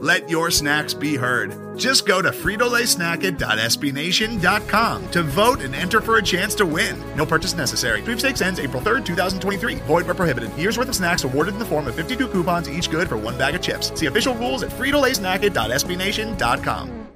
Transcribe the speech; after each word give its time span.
Let 0.00 0.30
your 0.30 0.50
snacks 0.50 0.94
be 0.94 1.16
heard. 1.16 1.76
Just 1.76 2.06
go 2.06 2.22
to 2.22 2.30
fritolaysnacket.sbnation.com 2.30 5.10
to 5.10 5.22
vote 5.22 5.60
and 5.60 5.74
enter 5.74 6.00
for 6.00 6.16
a 6.18 6.22
chance 6.22 6.54
to 6.56 6.66
win. 6.66 7.00
No 7.16 7.26
purchase 7.26 7.54
necessary. 7.54 8.02
Sweepstakes 8.02 8.40
ends 8.40 8.60
April 8.60 8.82
3rd, 8.82 9.04
2023. 9.04 9.74
Void 9.76 10.06
where 10.06 10.14
prohibited. 10.14 10.56
Year's 10.56 10.78
worth 10.78 10.88
of 10.88 10.96
snacks 10.96 11.24
awarded 11.24 11.54
in 11.54 11.60
the 11.60 11.64
form 11.64 11.86
of 11.88 11.94
52 11.94 12.28
coupons, 12.28 12.70
each 12.70 12.90
good 12.90 13.08
for 13.08 13.16
one 13.16 13.36
bag 13.36 13.54
of 13.54 13.60
chips. 13.60 13.92
See 13.98 14.06
official 14.06 14.34
rules 14.34 14.62
at 14.62 14.70
fritolaysnacket.sbnation.com. 14.70 17.08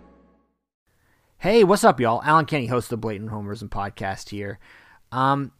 Hey, 1.38 1.64
what's 1.64 1.82
up, 1.82 1.98
y'all? 1.98 2.22
Allen 2.22 2.46
Kenney, 2.46 2.66
host 2.66 2.86
of 2.86 2.90
the 2.90 2.96
Blatant 2.98 3.30
Homerism 3.30 3.68
podcast 3.68 4.28
here. 4.28 4.60
Um, 5.10 5.50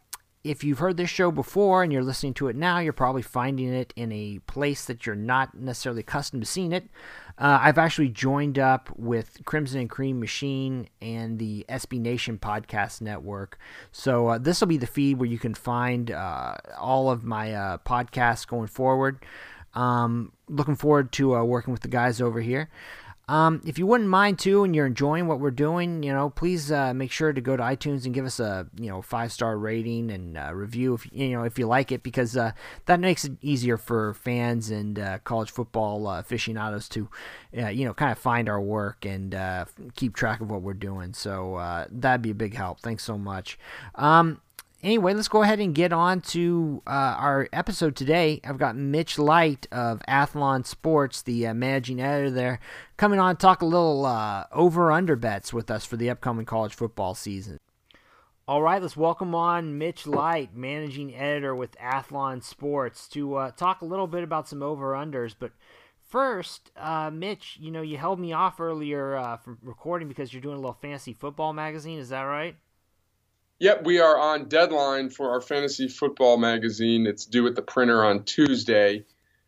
if 0.43 0.63
you've 0.63 0.79
heard 0.79 0.97
this 0.97 1.09
show 1.09 1.31
before 1.31 1.83
and 1.83 1.93
you're 1.93 2.03
listening 2.03 2.33
to 2.35 2.49
it 2.49 2.55
now, 2.55 2.79
you're 2.79 2.91
probably 2.91 3.21
finding 3.21 3.73
it 3.73 3.93
in 3.95 4.11
a 4.11 4.39
place 4.45 4.85
that 4.85 5.05
you're 5.05 5.15
not 5.15 5.55
necessarily 5.55 6.01
accustomed 6.01 6.43
to 6.43 6.49
seeing 6.49 6.73
it. 6.73 6.89
Uh, 7.37 7.59
I've 7.61 7.77
actually 7.77 8.09
joined 8.09 8.59
up 8.59 8.89
with 8.95 9.39
Crimson 9.45 9.79
and 9.79 9.89
Cream 9.89 10.19
Machine 10.19 10.89
and 11.01 11.39
the 11.39 11.65
SB 11.69 11.99
Nation 11.99 12.37
Podcast 12.37 13.01
Network. 13.01 13.57
So 13.91 14.27
uh, 14.27 14.37
this 14.37 14.59
will 14.59 14.67
be 14.67 14.77
the 14.77 14.85
feed 14.85 15.17
where 15.17 15.29
you 15.29 15.39
can 15.39 15.53
find 15.53 16.11
uh, 16.11 16.55
all 16.77 17.09
of 17.09 17.23
my 17.23 17.53
uh, 17.53 17.77
podcasts 17.79 18.45
going 18.45 18.67
forward. 18.67 19.25
Um, 19.73 20.33
looking 20.49 20.75
forward 20.75 21.11
to 21.13 21.35
uh, 21.35 21.43
working 21.43 21.71
with 21.71 21.81
the 21.81 21.87
guys 21.87 22.21
over 22.21 22.41
here. 22.41 22.69
Um, 23.29 23.61
if 23.65 23.79
you 23.79 23.87
wouldn't 23.87 24.09
mind 24.09 24.37
too, 24.37 24.65
and 24.65 24.75
you're 24.75 24.85
enjoying 24.85 25.27
what 25.27 25.39
we're 25.39 25.51
doing, 25.51 26.03
you 26.03 26.11
know, 26.11 26.29
please 26.29 26.71
uh, 26.71 26.93
make 26.93 27.09
sure 27.09 27.31
to 27.31 27.39
go 27.39 27.55
to 27.55 27.63
iTunes 27.63 28.03
and 28.03 28.13
give 28.13 28.25
us 28.25 28.39
a 28.39 28.67
you 28.77 28.89
know 28.89 29.01
five 29.01 29.31
star 29.31 29.57
rating 29.57 30.11
and 30.11 30.37
uh, 30.37 30.51
review 30.53 30.93
if 30.93 31.07
you 31.13 31.29
know 31.29 31.43
if 31.43 31.57
you 31.57 31.65
like 31.65 31.91
it 31.91 32.03
because 32.03 32.35
uh, 32.35 32.51
that 32.85 32.99
makes 32.99 33.23
it 33.23 33.33
easier 33.41 33.77
for 33.77 34.13
fans 34.13 34.69
and 34.69 34.99
uh, 34.99 35.19
college 35.19 35.51
football 35.51 36.05
uh, 36.07 36.19
aficionados 36.19 36.89
to 36.89 37.09
uh, 37.57 37.67
you 37.67 37.85
know 37.85 37.93
kind 37.93 38.11
of 38.11 38.17
find 38.17 38.49
our 38.49 38.61
work 38.61 39.05
and 39.05 39.35
keep 39.95 40.15
track 40.15 40.41
of 40.41 40.51
what 40.51 40.61
we're 40.61 40.73
doing. 40.73 41.13
So 41.13 41.85
that'd 41.89 42.21
be 42.21 42.31
a 42.31 42.35
big 42.35 42.55
help. 42.55 42.81
Thanks 42.81 43.03
so 43.03 43.17
much. 43.17 43.57
Um, 43.95 44.41
anyway, 44.83 45.13
let's 45.13 45.27
go 45.27 45.41
ahead 45.41 45.59
and 45.59 45.73
get 45.73 45.93
on 45.93 46.21
to 46.21 46.83
uh, 46.85 47.15
our 47.17 47.47
episode 47.53 47.95
today. 47.95 48.41
I've 48.43 48.57
got 48.57 48.75
Mitch 48.75 49.17
Light 49.17 49.65
of 49.71 50.01
Athlon 50.07 50.65
Sports, 50.65 51.21
the 51.21 51.47
uh, 51.47 51.53
managing 51.53 52.01
editor 52.01 52.29
there, 52.29 52.59
coming 52.97 53.19
on 53.19 53.35
to 53.35 53.41
talk 53.41 53.61
a 53.61 53.65
little 53.65 54.05
uh, 54.05 54.45
over 54.51 54.91
under 54.91 55.15
bets 55.15 55.53
with 55.53 55.71
us 55.71 55.85
for 55.85 55.97
the 55.97 56.09
upcoming 56.09 56.45
college 56.45 56.75
football 56.75 57.15
season. 57.15 57.57
All 58.45 58.61
right, 58.61 58.81
let's 58.81 58.97
welcome 58.97 59.33
on 59.33 59.77
Mitch 59.77 60.05
Light, 60.05 60.53
managing 60.53 61.15
editor 61.15 61.55
with 61.55 61.77
Athlon 61.77 62.43
Sports, 62.43 63.07
to 63.09 63.35
uh, 63.35 63.51
talk 63.51 63.81
a 63.81 63.85
little 63.85 64.07
bit 64.07 64.23
about 64.23 64.49
some 64.49 64.61
over 64.61 64.91
unders. 64.91 65.33
But 65.39 65.53
first, 66.09 66.69
uh, 66.75 67.09
Mitch, 67.09 67.57
you 67.61 67.71
know, 67.71 67.81
you 67.81 67.97
held 67.97 68.19
me 68.19 68.33
off 68.33 68.59
earlier 68.59 69.15
uh, 69.15 69.37
from 69.37 69.59
recording 69.61 70.09
because 70.09 70.33
you're 70.33 70.41
doing 70.41 70.57
a 70.57 70.59
little 70.59 70.77
fantasy 70.81 71.13
football 71.13 71.53
magazine. 71.53 71.99
Is 71.99 72.09
that 72.09 72.23
right? 72.23 72.57
Yep, 73.63 73.85
we 73.85 74.01
are 74.01 74.19
on 74.19 74.49
deadline 74.49 75.09
for 75.09 75.31
our 75.31 75.39
fantasy 75.39 75.87
football 75.87 76.35
magazine. 76.35 77.07
It's 77.07 77.23
due 77.25 77.47
at 77.47 77.55
the 77.55 77.61
printer 77.61 78.03
on 78.03 78.25
Tuesday. 78.25 79.05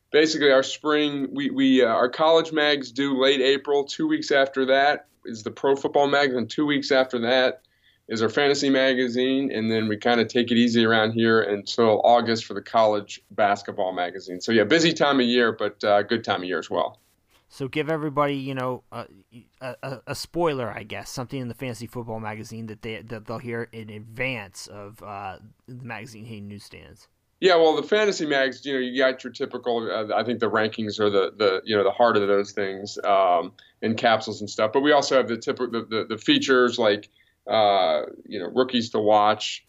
Basically, 0.09 0.53
our 0.53 0.63
spring, 0.63 1.27
we, 1.33 1.49
we 1.49 1.83
uh, 1.83 1.87
our 1.87 2.07
college 2.07 2.53
mags 2.53 2.93
due 2.93 3.21
late 3.21 3.41
April. 3.41 3.83
Two 3.83 4.07
weeks 4.07 4.31
after 4.31 4.67
that 4.67 5.07
is 5.25 5.43
the 5.43 5.51
pro 5.51 5.75
football 5.75 6.07
magazine. 6.07 6.47
Two 6.47 6.65
weeks 6.65 6.93
after 6.93 7.19
that 7.19 7.63
is 8.07 8.21
our 8.21 8.29
fantasy 8.29 8.69
magazine, 8.69 9.51
and 9.51 9.69
then 9.69 9.89
we 9.89 9.97
kind 9.97 10.21
of 10.21 10.29
take 10.29 10.49
it 10.49 10.55
easy 10.55 10.85
around 10.85 11.11
here 11.11 11.41
until 11.41 11.99
August 12.05 12.45
for 12.45 12.53
the 12.53 12.61
college 12.61 13.21
basketball 13.31 13.91
magazine. 13.91 14.39
So 14.39 14.53
yeah, 14.53 14.63
busy 14.63 14.93
time 14.93 15.19
of 15.19 15.25
year, 15.25 15.51
but 15.51 15.83
uh, 15.83 16.03
good 16.03 16.23
time 16.23 16.39
of 16.39 16.47
year 16.47 16.59
as 16.59 16.69
well. 16.69 17.01
So 17.55 17.69
give 17.69 17.89
everybody, 17.89 18.35
you 18.35 18.53
know, 18.53 18.83
a, 18.91 19.05
a, 19.61 20.01
a, 20.07 20.13
spoiler, 20.13 20.69
I 20.69 20.83
guess, 20.83 21.09
something 21.09 21.39
in 21.39 21.47
the 21.47 21.53
fantasy 21.53 21.87
football 21.87 22.19
magazine 22.19 22.65
that 22.65 22.81
they 22.81 23.01
that 23.01 23.27
they'll 23.27 23.37
hear 23.37 23.69
in 23.71 23.89
advance 23.89 24.67
of 24.67 25.01
uh, 25.01 25.37
the 25.65 25.85
magazine 25.85 26.25
hitting 26.25 26.49
newsstands. 26.49 27.07
Yeah, 27.39 27.55
well, 27.55 27.73
the 27.73 27.87
fantasy 27.87 28.25
mags, 28.25 28.65
you 28.65 28.73
know, 28.73 28.79
you 28.79 29.01
got 29.01 29.23
your 29.23 29.31
typical. 29.31 29.89
Uh, 29.89 30.13
I 30.13 30.25
think 30.25 30.41
the 30.41 30.51
rankings 30.51 30.99
are 30.99 31.09
the 31.09 31.31
the 31.37 31.61
you 31.63 31.77
know 31.77 31.85
the 31.85 31.91
heart 31.91 32.17
of 32.17 32.27
those 32.27 32.51
things 32.51 32.97
um, 33.05 33.53
in 33.81 33.95
capsules 33.95 34.41
and 34.41 34.49
stuff. 34.49 34.73
But 34.73 34.81
we 34.81 34.91
also 34.91 35.15
have 35.15 35.29
the 35.29 35.37
typical 35.37 35.71
the, 35.71 35.85
the, 35.85 36.05
the 36.09 36.17
features 36.17 36.77
like 36.77 37.09
uh, 37.47 38.01
you 38.25 38.37
know 38.37 38.49
rookies 38.53 38.89
to 38.89 38.99
watch, 38.99 39.65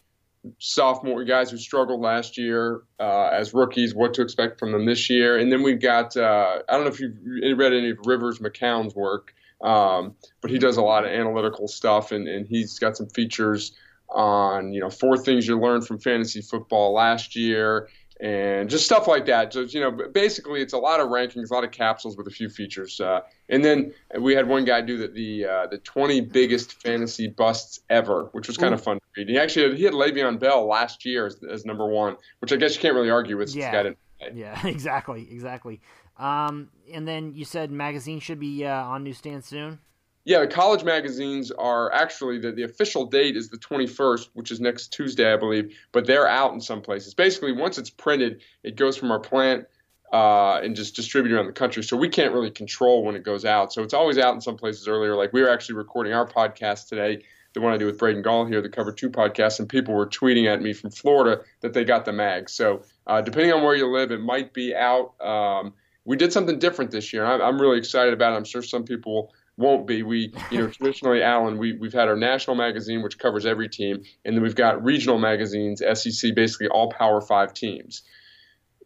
sophomore 0.59 1.23
guys 1.23 1.51
who 1.51 1.57
struggled 1.57 2.01
last 2.01 2.37
year 2.37 2.81
uh, 2.99 3.27
as 3.27 3.53
rookies, 3.53 3.93
what 3.95 4.13
to 4.15 4.21
expect 4.21 4.59
from 4.59 4.71
them 4.71 4.85
this 4.85 5.09
year. 5.09 5.37
And 5.37 5.51
then 5.51 5.63
we've 5.63 5.81
got, 5.81 6.15
uh, 6.17 6.59
I 6.67 6.73
don't 6.73 6.83
know 6.83 6.91
if 6.91 6.99
you've 6.99 7.57
read 7.57 7.73
any 7.73 7.91
of 7.91 7.97
Rivers 8.05 8.39
McCown's 8.39 8.95
work, 8.95 9.33
um, 9.61 10.15
but 10.41 10.51
he 10.51 10.59
does 10.59 10.77
a 10.77 10.81
lot 10.81 11.05
of 11.05 11.11
analytical 11.11 11.67
stuff 11.67 12.11
and, 12.11 12.27
and 12.27 12.47
he's 12.47 12.79
got 12.79 12.97
some 12.97 13.07
features 13.09 13.73
on, 14.09 14.73
you 14.73 14.79
know, 14.79 14.89
four 14.89 15.17
things 15.17 15.47
you 15.47 15.59
learned 15.59 15.85
from 15.85 15.99
fantasy 15.99 16.41
football 16.41 16.93
last 16.93 17.35
year 17.35 17.89
and 18.19 18.69
just 18.69 18.85
stuff 18.85 19.07
like 19.07 19.25
that. 19.27 19.51
Just 19.51 19.73
you 19.73 19.81
know, 19.81 19.91
basically, 19.91 20.61
it's 20.61 20.73
a 20.73 20.77
lot 20.77 20.99
of 20.99 21.09
rankings, 21.09 21.51
a 21.51 21.53
lot 21.53 21.63
of 21.63 21.71
capsules 21.71 22.17
with 22.17 22.27
a 22.27 22.31
few 22.31 22.49
features. 22.49 22.99
Uh, 22.99 23.21
and 23.49 23.63
then 23.63 23.93
we 24.19 24.33
had 24.33 24.47
one 24.47 24.65
guy 24.65 24.81
do 24.81 24.97
the 24.97 25.07
the, 25.07 25.45
uh, 25.45 25.67
the 25.67 25.77
20 25.79 26.21
biggest 26.21 26.81
fantasy 26.81 27.27
busts 27.27 27.81
ever, 27.89 28.29
which 28.31 28.47
was 28.47 28.57
kind 28.57 28.73
of 28.73 28.81
fun 28.81 28.97
to 28.97 29.05
read. 29.15 29.29
He 29.29 29.37
actually 29.37 29.69
had, 29.69 29.77
he 29.77 29.83
had 29.83 29.93
Le'Veon 29.93 30.39
Bell 30.39 30.65
last 30.65 31.05
year 31.05 31.27
as, 31.27 31.39
as 31.49 31.65
number 31.65 31.87
one, 31.87 32.17
which 32.39 32.51
I 32.51 32.55
guess 32.55 32.75
you 32.75 32.81
can't 32.81 32.95
really 32.95 33.09
argue 33.11 33.37
with. 33.37 33.53
Yeah, 33.55 33.91
yeah, 34.33 34.59
exactly, 34.67 35.27
exactly. 35.29 35.79
Um, 36.17 36.69
and 36.91 37.07
then 37.07 37.33
you 37.33 37.45
said 37.45 37.71
magazine 37.71 38.19
should 38.19 38.39
be 38.39 38.65
uh, 38.65 38.83
on 38.83 39.03
newsstand 39.03 39.45
soon. 39.45 39.79
Yeah, 40.27 40.41
the 40.41 40.47
college 40.47 40.83
magazines 40.83 41.51
are 41.51 41.89
actually 41.93 42.37
the, 42.39 42.51
the 42.51 42.63
official 42.63 43.05
date 43.05 43.37
is 43.37 43.47
the 43.47 43.57
21st, 43.57 44.27
which 44.33 44.51
is 44.51 44.59
next 44.59 44.91
Tuesday, 44.91 45.31
I 45.31 45.37
believe, 45.37 45.73
but 45.93 46.05
they're 46.05 46.27
out 46.27 46.51
in 46.51 46.59
some 46.59 46.81
places. 46.81 47.13
Basically, 47.13 47.53
once 47.53 47.77
it's 47.77 47.89
printed, 47.89 48.41
it 48.61 48.75
goes 48.75 48.97
from 48.97 49.09
our 49.09 49.21
plant 49.21 49.67
uh, 50.11 50.59
and 50.61 50.75
just 50.75 50.97
distributed 50.97 51.37
around 51.37 51.45
the 51.45 51.53
country. 51.53 51.81
So 51.81 51.95
we 51.95 52.09
can't 52.09 52.33
really 52.33 52.51
control 52.51 53.05
when 53.05 53.15
it 53.15 53.23
goes 53.23 53.45
out. 53.45 53.71
So 53.71 53.83
it's 53.83 53.93
always 53.93 54.17
out 54.17 54.35
in 54.35 54.41
some 54.41 54.57
places 54.57 54.85
earlier. 54.89 55.15
Like 55.15 55.31
we 55.31 55.41
were 55.41 55.49
actually 55.49 55.75
recording 55.75 56.11
our 56.11 56.27
podcast 56.27 56.89
today, 56.89 57.23
the 57.53 57.61
one 57.61 57.71
I 57.71 57.77
do 57.77 57.85
with 57.85 57.97
Braden 57.97 58.21
Gall 58.21 58.45
here, 58.45 58.61
the 58.61 58.67
Cover 58.67 58.91
2 58.91 59.09
podcast, 59.09 59.59
and 59.59 59.69
people 59.69 59.93
were 59.93 60.07
tweeting 60.07 60.53
at 60.53 60.61
me 60.61 60.73
from 60.73 60.89
Florida 60.89 61.41
that 61.61 61.71
they 61.71 61.85
got 61.85 62.03
the 62.03 62.11
mag. 62.11 62.49
So 62.49 62.81
uh, 63.07 63.21
depending 63.21 63.53
on 63.53 63.63
where 63.63 63.75
you 63.75 63.87
live, 63.87 64.11
it 64.11 64.19
might 64.19 64.53
be 64.53 64.75
out. 64.75 65.13
Um, 65.21 65.73
we 66.03 66.17
did 66.17 66.33
something 66.33 66.59
different 66.59 66.91
this 66.91 67.13
year. 67.13 67.25
I'm, 67.25 67.41
I'm 67.41 67.61
really 67.61 67.77
excited 67.77 68.13
about 68.13 68.33
it. 68.33 68.35
I'm 68.35 68.43
sure 68.43 68.61
some 68.61 68.83
people 68.83 69.31
won't 69.57 69.87
be. 69.87 70.03
We, 70.03 70.33
you 70.51 70.59
know, 70.59 70.67
traditionally, 70.71 71.21
Allen, 71.21 71.57
we, 71.57 71.73
we've 71.73 71.93
had 71.93 72.07
our 72.07 72.15
national 72.15 72.55
magazine, 72.55 73.01
which 73.01 73.19
covers 73.19 73.45
every 73.45 73.67
team, 73.67 74.03
and 74.23 74.35
then 74.35 74.43
we've 74.43 74.55
got 74.55 74.83
regional 74.83 75.17
magazines, 75.17 75.81
SEC, 75.81 76.33
basically 76.35 76.67
all 76.67 76.91
Power 76.91 77.21
Five 77.21 77.53
teams. 77.53 78.03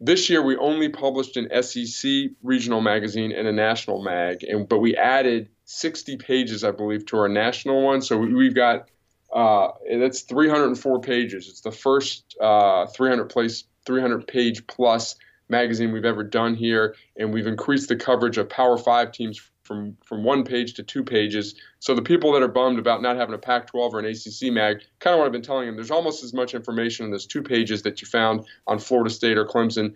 This 0.03 0.31
year, 0.31 0.41
we 0.41 0.57
only 0.57 0.89
published 0.89 1.37
an 1.37 1.47
SEC 1.61 2.31
regional 2.41 2.81
magazine 2.81 3.31
and 3.31 3.47
a 3.47 3.51
national 3.51 4.01
mag, 4.01 4.43
and 4.43 4.67
but 4.67 4.79
we 4.79 4.95
added 4.95 5.49
60 5.65 6.17
pages, 6.17 6.63
I 6.63 6.71
believe, 6.71 7.05
to 7.07 7.17
our 7.17 7.29
national 7.29 7.83
one. 7.83 8.01
So 8.01 8.17
we, 8.17 8.45
have 8.45 8.55
got 8.55 8.89
uh, 9.31 9.69
that's 9.99 10.21
304 10.21 11.01
pages. 11.01 11.47
It's 11.47 11.61
the 11.61 11.71
first 11.71 12.35
uh, 12.41 12.87
300 12.87 13.25
place, 13.25 13.65
300 13.85 14.25
page 14.25 14.65
plus 14.65 15.15
magazine 15.49 15.91
we've 15.91 16.05
ever 16.05 16.23
done 16.23 16.55
here, 16.55 16.95
and 17.17 17.31
we've 17.31 17.45
increased 17.45 17.87
the 17.87 17.95
coverage 17.95 18.39
of 18.39 18.49
Power 18.49 18.77
Five 18.77 19.11
teams 19.11 19.50
from 19.71 19.95
from 20.05 20.23
one 20.23 20.43
page 20.43 20.73
to 20.73 20.83
two 20.83 21.03
pages. 21.03 21.55
So 21.79 21.95
the 21.95 22.01
people 22.01 22.33
that 22.33 22.43
are 22.43 22.49
bummed 22.49 22.77
about 22.77 23.01
not 23.01 23.15
having 23.15 23.33
a 23.33 23.37
Pac-12 23.37 23.93
or 23.93 23.99
an 23.99 24.05
ACC 24.05 24.51
mag, 24.51 24.81
kind 24.99 25.13
of 25.13 25.19
what 25.19 25.25
I've 25.25 25.31
been 25.31 25.41
telling 25.41 25.67
them. 25.67 25.75
There's 25.75 25.91
almost 25.91 26.23
as 26.25 26.33
much 26.33 26.53
information 26.53 27.05
in 27.05 27.11
those 27.11 27.25
two 27.25 27.41
pages 27.41 27.83
that 27.83 28.01
you 28.01 28.07
found 28.07 28.45
on 28.67 28.79
Florida 28.79 29.09
State 29.09 29.37
or 29.37 29.45
Clemson 29.45 29.93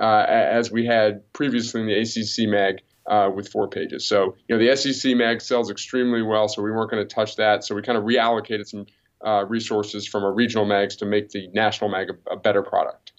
uh, 0.00 0.24
as 0.26 0.72
we 0.72 0.84
had 0.84 1.32
previously 1.32 1.80
in 1.82 1.86
the 1.86 1.98
ACC 2.00 2.48
mag. 2.48 2.80
Uh, 3.04 3.28
with 3.34 3.48
four 3.48 3.66
pages. 3.66 4.06
So, 4.06 4.36
you 4.46 4.56
know, 4.56 4.64
the 4.64 4.76
SEC 4.76 5.16
mag 5.16 5.40
sells 5.40 5.72
extremely 5.72 6.22
well, 6.22 6.46
so 6.46 6.62
we 6.62 6.70
weren't 6.70 6.88
going 6.88 7.04
to 7.04 7.12
touch 7.12 7.34
that. 7.34 7.64
So 7.64 7.74
we 7.74 7.82
kind 7.82 7.98
of 7.98 8.04
reallocated 8.04 8.68
some 8.68 8.86
uh, 9.26 9.44
resources 9.44 10.06
from 10.06 10.22
our 10.22 10.32
regional 10.32 10.66
mags 10.66 10.94
to 10.98 11.04
make 11.04 11.30
the 11.30 11.48
national 11.48 11.90
mag 11.90 12.10
a, 12.10 12.34
a 12.34 12.36
better 12.36 12.62
product. 12.62 13.10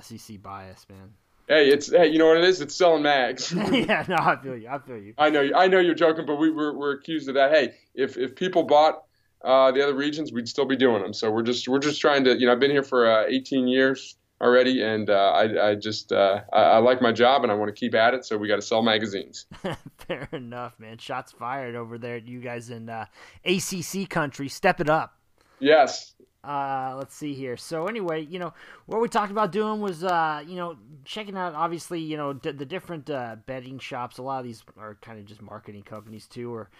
SEC 0.00 0.40
bias, 0.40 0.86
man. 0.88 1.12
Hey, 1.48 1.68
it's 1.68 1.90
hey, 1.90 2.08
you 2.08 2.18
know 2.18 2.26
what 2.26 2.38
it 2.38 2.44
is? 2.44 2.60
It's 2.60 2.74
selling 2.74 3.02
mags. 3.02 3.52
yeah, 3.70 4.04
no, 4.08 4.16
I 4.16 4.36
feel 4.42 4.56
you. 4.56 4.68
I 4.68 4.78
feel 4.78 4.98
you. 4.98 5.14
I 5.16 5.30
know, 5.30 5.42
you. 5.42 5.54
I 5.54 5.68
know 5.68 5.78
you're 5.78 5.94
joking, 5.94 6.26
but 6.26 6.36
we 6.36 6.50
we're, 6.50 6.72
we're 6.72 6.92
accused 6.92 7.28
of 7.28 7.36
that. 7.36 7.52
Hey, 7.52 7.74
if 7.94 8.16
if 8.16 8.34
people 8.34 8.64
bought 8.64 9.04
uh, 9.44 9.70
the 9.70 9.80
other 9.80 9.94
regions, 9.94 10.32
we'd 10.32 10.48
still 10.48 10.64
be 10.64 10.76
doing 10.76 11.02
them. 11.02 11.12
So 11.12 11.30
we're 11.30 11.44
just 11.44 11.68
we're 11.68 11.78
just 11.78 12.00
trying 12.00 12.24
to, 12.24 12.36
you 12.36 12.46
know, 12.46 12.52
I've 12.52 12.58
been 12.58 12.72
here 12.72 12.82
for 12.82 13.08
uh, 13.08 13.26
18 13.28 13.68
years 13.68 14.16
already, 14.40 14.82
and 14.82 15.08
uh, 15.08 15.32
I 15.34 15.70
I 15.70 15.74
just 15.76 16.10
uh, 16.10 16.40
I, 16.52 16.62
I, 16.62 16.78
like 16.78 17.00
my 17.00 17.12
job 17.12 17.44
and 17.44 17.52
I 17.52 17.54
want 17.54 17.68
to 17.68 17.78
keep 17.78 17.94
at 17.94 18.12
it. 18.12 18.24
So 18.24 18.36
we 18.36 18.48
got 18.48 18.56
to 18.56 18.62
sell 18.62 18.82
magazines. 18.82 19.46
Fair 19.98 20.28
enough, 20.32 20.80
man. 20.80 20.98
Shots 20.98 21.30
fired 21.30 21.76
over 21.76 21.96
there. 21.96 22.16
You 22.16 22.40
guys 22.40 22.70
in 22.70 22.88
uh, 22.88 23.06
ACC 23.44 24.08
country, 24.08 24.48
step 24.48 24.80
it 24.80 24.90
up. 24.90 25.16
Yes, 25.60 26.15
uh, 26.46 26.94
let's 26.96 27.14
see 27.14 27.34
here. 27.34 27.56
So 27.56 27.86
anyway, 27.86 28.24
you 28.24 28.38
know 28.38 28.54
what 28.86 29.00
we 29.00 29.08
talked 29.08 29.32
about 29.32 29.52
doing 29.52 29.80
was, 29.80 30.04
uh, 30.04 30.42
you 30.46 30.54
know, 30.54 30.76
checking 31.04 31.36
out 31.36 31.54
obviously, 31.54 32.00
you 32.00 32.16
know, 32.16 32.32
d- 32.32 32.52
the 32.52 32.64
different 32.64 33.10
uh, 33.10 33.36
betting 33.46 33.78
shops. 33.78 34.18
A 34.18 34.22
lot 34.22 34.38
of 34.38 34.44
these 34.44 34.62
are 34.78 34.96
kind 35.02 35.18
of 35.18 35.26
just 35.26 35.42
marketing 35.42 35.82
companies 35.82 36.26
too, 36.26 36.54
or 36.54 36.70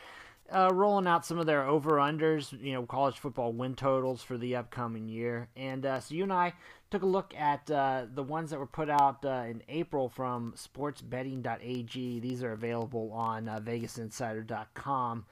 uh, 0.50 0.70
rolling 0.72 1.08
out 1.08 1.26
some 1.26 1.38
of 1.38 1.46
their 1.46 1.66
over 1.66 1.96
unders. 1.96 2.52
You 2.62 2.74
know, 2.74 2.86
college 2.86 3.18
football 3.18 3.52
win 3.52 3.74
totals 3.74 4.22
for 4.22 4.38
the 4.38 4.54
upcoming 4.54 5.08
year. 5.08 5.48
And 5.56 5.84
uh, 5.84 5.98
so 5.98 6.14
you 6.14 6.22
and 6.22 6.32
I 6.32 6.54
took 6.90 7.02
a 7.02 7.06
look 7.06 7.34
at 7.36 7.68
uh, 7.68 8.06
the 8.14 8.22
ones 8.22 8.50
that 8.50 8.60
were 8.60 8.66
put 8.66 8.88
out 8.88 9.24
in 9.24 9.62
April 9.68 10.08
from 10.08 10.54
SportsBetting.ag. 10.56 12.20
These 12.20 12.42
are 12.44 12.52
available 12.52 13.10
on 13.12 13.46
VegasInsider.com. 13.46 15.24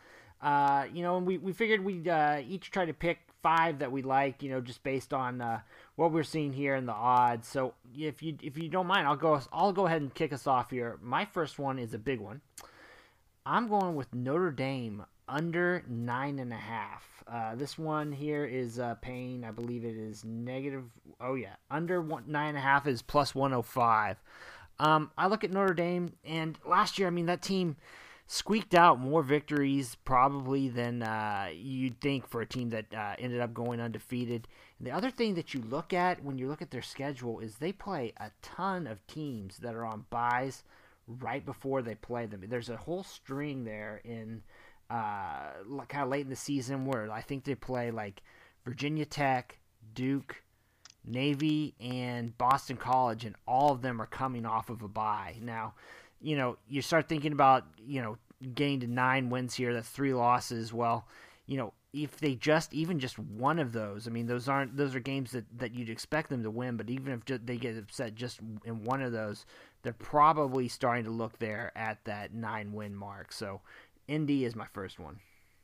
Uh, 0.42 0.84
you 0.92 1.02
know, 1.02 1.16
and 1.16 1.26
we, 1.26 1.38
we 1.38 1.52
figured 1.52 1.82
we'd 1.82 2.06
uh, 2.06 2.40
each 2.46 2.70
try 2.70 2.84
to 2.84 2.92
pick 2.92 3.18
five 3.44 3.80
that 3.80 3.92
we 3.92 4.00
like, 4.00 4.42
you 4.42 4.48
know, 4.48 4.62
just 4.62 4.82
based 4.82 5.12
on 5.12 5.42
uh, 5.42 5.60
what 5.96 6.10
we're 6.10 6.22
seeing 6.22 6.54
here 6.54 6.74
in 6.74 6.86
the 6.86 6.92
odds. 6.92 7.46
So 7.46 7.74
if 7.94 8.22
you 8.22 8.36
if 8.42 8.56
you 8.56 8.68
don't 8.68 8.86
mind, 8.86 9.06
I'll 9.06 9.16
go 9.16 9.38
I'll 9.52 9.72
go 9.72 9.86
ahead 9.86 10.00
and 10.00 10.12
kick 10.12 10.32
us 10.32 10.46
off 10.46 10.70
here. 10.70 10.98
My 11.02 11.26
first 11.26 11.58
one 11.58 11.78
is 11.78 11.92
a 11.92 11.98
big 11.98 12.20
one. 12.20 12.40
I'm 13.44 13.68
going 13.68 13.94
with 13.94 14.14
Notre 14.14 14.50
Dame 14.50 15.04
under 15.28 15.84
nine 15.86 16.38
and 16.38 16.52
a 16.54 16.56
half. 16.56 17.22
Uh, 17.30 17.54
this 17.54 17.78
one 17.78 18.12
here 18.12 18.46
is 18.46 18.78
uh, 18.78 18.94
paying, 19.02 19.44
I 19.44 19.50
believe 19.50 19.84
it 19.84 19.96
is 19.96 20.24
negative. 20.24 20.84
Oh 21.20 21.34
yeah, 21.34 21.56
under 21.70 22.00
one, 22.00 22.24
nine 22.26 22.48
and 22.48 22.58
a 22.58 22.62
half 22.62 22.86
is 22.86 23.02
plus 23.02 23.34
105. 23.34 24.16
Um, 24.78 25.10
I 25.18 25.26
look 25.26 25.44
at 25.44 25.52
Notre 25.52 25.74
Dame, 25.74 26.14
and 26.24 26.58
last 26.66 26.98
year, 26.98 27.08
I 27.08 27.10
mean 27.10 27.26
that 27.26 27.42
team 27.42 27.76
squeaked 28.26 28.74
out 28.74 28.98
more 28.98 29.22
victories 29.22 29.96
probably 30.04 30.68
than 30.68 31.02
uh, 31.02 31.48
you'd 31.54 32.00
think 32.00 32.26
for 32.26 32.40
a 32.40 32.46
team 32.46 32.70
that 32.70 32.86
uh, 32.94 33.14
ended 33.18 33.40
up 33.40 33.52
going 33.52 33.80
undefeated. 33.80 34.48
And 34.78 34.86
the 34.86 34.92
other 34.92 35.10
thing 35.10 35.34
that 35.34 35.52
you 35.52 35.60
look 35.60 35.92
at 35.92 36.24
when 36.24 36.38
you 36.38 36.48
look 36.48 36.62
at 36.62 36.70
their 36.70 36.82
schedule 36.82 37.40
is 37.40 37.56
they 37.56 37.72
play 37.72 38.12
a 38.16 38.30
ton 38.42 38.86
of 38.86 39.06
teams 39.06 39.58
that 39.58 39.74
are 39.74 39.84
on 39.84 40.06
byes 40.10 40.62
right 41.06 41.44
before 41.44 41.82
they 41.82 41.94
play 41.94 42.26
them. 42.26 42.42
There's 42.48 42.70
a 42.70 42.76
whole 42.76 43.02
string 43.02 43.64
there 43.64 44.00
in 44.04 44.42
uh, 44.90 45.50
kind 45.88 46.04
of 46.04 46.08
late 46.08 46.24
in 46.24 46.30
the 46.30 46.36
season 46.36 46.86
where 46.86 47.10
I 47.10 47.20
think 47.20 47.44
they 47.44 47.54
play 47.54 47.90
like 47.90 48.22
Virginia 48.64 49.04
Tech, 49.04 49.58
Duke, 49.94 50.42
Navy, 51.04 51.74
and 51.80 52.36
Boston 52.38 52.76
College, 52.76 53.24
and 53.26 53.36
all 53.46 53.72
of 53.72 53.82
them 53.82 54.00
are 54.00 54.06
coming 54.06 54.46
off 54.46 54.70
of 54.70 54.82
a 54.82 54.88
bye. 54.88 55.36
Now, 55.42 55.74
you 56.24 56.36
know, 56.36 56.56
you 56.68 56.80
start 56.82 57.08
thinking 57.08 57.32
about, 57.32 57.66
you 57.86 58.00
know, 58.02 58.16
to 58.56 58.86
nine 58.86 59.30
wins 59.30 59.54
here, 59.54 59.72
that's 59.74 59.88
three 59.88 60.14
losses. 60.14 60.72
Well, 60.72 61.06
you 61.46 61.56
know, 61.56 61.72
if 61.92 62.16
they 62.18 62.34
just 62.34 62.72
even 62.74 62.98
just 62.98 63.18
one 63.18 63.58
of 63.58 63.72
those, 63.72 64.08
I 64.08 64.10
mean, 64.10 64.26
those 64.26 64.48
aren't 64.48 64.76
those 64.76 64.94
are 64.94 65.00
games 65.00 65.32
that 65.32 65.44
that 65.58 65.74
you'd 65.74 65.90
expect 65.90 66.30
them 66.30 66.42
to 66.42 66.50
win, 66.50 66.76
but 66.76 66.90
even 66.90 67.12
if 67.12 67.46
they 67.46 67.56
get 67.56 67.76
upset 67.76 68.14
just 68.14 68.40
in 68.64 68.84
one 68.84 69.02
of 69.02 69.12
those, 69.12 69.44
they're 69.82 69.92
probably 69.92 70.66
starting 70.66 71.04
to 71.04 71.10
look 71.10 71.38
there 71.38 71.70
at 71.76 72.04
that 72.04 72.34
nine 72.34 72.72
win 72.72 72.94
mark. 72.94 73.32
So, 73.32 73.60
ND 74.10 74.30
is 74.30 74.56
my 74.56 74.66
first 74.72 74.98
one. 74.98 75.20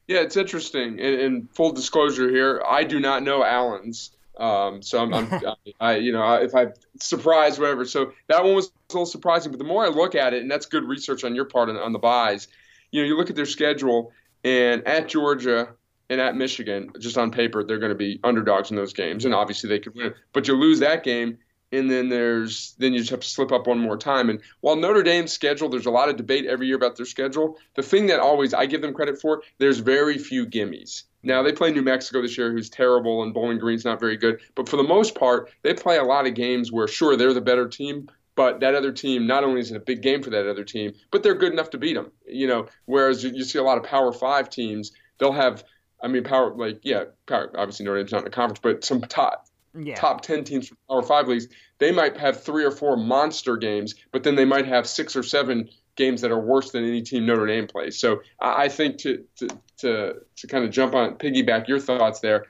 Yeah, 0.07 0.21
it's 0.21 0.37
interesting. 0.37 0.99
In, 0.99 1.21
in 1.21 1.47
full 1.47 1.73
disclosure 1.73 2.29
here, 2.29 2.63
I 2.69 2.85
do 2.85 3.01
not 3.01 3.23
know 3.23 3.45
Allen's. 3.45 4.11
Um, 4.39 4.83
so 4.83 5.03
I'm, 5.03 5.13
I'm 5.13 5.41
I, 5.81 5.97
you 5.97 6.13
know, 6.13 6.35
if 6.35 6.55
I'm 6.55 6.73
surprised, 6.99 7.61
whatever. 7.61 7.85
So 7.85 8.13
that 8.29 8.45
one 8.45 8.55
was 8.55 8.67
a 8.67 8.93
little 8.93 9.07
surprising. 9.07 9.53
But 9.53 9.59
the 9.59 9.65
more 9.65 9.85
I 9.85 9.89
look 9.89 10.15
at 10.15 10.35
it, 10.35 10.43
and 10.43 10.51
that's 10.51 10.67
good 10.67 10.85
research 10.85 11.25
on 11.25 11.35
your 11.35 11.45
part 11.45 11.69
on, 11.69 11.77
on 11.77 11.93
the 11.93 11.99
byes, 11.99 12.49
you 12.91 13.03
know, 13.03 13.09
you 13.09 13.17
look 13.17 13.31
at 13.31 13.37
their 13.37 13.47
schedule, 13.47 14.13
and 14.45 14.87
at 14.87 15.09
Georgia 15.09 15.69
and 16.09 16.21
at 16.21 16.35
Michigan, 16.35 16.91
just 16.99 17.17
on 17.17 17.31
paper, 17.31 17.63
they're 17.63 17.79
going 17.79 17.91
to 17.93 17.99
be 17.99 18.19
underdogs 18.25 18.71
in 18.71 18.77
those 18.77 18.93
games, 18.93 19.25
and 19.25 19.35
obviously 19.35 19.69
they 19.69 19.79
could 19.79 19.95
win. 19.95 20.13
But 20.33 20.49
you 20.49 20.55
lose 20.55 20.81
that 20.81 21.05
game, 21.05 21.39
and 21.73 21.91
then 21.91 22.09
there's 22.09 22.75
then 22.79 22.93
you 22.93 22.99
just 22.99 23.11
have 23.11 23.21
to 23.21 23.29
slip 23.29 23.53
up 23.53 23.67
one 23.67 23.79
more 23.79 23.97
time. 23.97 24.31
And 24.31 24.41
while 24.61 24.77
Notre 24.77 25.03
Dame's 25.03 25.33
schedule, 25.33 25.69
there's 25.69 25.87
a 25.87 25.91
lot 25.91 26.09
of 26.09 26.17
debate 26.17 26.47
every 26.47 26.67
year 26.67 26.77
about 26.77 26.97
their 26.97 27.07
schedule. 27.07 27.59
The 27.75 27.83
thing 27.83 28.07
that 28.07 28.19
always 28.19 28.55
I 28.55 28.67
give 28.67 28.83
them 28.83 28.95
credit 28.95 29.21
for, 29.21 29.43
there's 29.59 29.79
very 29.79 30.19
few 30.19 30.47
gimmies. 30.47 31.05
Now 31.23 31.43
they 31.43 31.53
play 31.53 31.71
New 31.73 31.83
Mexico 31.83 32.23
this 32.23 32.37
year, 32.39 32.51
who's 32.51 32.71
terrible, 32.71 33.23
and 33.23 33.35
Bowling 33.35 33.59
Green's 33.59 33.85
not 33.85 34.01
very 34.01 34.17
good. 34.17 34.41
But 34.55 34.69
for 34.69 34.77
the 34.77 34.83
most 34.83 35.15
part, 35.15 35.51
they 35.63 35.75
play 35.75 35.99
a 35.99 36.05
lot 36.05 36.27
of 36.27 36.35
games 36.35 36.73
where 36.73 36.89
sure 36.89 37.17
they're 37.17 37.35
the 37.35 37.41
better 37.41 37.69
team, 37.69 38.09
but 38.35 38.61
that 38.61 38.75
other 38.75 38.93
team 38.93 39.27
not 39.27 39.45
only 39.45 39.61
is 39.61 39.71
it 39.71 39.77
a 39.77 39.81
big 39.81 40.03
game 40.03 40.23
for 40.23 40.31
that 40.31 40.49
other 40.49 40.65
team, 40.65 40.93
but 41.11 41.23
they're 41.23 41.35
good 41.35 41.53
enough 41.53 41.71
to 41.71 41.79
beat 41.79 41.95
them. 41.95 42.11
You 42.27 42.47
know, 42.47 42.67
whereas 42.87 43.23
you, 43.23 43.45
see 43.45 43.59
a 43.59 43.63
lot 43.63 43.79
of 43.79 43.85
Power 43.85 44.13
Five 44.13 44.49
teams, 44.49 44.93
they'll 45.19 45.33
have, 45.33 45.65
I 46.03 46.09
mean, 46.09 46.25
power 46.25 46.55
like 46.55 46.81
yeah, 46.83 47.05
power, 47.27 47.51
obviously 47.57 47.85
Notre 47.85 47.99
Dame's 47.99 48.13
not 48.13 48.19
in 48.19 48.25
the 48.25 48.31
conference, 48.31 48.61
but 48.63 48.85
some 48.85 49.03
top 49.03 49.47
yeah. 49.79 49.95
top 49.95 50.23
10 50.23 50.45
teams 50.45 50.69
from 50.69 50.79
Power 50.89 51.03
5 51.03 51.29
leagues, 51.29 51.49
they 51.79 51.93
might 51.93 52.17
have 52.17 52.43
three 52.43 52.65
or 52.65 52.71
four 52.71 52.97
monster 52.97 53.57
games, 53.57 53.95
but 54.13 54.23
then 54.23 54.35
they 54.35 54.45
might 54.45 54.67
have 54.67 54.87
six 54.87 55.17
or 55.17 55.23
seven 55.23 55.69
games 56.01 56.21
that 56.23 56.31
are 56.31 56.41
worse 56.41 56.73
than 56.73 56.83
any 56.85 57.03
team 57.03 57.27
Notre 57.27 57.47
Dame 57.47 57.67
plays. 57.67 57.99
So 57.99 58.23
I 58.41 58.69
think 58.69 58.99
to 59.05 59.25
to 59.37 59.49
to, 59.83 60.15
to 60.37 60.47
kind 60.47 60.65
of 60.65 60.71
jump 60.71 60.95
on 60.95 61.17
piggyback 61.17 61.69
your 61.69 61.79
thoughts 61.79 62.21
there, 62.21 62.47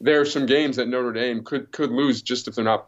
there 0.00 0.20
are 0.20 0.24
some 0.24 0.46
games 0.46 0.76
that 0.76 0.88
Notre 0.88 1.12
Dame 1.12 1.42
could 1.44 1.72
could 1.72 1.90
lose 1.90 2.22
just 2.22 2.48
if 2.48 2.54
they're 2.54 2.64
not 2.64 2.86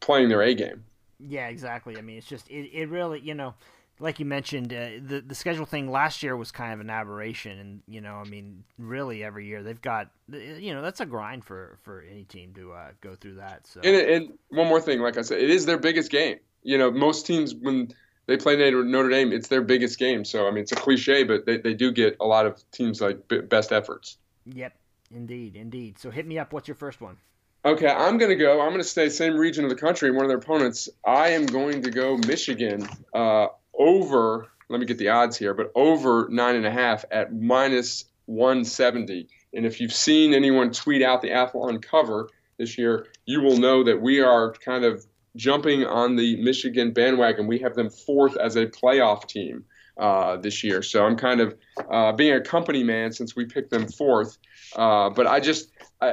playing 0.00 0.28
their 0.28 0.42
A 0.42 0.54
game. 0.54 0.84
Yeah, 1.18 1.48
exactly. 1.48 1.98
I 1.98 2.02
mean, 2.02 2.18
it's 2.18 2.28
just 2.28 2.48
it, 2.48 2.70
it 2.72 2.88
really 2.88 3.20
you 3.20 3.34
know. 3.34 3.54
Like 3.98 4.20
you 4.20 4.26
mentioned, 4.26 4.74
uh, 4.74 5.00
the 5.00 5.24
the 5.26 5.34
schedule 5.34 5.64
thing 5.64 5.90
last 5.90 6.22
year 6.22 6.36
was 6.36 6.52
kind 6.52 6.74
of 6.74 6.80
an 6.80 6.90
aberration, 6.90 7.58
and 7.58 7.82
you 7.88 8.02
know, 8.02 8.16
I 8.16 8.28
mean, 8.28 8.62
really 8.76 9.24
every 9.24 9.46
year 9.46 9.62
they've 9.62 9.80
got, 9.80 10.10
you 10.30 10.74
know, 10.74 10.82
that's 10.82 11.00
a 11.00 11.06
grind 11.06 11.46
for 11.46 11.78
for 11.82 12.04
any 12.10 12.24
team 12.24 12.52
to 12.56 12.74
uh, 12.74 12.90
go 13.00 13.14
through 13.14 13.36
that. 13.36 13.66
So, 13.66 13.80
and, 13.82 13.96
and 13.96 14.24
one 14.50 14.68
more 14.68 14.82
thing, 14.82 15.00
like 15.00 15.16
I 15.16 15.22
said, 15.22 15.40
it 15.40 15.48
is 15.48 15.64
their 15.64 15.78
biggest 15.78 16.10
game. 16.10 16.36
You 16.62 16.76
know, 16.76 16.90
most 16.90 17.24
teams 17.24 17.54
when 17.54 17.88
they 18.26 18.36
play 18.36 18.56
Notre 18.56 19.08
Dame. 19.08 19.32
It's 19.32 19.48
their 19.48 19.62
biggest 19.62 19.98
game. 19.98 20.24
So 20.24 20.46
I 20.46 20.50
mean, 20.50 20.62
it's 20.62 20.72
a 20.72 20.76
cliche, 20.76 21.24
but 21.24 21.46
they, 21.46 21.58
they 21.58 21.74
do 21.74 21.92
get 21.92 22.16
a 22.20 22.26
lot 22.26 22.46
of 22.46 22.62
teams 22.70 23.00
like 23.00 23.18
best 23.48 23.72
efforts. 23.72 24.18
Yep, 24.46 24.76
indeed, 25.10 25.56
indeed. 25.56 25.98
So 25.98 26.10
hit 26.10 26.26
me 26.26 26.38
up. 26.38 26.52
What's 26.52 26.68
your 26.68 26.74
first 26.74 27.00
one? 27.00 27.16
Okay, 27.64 27.88
I'm 27.88 28.16
going 28.16 28.30
to 28.30 28.36
go. 28.36 28.60
I'm 28.60 28.68
going 28.68 28.78
to 28.78 28.84
stay 28.84 29.08
same 29.08 29.36
region 29.36 29.64
of 29.64 29.70
the 29.70 29.76
country. 29.76 30.10
One 30.12 30.24
of 30.24 30.28
their 30.28 30.38
opponents. 30.38 30.88
I 31.04 31.30
am 31.30 31.46
going 31.46 31.82
to 31.82 31.90
go 31.90 32.16
Michigan 32.16 32.88
uh, 33.12 33.48
over. 33.76 34.46
Let 34.68 34.80
me 34.80 34.86
get 34.86 34.98
the 34.98 35.08
odds 35.08 35.36
here, 35.36 35.54
but 35.54 35.72
over 35.74 36.28
nine 36.30 36.56
and 36.56 36.66
a 36.66 36.70
half 36.70 37.04
at 37.10 37.34
minus 37.34 38.04
170. 38.26 39.28
And 39.52 39.66
if 39.66 39.80
you've 39.80 39.92
seen 39.92 40.34
anyone 40.34 40.70
tweet 40.70 41.02
out 41.02 41.22
the 41.22 41.30
Athlon 41.30 41.82
cover 41.82 42.28
this 42.58 42.78
year, 42.78 43.06
you 43.24 43.40
will 43.40 43.58
know 43.58 43.84
that 43.84 44.00
we 44.00 44.20
are 44.20 44.52
kind 44.52 44.84
of 44.84 45.04
jumping 45.36 45.84
on 45.84 46.16
the 46.16 46.36
Michigan 46.42 46.92
bandwagon. 46.92 47.46
We 47.46 47.58
have 47.60 47.74
them 47.74 47.90
fourth 47.90 48.36
as 48.36 48.56
a 48.56 48.66
playoff 48.66 49.28
team 49.28 49.64
uh, 49.96 50.36
this 50.36 50.64
year. 50.64 50.82
So 50.82 51.04
I'm 51.04 51.16
kind 51.16 51.40
of 51.40 51.56
uh, 51.90 52.12
being 52.12 52.34
a 52.34 52.40
company 52.40 52.82
man 52.82 53.12
since 53.12 53.36
we 53.36 53.44
picked 53.44 53.70
them 53.70 53.86
fourth. 53.88 54.38
Uh, 54.74 55.10
but 55.10 55.26
I 55.26 55.40
just, 55.40 55.70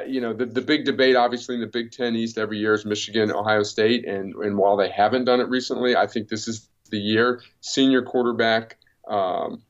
you 0.08 0.22
know, 0.22 0.34
the, 0.34 0.46
the 0.46 0.62
big 0.62 0.86
debate 0.86 1.16
obviously 1.16 1.56
in 1.56 1.62
the 1.62 1.68
Big 1.68 1.92
Ten 1.92 2.16
East 2.16 2.38
every 2.38 2.60
year 2.60 2.74
is 2.74 2.86
Michigan, 2.86 3.32
Ohio 3.32 3.64
State. 3.64 4.08
And, 4.08 4.36
and 4.36 4.58
while 4.58 4.78
they 4.78 4.90
haven't 4.90 5.26
done 5.26 5.40
it 5.42 5.50
recently, 5.50 5.96
I 5.96 6.08
think 6.08 6.30
this 6.30 6.48
is 6.48 6.70
the 6.92 7.00
year. 7.00 7.42
Senior 7.62 8.04
quarterback. 8.04 8.78
Um, 9.08 9.62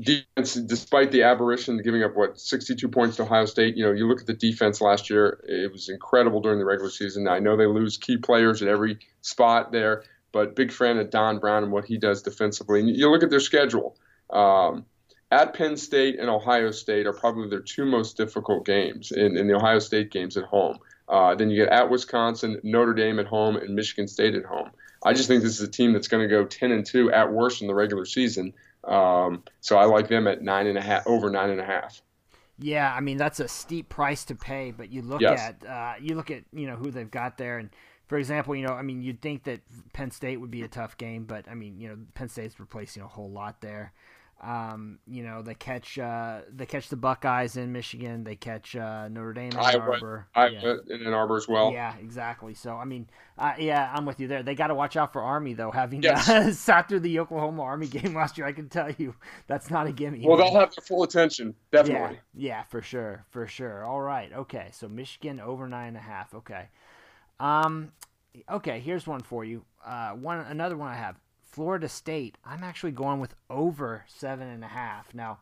defense, 0.00 0.54
despite 0.54 1.10
the 1.10 1.22
aberration, 1.22 1.80
giving 1.82 2.02
up 2.02 2.16
what 2.16 2.40
62 2.40 2.88
points 2.88 3.16
to 3.16 3.22
Ohio 3.22 3.44
State. 3.46 3.76
You 3.76 3.84
know, 3.84 3.92
you 3.92 4.06
look 4.06 4.20
at 4.20 4.26
the 4.26 4.34
defense 4.34 4.80
last 4.80 5.10
year; 5.10 5.42
it 5.48 5.70
was 5.70 5.88
incredible 5.88 6.40
during 6.40 6.58
the 6.58 6.64
regular 6.64 6.90
season. 6.90 7.28
I 7.28 7.38
know 7.38 7.56
they 7.56 7.66
lose 7.66 7.96
key 7.96 8.16
players 8.16 8.62
at 8.62 8.68
every 8.68 8.98
spot 9.22 9.72
there, 9.72 10.04
but 10.32 10.56
big 10.56 10.72
fan 10.72 10.98
of 10.98 11.10
Don 11.10 11.38
Brown 11.38 11.62
and 11.62 11.72
what 11.72 11.84
he 11.84 11.98
does 11.98 12.22
defensively. 12.22 12.80
And 12.80 12.88
you 12.88 13.10
look 13.10 13.22
at 13.22 13.30
their 13.30 13.40
schedule. 13.40 13.96
Um, 14.30 14.84
at 15.32 15.54
Penn 15.54 15.76
State 15.76 16.18
and 16.18 16.28
Ohio 16.28 16.72
State 16.72 17.06
are 17.06 17.12
probably 17.12 17.48
their 17.48 17.60
two 17.60 17.84
most 17.84 18.16
difficult 18.16 18.66
games 18.66 19.12
in, 19.12 19.36
in 19.36 19.46
the 19.46 19.54
Ohio 19.54 19.78
State 19.78 20.10
games 20.10 20.36
at 20.36 20.44
home. 20.44 20.78
Uh, 21.08 21.34
then 21.34 21.50
you 21.50 21.64
get 21.64 21.72
at 21.72 21.90
Wisconsin, 21.90 22.60
Notre 22.62 22.94
Dame 22.94 23.18
at 23.18 23.26
home, 23.26 23.56
and 23.56 23.74
Michigan 23.74 24.08
State 24.08 24.34
at 24.34 24.44
home. 24.44 24.70
I 25.04 25.12
just 25.12 25.28
think 25.28 25.42
this 25.42 25.58
is 25.58 25.66
a 25.66 25.70
team 25.70 25.92
that's 25.92 26.08
going 26.08 26.28
to 26.28 26.28
go 26.28 26.44
10 26.44 26.72
and 26.72 26.84
2 26.84 27.12
at 27.12 27.32
worst 27.32 27.62
in 27.62 27.68
the 27.68 27.74
regular 27.74 28.04
season. 28.04 28.52
Um, 28.84 29.42
so 29.60 29.76
I 29.78 29.84
like 29.84 30.08
them 30.08 30.26
at 30.26 30.42
nine 30.42 30.66
and 30.66 30.78
a 30.78 30.80
half, 30.80 31.06
over 31.06 31.30
nine 31.30 31.50
and 31.50 31.60
a 31.60 31.64
half. 31.64 32.00
Yeah, 32.58 32.92
I 32.94 33.00
mean 33.00 33.16
that's 33.16 33.40
a 33.40 33.48
steep 33.48 33.88
price 33.88 34.24
to 34.26 34.34
pay, 34.34 34.70
but 34.70 34.90
you 34.90 35.02
look 35.02 35.20
yes. 35.20 35.40
at 35.40 35.66
uh, 35.66 35.94
you 36.00 36.14
look 36.14 36.30
at 36.30 36.44
you 36.52 36.66
know 36.66 36.76
who 36.76 36.90
they've 36.90 37.10
got 37.10 37.38
there, 37.38 37.58
and 37.58 37.70
for 38.10 38.18
example, 38.18 38.56
you 38.56 38.66
know, 38.66 38.72
I 38.72 38.82
mean, 38.82 39.02
you'd 39.02 39.22
think 39.22 39.44
that 39.44 39.60
Penn 39.92 40.10
State 40.10 40.40
would 40.40 40.50
be 40.50 40.62
a 40.62 40.68
tough 40.68 40.96
game, 40.98 41.26
but 41.26 41.46
I 41.48 41.54
mean, 41.54 41.78
you 41.78 41.88
know, 41.88 41.96
Penn 42.14 42.28
State's 42.28 42.58
replacing 42.58 43.04
a 43.04 43.06
whole 43.06 43.30
lot 43.30 43.60
there. 43.60 43.92
Um, 44.42 45.00
you 45.06 45.22
know, 45.22 45.42
they 45.42 45.54
catch 45.54 45.98
uh, 45.98 46.40
they 46.50 46.64
catch 46.64 46.88
the 46.88 46.96
Buckeyes 46.96 47.58
in 47.58 47.72
Michigan. 47.72 48.24
They 48.24 48.36
catch 48.36 48.74
uh, 48.74 49.08
Notre 49.08 49.34
Dame 49.34 49.50
in 49.52 49.58
Ann 49.58 49.80
Arbor. 49.80 50.28
Iowa 50.34 50.52
yeah. 50.52 50.94
in 50.94 51.06
Ann 51.06 51.12
Arbor 51.12 51.36
as 51.36 51.46
well. 51.46 51.72
Yeah, 51.72 51.94
exactly. 52.00 52.54
So 52.54 52.74
I 52.76 52.86
mean, 52.86 53.06
uh, 53.36 53.52
yeah, 53.58 53.92
I'm 53.94 54.06
with 54.06 54.18
you 54.18 54.28
there. 54.28 54.42
They 54.42 54.54
got 54.54 54.68
to 54.68 54.74
watch 54.74 54.96
out 54.96 55.12
for 55.12 55.20
Army 55.20 55.52
though. 55.52 55.70
Having 55.70 56.04
yes. 56.04 56.26
uh, 56.26 56.52
sat 56.54 56.88
through 56.88 57.00
the 57.00 57.18
Oklahoma 57.20 57.62
Army 57.62 57.86
game 57.86 58.14
last 58.14 58.38
year, 58.38 58.46
I 58.46 58.52
can 58.52 58.70
tell 58.70 58.90
you 58.96 59.14
that's 59.46 59.70
not 59.70 59.86
a 59.86 59.92
gimme. 59.92 60.26
Well, 60.26 60.38
they'll 60.38 60.58
have 60.58 60.74
their 60.74 60.84
full 60.86 61.02
attention, 61.02 61.54
definitely. 61.70 62.18
Yeah, 62.34 62.48
yeah, 62.48 62.62
for 62.62 62.80
sure, 62.80 63.26
for 63.28 63.46
sure. 63.46 63.84
All 63.84 64.00
right, 64.00 64.32
okay. 64.32 64.68
So 64.72 64.88
Michigan 64.88 65.38
over 65.38 65.68
nine 65.68 65.88
and 65.88 65.96
a 65.98 66.00
half. 66.00 66.34
Okay. 66.34 66.70
Um, 67.38 67.92
okay. 68.50 68.80
Here's 68.80 69.06
one 69.06 69.20
for 69.20 69.44
you. 69.44 69.66
Uh, 69.84 70.12
one 70.12 70.38
another 70.40 70.78
one 70.78 70.88
I 70.88 70.96
have. 70.96 71.16
Florida 71.50 71.88
State, 71.88 72.38
I'm 72.44 72.62
actually 72.62 72.92
going 72.92 73.20
with 73.20 73.34
over 73.48 74.04
seven 74.06 74.48
and 74.48 74.62
a 74.62 74.68
half. 74.68 75.12
Now, 75.14 75.38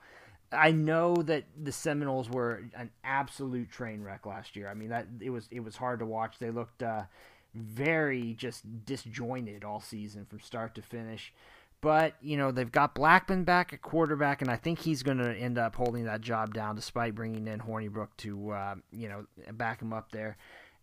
I 0.51 0.71
know 0.71 1.15
that 1.17 1.45
the 1.63 1.73
Seminoles 1.73 2.31
were 2.31 2.63
an 2.75 2.91
absolute 3.05 3.71
train 3.71 4.03
wreck 4.03 4.25
last 4.25 4.57
year. 4.57 4.69
I 4.69 4.75
mean 4.75 4.89
that 4.89 5.07
it 5.21 5.31
was 5.31 5.49
it 5.51 5.61
was 5.61 5.77
hard 5.77 5.99
to 5.99 6.07
watch. 6.07 6.39
They 6.39 6.51
looked 6.51 6.83
uh, 6.83 7.03
very 7.55 8.35
just 8.35 8.65
disjointed 8.87 9.65
all 9.65 9.81
season 9.81 10.25
from 10.25 10.41
start 10.41 10.75
to 10.77 10.83
finish. 10.83 11.33
But 11.81 12.15
you 12.21 12.37
know 12.37 12.51
they've 12.51 12.73
got 12.73 12.95
Blackman 12.95 13.45
back 13.45 13.73
at 13.73 13.83
quarterback, 13.83 14.41
and 14.41 14.51
I 14.51 14.57
think 14.57 14.81
he's 14.81 15.03
going 15.03 15.19
to 15.19 15.35
end 15.35 15.59
up 15.59 15.77
holding 15.77 16.05
that 16.07 16.23
job 16.23 16.55
down, 16.55 16.75
despite 16.75 17.15
bringing 17.15 17.47
in 17.47 17.61
Hornibrook 17.61 18.09
to 18.19 18.51
uh, 18.51 18.75
you 18.91 19.09
know 19.09 19.27
back 19.53 19.83
him 19.83 19.93
up 19.93 20.11
there. 20.11 20.37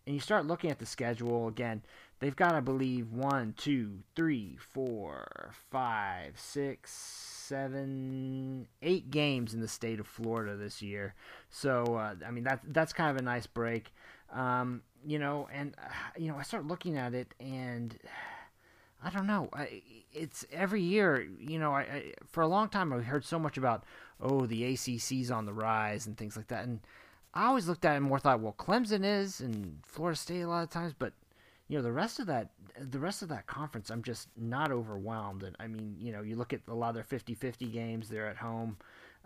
And 0.06 0.14
you 0.14 0.20
start 0.20 0.46
looking 0.46 0.70
at 0.70 0.78
the 0.78 0.86
schedule 0.86 1.48
again 1.48 1.82
they've 2.20 2.36
got, 2.36 2.54
I 2.54 2.60
believe, 2.60 3.12
one, 3.12 3.54
two, 3.56 4.00
three, 4.14 4.56
four, 4.58 5.52
five, 5.70 6.38
six, 6.38 6.92
seven, 6.92 8.66
eight 8.82 9.10
games 9.10 9.54
in 9.54 9.60
the 9.60 9.68
state 9.68 10.00
of 10.00 10.06
Florida 10.06 10.56
this 10.56 10.82
year. 10.82 11.14
So, 11.50 11.96
uh, 11.96 12.14
I 12.26 12.30
mean, 12.30 12.44
that 12.44 12.60
that's 12.68 12.92
kind 12.92 13.10
of 13.10 13.16
a 13.16 13.24
nice 13.24 13.46
break. 13.46 13.92
Um, 14.32 14.82
you 15.04 15.18
know, 15.18 15.48
and 15.52 15.74
uh, 15.78 15.88
you 16.18 16.28
know, 16.28 16.36
I 16.36 16.42
start 16.42 16.66
looking 16.66 16.96
at 16.96 17.14
it, 17.14 17.34
and 17.38 17.96
I 19.02 19.10
don't 19.10 19.26
know. 19.26 19.48
I, 19.52 19.82
it's 20.12 20.44
every 20.52 20.82
year. 20.82 21.28
You 21.38 21.58
know, 21.58 21.72
I, 21.72 21.80
I 21.80 22.12
for 22.26 22.42
a 22.42 22.48
long 22.48 22.68
time 22.68 22.92
I 22.92 22.98
heard 22.98 23.24
so 23.24 23.38
much 23.38 23.56
about 23.56 23.84
oh 24.20 24.46
the 24.46 24.64
ACC's 24.64 25.30
on 25.30 25.46
the 25.46 25.52
rise 25.52 26.06
and 26.06 26.16
things 26.16 26.36
like 26.36 26.48
that, 26.48 26.64
and 26.64 26.80
I 27.34 27.46
always 27.46 27.68
looked 27.68 27.84
at 27.84 27.92
it 27.92 27.96
and 27.98 28.06
more 28.06 28.18
thought, 28.18 28.40
well, 28.40 28.54
Clemson 28.58 29.04
is 29.04 29.40
and 29.40 29.78
Florida 29.84 30.16
State 30.16 30.40
a 30.40 30.48
lot 30.48 30.62
of 30.64 30.70
times, 30.70 30.94
but 30.98 31.12
you 31.68 31.76
know 31.76 31.82
the 31.82 31.92
rest 31.92 32.20
of 32.20 32.26
that 32.26 32.50
the 32.78 32.98
rest 32.98 33.22
of 33.22 33.28
that 33.28 33.46
conference 33.46 33.90
i'm 33.90 34.02
just 34.02 34.28
not 34.36 34.70
overwhelmed. 34.70 35.42
And 35.42 35.56
i 35.58 35.66
mean 35.66 35.96
you 35.98 36.12
know 36.12 36.22
you 36.22 36.36
look 36.36 36.52
at 36.52 36.60
a 36.68 36.74
lot 36.74 36.96
of 36.96 37.08
their 37.08 37.18
50-50 37.18 37.72
games 37.72 38.08
they're 38.08 38.28
at 38.28 38.36
home 38.36 38.76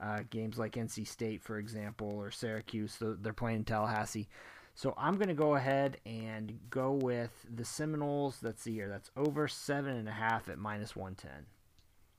uh, 0.02 0.20
games 0.30 0.58
like 0.58 0.72
nc 0.74 1.06
state 1.06 1.42
for 1.42 1.58
example 1.58 2.08
or 2.08 2.30
syracuse 2.30 2.96
they're 3.00 3.32
playing 3.32 3.58
in 3.58 3.64
tallahassee. 3.64 4.28
So 4.74 4.94
i'm 4.96 5.16
going 5.16 5.28
to 5.28 5.34
go 5.34 5.56
ahead 5.56 5.98
and 6.06 6.58
go 6.70 6.92
with 6.92 7.46
the 7.54 7.64
seminoles 7.64 8.38
that's 8.40 8.64
the 8.64 8.72
year 8.72 8.88
that's 8.88 9.10
over 9.16 9.48
seven 9.48 9.96
and 9.96 10.08
a 10.08 10.12
half 10.12 10.48
at 10.48 10.58
minus 10.58 10.96
110 10.96 11.46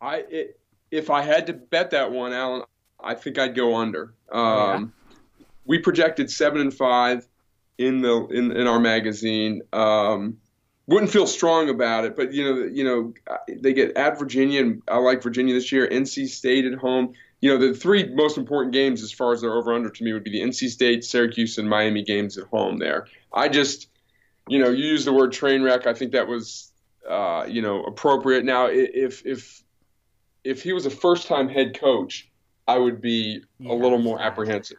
i 0.01 0.17
it, 0.29 0.59
if 0.91 1.09
i 1.09 1.21
had 1.21 1.47
to 1.47 1.53
bet 1.53 1.91
that 1.91 2.11
one 2.11 2.33
allen 2.33 2.63
i 2.99 3.15
think 3.15 3.39
i'd 3.39 3.55
go 3.55 3.75
under. 3.75 4.13
Um, 4.31 4.39
oh, 4.41 4.73
yeah? 4.73 5.45
we 5.65 5.79
projected 5.79 6.29
seven 6.29 6.61
and 6.61 6.73
five 6.73 7.27
in 7.77 8.01
the 8.01 8.27
in, 8.27 8.51
in 8.51 8.67
our 8.67 8.79
magazine. 8.79 9.61
Um, 9.73 10.37
wouldn't 10.87 11.11
feel 11.11 11.27
strong 11.27 11.69
about 11.69 12.05
it, 12.05 12.15
but 12.15 12.33
you 12.33 12.43
know, 12.43 12.65
you 12.65 12.83
know, 12.83 13.13
they 13.47 13.73
get 13.73 13.95
at 13.95 14.19
Virginia, 14.19 14.61
and 14.61 14.81
I 14.87 14.97
like 14.97 15.23
Virginia 15.23 15.53
this 15.53 15.71
year. 15.71 15.87
NC 15.87 16.27
State 16.27 16.65
at 16.65 16.77
home. 16.77 17.13
You 17.39 17.49
know, 17.49 17.57
the 17.57 17.73
three 17.73 18.13
most 18.13 18.37
important 18.37 18.73
games 18.73 19.01
as 19.01 19.11
far 19.11 19.33
as 19.33 19.41
their 19.41 19.53
over 19.53 19.73
under 19.73 19.89
to 19.89 20.03
me 20.03 20.13
would 20.13 20.23
be 20.23 20.31
the 20.31 20.41
NC 20.41 20.69
State, 20.69 21.03
Syracuse, 21.03 21.57
and 21.57 21.67
Miami 21.67 22.03
games 22.03 22.37
at 22.37 22.45
home. 22.47 22.77
There, 22.77 23.07
I 23.33 23.47
just, 23.47 23.89
you 24.47 24.59
know, 24.59 24.69
you 24.69 24.85
use 24.85 25.05
the 25.05 25.13
word 25.13 25.31
train 25.31 25.63
wreck. 25.63 25.87
I 25.87 25.93
think 25.93 26.11
that 26.11 26.27
was, 26.27 26.71
uh, 27.09 27.45
you 27.47 27.61
know, 27.61 27.83
appropriate. 27.83 28.43
Now, 28.43 28.67
if 28.67 29.25
if 29.25 29.63
if 30.43 30.61
he 30.61 30.73
was 30.73 30.85
a 30.85 30.91
first 30.91 31.27
time 31.27 31.47
head 31.47 31.79
coach, 31.79 32.29
I 32.67 32.77
would 32.77 33.01
be 33.01 33.43
yeah, 33.59 33.71
a 33.71 33.75
little 33.75 33.99
more 33.99 34.21
apprehensive. 34.21 34.77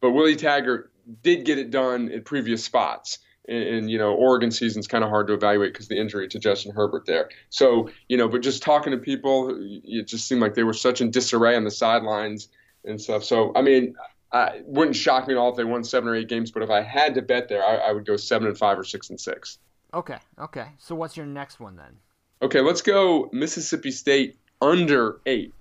But 0.00 0.10
Willie 0.10 0.36
Taggart 0.36 0.92
did 1.22 1.44
get 1.44 1.58
it 1.58 1.70
done 1.70 2.08
in 2.08 2.22
previous 2.22 2.64
spots. 2.64 3.18
And, 3.46 3.62
and 3.62 3.90
you 3.90 3.98
know, 3.98 4.14
Oregon 4.14 4.50
season's 4.50 4.86
kind 4.86 5.04
of 5.04 5.10
hard 5.10 5.26
to 5.26 5.34
evaluate 5.34 5.72
because 5.72 5.88
the 5.88 5.98
injury 5.98 6.28
to 6.28 6.38
Justin 6.38 6.72
Herbert 6.74 7.04
there. 7.06 7.28
So 7.50 7.90
you 8.08 8.16
know, 8.16 8.28
but 8.28 8.42
just 8.42 8.62
talking 8.62 8.92
to 8.92 8.98
people, 8.98 9.56
it 9.84 10.06
just 10.06 10.26
seemed 10.26 10.40
like 10.40 10.54
they 10.54 10.62
were 10.62 10.72
such 10.72 11.00
in 11.00 11.10
disarray 11.10 11.56
on 11.56 11.64
the 11.64 11.70
sidelines 11.70 12.48
and 12.84 13.00
stuff. 13.00 13.24
So 13.24 13.52
I 13.54 13.62
mean, 13.62 13.94
I, 14.32 14.46
it 14.46 14.66
wouldn't 14.66 14.96
shock 14.96 15.28
me 15.28 15.34
at 15.34 15.38
all 15.38 15.50
if 15.50 15.56
they 15.56 15.64
won 15.64 15.84
seven 15.84 16.08
or 16.08 16.14
eight 16.14 16.28
games. 16.28 16.50
But 16.50 16.62
if 16.62 16.70
I 16.70 16.82
had 16.82 17.14
to 17.16 17.22
bet 17.22 17.48
there, 17.48 17.62
I, 17.62 17.76
I 17.76 17.92
would 17.92 18.06
go 18.06 18.16
seven 18.16 18.48
and 18.48 18.56
five 18.56 18.78
or 18.78 18.84
six 18.84 19.10
and 19.10 19.20
six. 19.20 19.58
Okay. 19.92 20.18
Okay. 20.38 20.66
So 20.78 20.94
what's 20.94 21.16
your 21.16 21.26
next 21.26 21.60
one 21.60 21.76
then? 21.76 21.96
Okay, 22.42 22.60
let's 22.60 22.82
go 22.82 23.30
Mississippi 23.32 23.90
State 23.90 24.36
under 24.60 25.20
eight. 25.24 25.54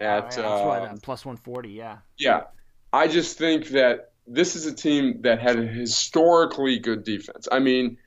At 0.00 0.36
oh, 0.38 0.40
yeah, 0.40 0.48
uh, 0.48 0.64
what, 0.66 1.02
plus 1.02 1.24
one 1.24 1.36
forty. 1.36 1.70
Yeah. 1.70 1.98
Yeah, 2.18 2.44
I 2.92 3.06
just 3.06 3.38
think 3.38 3.68
that 3.68 4.10
this 4.26 4.56
is 4.56 4.66
a 4.66 4.74
team 4.74 5.20
that 5.22 5.40
had 5.40 5.58
a 5.58 5.66
historically 5.66 6.78
good 6.78 7.04
defense. 7.04 7.48
I 7.50 7.58
mean, 7.58 7.98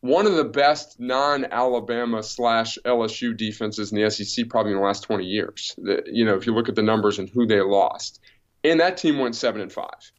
one 0.00 0.26
of 0.26 0.34
the 0.34 0.44
best 0.44 1.00
non-Alabama 1.00 2.22
slash 2.22 2.78
LSU 2.84 3.36
defenses 3.36 3.92
in 3.92 4.00
the 4.00 4.10
SEC 4.10 4.48
probably 4.48 4.72
in 4.72 4.78
the 4.78 4.84
last 4.84 5.04
20 5.04 5.24
years. 5.24 5.74
You 6.06 6.24
know, 6.24 6.36
if 6.36 6.46
you 6.46 6.54
look 6.54 6.68
at 6.68 6.74
the 6.74 6.82
numbers 6.82 7.18
and 7.18 7.28
who 7.28 7.46
they 7.46 7.60
lost, 7.60 8.20
and 8.64 8.80
that 8.80 8.96
team 8.96 9.18
went 9.18 9.34
seven 9.34 9.60
and 9.60 9.72
five. 9.72 10.12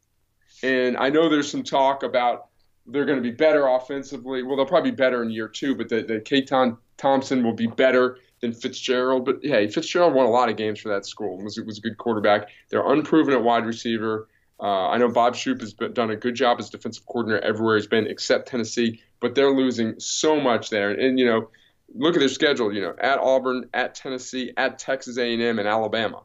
And 0.62 0.96
I 0.96 1.10
know 1.10 1.28
there's 1.28 1.50
some 1.50 1.62
talk 1.62 2.02
about 2.02 2.48
they're 2.86 3.04
going 3.04 3.18
to 3.18 3.22
be 3.22 3.30
better 3.30 3.66
offensively. 3.66 4.42
Well, 4.42 4.56
they'll 4.56 4.66
probably 4.66 4.90
be 4.90 4.96
better 4.96 5.22
in 5.22 5.30
year 5.30 5.48
two, 5.48 5.74
but 5.74 5.88
the, 5.88 6.02
the 6.02 6.20
Keytaon 6.20 6.78
Thompson 6.96 7.44
will 7.44 7.52
be 7.52 7.66
better 7.66 8.18
than 8.40 8.52
Fitzgerald. 8.52 9.24
But 9.24 9.40
hey, 9.42 9.68
Fitzgerald 9.68 10.14
won 10.14 10.26
a 10.26 10.30
lot 10.30 10.48
of 10.48 10.56
games 10.56 10.80
for 10.80 10.88
that 10.88 11.06
school. 11.06 11.38
Was 11.38 11.60
was 11.60 11.78
a 11.78 11.80
good 11.82 11.98
quarterback. 11.98 12.48
They're 12.70 12.90
unproven 12.90 13.34
at 13.34 13.42
wide 13.42 13.66
receiver. 13.66 14.28
Uh, 14.60 14.88
I 14.88 14.98
know 14.98 15.08
Bob 15.08 15.36
Shoop 15.36 15.60
has 15.60 15.72
been, 15.72 15.92
done 15.92 16.10
a 16.10 16.16
good 16.16 16.34
job 16.34 16.58
as 16.58 16.68
defensive 16.68 17.06
coordinator 17.06 17.44
everywhere 17.44 17.76
he's 17.76 17.86
been, 17.86 18.06
except 18.06 18.48
Tennessee. 18.48 19.00
But 19.20 19.34
they're 19.34 19.50
losing 19.52 19.98
so 19.98 20.40
much 20.40 20.70
there, 20.70 20.90
and, 20.90 21.00
and 21.00 21.18
you 21.18 21.26
know, 21.26 21.50
look 21.94 22.14
at 22.14 22.20
their 22.20 22.28
schedule. 22.28 22.72
You 22.72 22.82
know, 22.82 22.94
at 23.00 23.18
Auburn, 23.18 23.68
at 23.74 23.94
Tennessee, 23.94 24.52
at 24.56 24.78
Texas 24.78 25.18
A&M, 25.18 25.58
and 25.58 25.68
Alabama, 25.68 26.22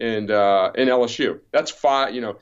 and 0.00 0.30
uh, 0.30 0.72
and 0.76 0.88
LSU. 0.88 1.40
That's 1.52 1.70
five. 1.70 2.14
You 2.14 2.20
know, 2.20 2.38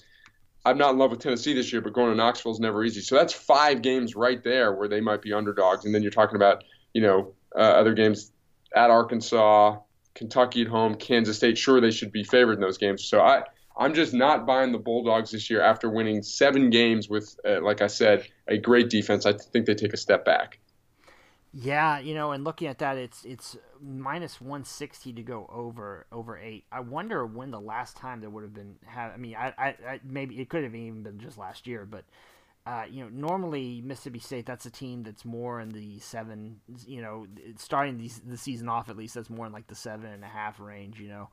I'm 0.64 0.78
not 0.78 0.90
in 0.90 0.98
love 0.98 1.10
with 1.10 1.20
Tennessee 1.20 1.54
this 1.54 1.72
year, 1.72 1.80
but 1.80 1.92
going 1.92 2.10
to 2.10 2.16
Knoxville 2.16 2.52
is 2.52 2.60
never 2.60 2.84
easy. 2.84 3.00
So 3.00 3.14
that's 3.14 3.32
five 3.32 3.82
games 3.82 4.14
right 4.14 4.42
there 4.44 4.72
where 4.72 4.88
they 4.88 5.00
might 5.00 5.22
be 5.22 5.32
underdogs, 5.32 5.84
and 5.84 5.94
then 5.94 6.02
you're 6.02 6.10
talking 6.10 6.36
about 6.36 6.64
you 6.92 7.02
know 7.02 7.32
uh, 7.56 7.60
other 7.60 7.94
games 7.94 8.32
at 8.74 8.90
Arkansas, 8.90 9.78
Kentucky 10.14 10.62
at 10.62 10.68
home, 10.68 10.96
Kansas 10.96 11.38
State. 11.38 11.56
Sure, 11.56 11.80
they 11.80 11.90
should 11.90 12.12
be 12.12 12.24
favored 12.24 12.54
in 12.54 12.60
those 12.60 12.78
games. 12.78 13.04
So 13.04 13.20
I 13.20 13.44
I'm 13.80 13.94
just 13.94 14.12
not 14.12 14.46
buying 14.46 14.72
the 14.72 14.78
Bulldogs 14.78 15.30
this 15.30 15.48
year 15.48 15.62
after 15.62 15.88
winning 15.88 16.22
seven 16.22 16.68
games 16.68 17.08
with, 17.08 17.34
uh, 17.48 17.62
like 17.62 17.80
I 17.80 17.86
said, 17.86 18.28
a 18.46 18.58
great 18.58 18.90
defense. 18.90 19.24
I 19.24 19.32
think 19.32 19.64
they 19.64 19.74
take 19.74 19.94
a 19.94 19.96
step 19.96 20.24
back. 20.26 20.58
Yeah, 21.54 21.98
you 21.98 22.14
know, 22.14 22.30
and 22.30 22.44
looking 22.44 22.68
at 22.68 22.78
that, 22.78 22.96
it's 22.96 23.24
it's 23.24 23.56
minus 23.82 24.40
one 24.40 24.64
sixty 24.64 25.12
to 25.14 25.22
go 25.22 25.50
over 25.52 26.06
over 26.12 26.38
eight. 26.38 26.64
I 26.70 26.78
wonder 26.80 27.26
when 27.26 27.50
the 27.50 27.58
last 27.58 27.96
time 27.96 28.20
there 28.20 28.30
would 28.30 28.44
have 28.44 28.54
been. 28.54 28.76
Had, 28.86 29.10
I 29.12 29.16
mean, 29.16 29.34
I, 29.34 29.52
I, 29.58 29.66
I 29.68 30.00
maybe 30.04 30.40
it 30.40 30.48
could 30.48 30.62
have 30.62 30.76
even 30.76 31.02
been 31.02 31.18
just 31.18 31.38
last 31.38 31.66
year, 31.66 31.84
but 31.90 32.04
uh, 32.66 32.84
you 32.88 33.02
know, 33.02 33.08
normally 33.08 33.80
Mississippi 33.84 34.20
State, 34.20 34.46
that's 34.46 34.66
a 34.66 34.70
team 34.70 35.02
that's 35.02 35.24
more 35.24 35.60
in 35.60 35.70
the 35.70 35.98
seven. 35.98 36.60
You 36.86 37.02
know, 37.02 37.26
starting 37.56 37.96
the 37.96 38.10
the 38.28 38.36
season 38.36 38.68
off 38.68 38.88
at 38.88 38.96
least, 38.96 39.14
that's 39.14 39.30
more 39.30 39.46
in 39.46 39.52
like 39.52 39.66
the 39.66 39.74
seven 39.74 40.12
and 40.12 40.22
a 40.22 40.28
half 40.28 40.60
range. 40.60 41.00
You 41.00 41.08
know, 41.08 41.30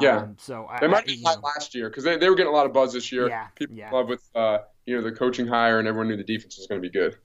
yeah. 0.00 0.18
Um, 0.18 0.36
so 0.38 0.66
I, 0.68 0.80
they 0.80 0.88
might 0.88 1.06
be 1.06 1.22
high 1.24 1.36
last 1.42 1.74
year 1.74 1.88
because 1.88 2.04
they, 2.04 2.16
they 2.16 2.28
were 2.28 2.36
getting 2.36 2.52
a 2.52 2.56
lot 2.56 2.66
of 2.66 2.72
buzz 2.72 2.92
this 2.92 3.10
year. 3.12 3.28
Yeah. 3.28 3.46
People 3.54 3.76
yeah. 3.76 3.90
love 3.90 4.08
with 4.08 4.28
uh, 4.34 4.58
you 4.84 4.96
know 4.96 5.02
the 5.02 5.12
coaching 5.12 5.46
hire 5.46 5.78
and 5.78 5.88
everyone 5.88 6.08
knew 6.08 6.16
the 6.16 6.24
defense 6.24 6.56
was 6.58 6.66
going 6.66 6.82
to 6.82 6.88
be 6.88 6.92
good. 6.92 7.16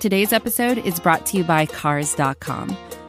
Today's 0.00 0.32
episode 0.32 0.78
is 0.78 0.98
brought 0.98 1.26
to 1.26 1.36
you 1.36 1.44
by 1.44 1.66
Cars.com. 1.66 2.76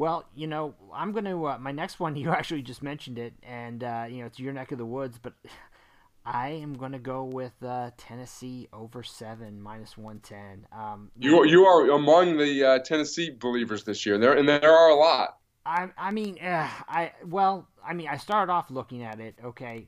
Well, 0.00 0.24
you 0.34 0.46
know, 0.46 0.74
I'm 0.94 1.12
going 1.12 1.26
to, 1.26 1.44
uh, 1.44 1.58
my 1.58 1.72
next 1.72 2.00
one, 2.00 2.16
you 2.16 2.30
actually 2.30 2.62
just 2.62 2.82
mentioned 2.82 3.18
it, 3.18 3.34
and, 3.42 3.84
uh, 3.84 4.06
you 4.08 4.20
know, 4.20 4.26
it's 4.26 4.40
your 4.40 4.54
neck 4.54 4.72
of 4.72 4.78
the 4.78 4.86
woods, 4.86 5.18
but 5.22 5.34
I 6.24 6.48
am 6.48 6.72
going 6.72 6.92
to 6.92 6.98
go 6.98 7.24
with 7.24 7.52
uh, 7.62 7.90
Tennessee 7.98 8.66
over 8.72 9.02
seven, 9.02 9.60
minus 9.60 9.98
110. 9.98 10.66
Um, 10.72 11.10
you, 11.18 11.44
you 11.44 11.66
are 11.66 11.90
among 11.90 12.38
the 12.38 12.64
uh, 12.64 12.78
Tennessee 12.78 13.28
believers 13.28 13.84
this 13.84 14.06
year, 14.06 14.16
there, 14.16 14.32
and 14.32 14.48
there 14.48 14.72
are 14.72 14.88
a 14.88 14.94
lot. 14.94 15.36
I, 15.66 15.90
I 15.98 16.12
mean, 16.12 16.38
uh, 16.42 16.66
I, 16.88 17.12
well, 17.26 17.68
I 17.86 17.92
mean, 17.92 18.08
I 18.08 18.16
started 18.16 18.50
off 18.50 18.70
looking 18.70 19.02
at 19.02 19.20
it, 19.20 19.34
okay. 19.44 19.86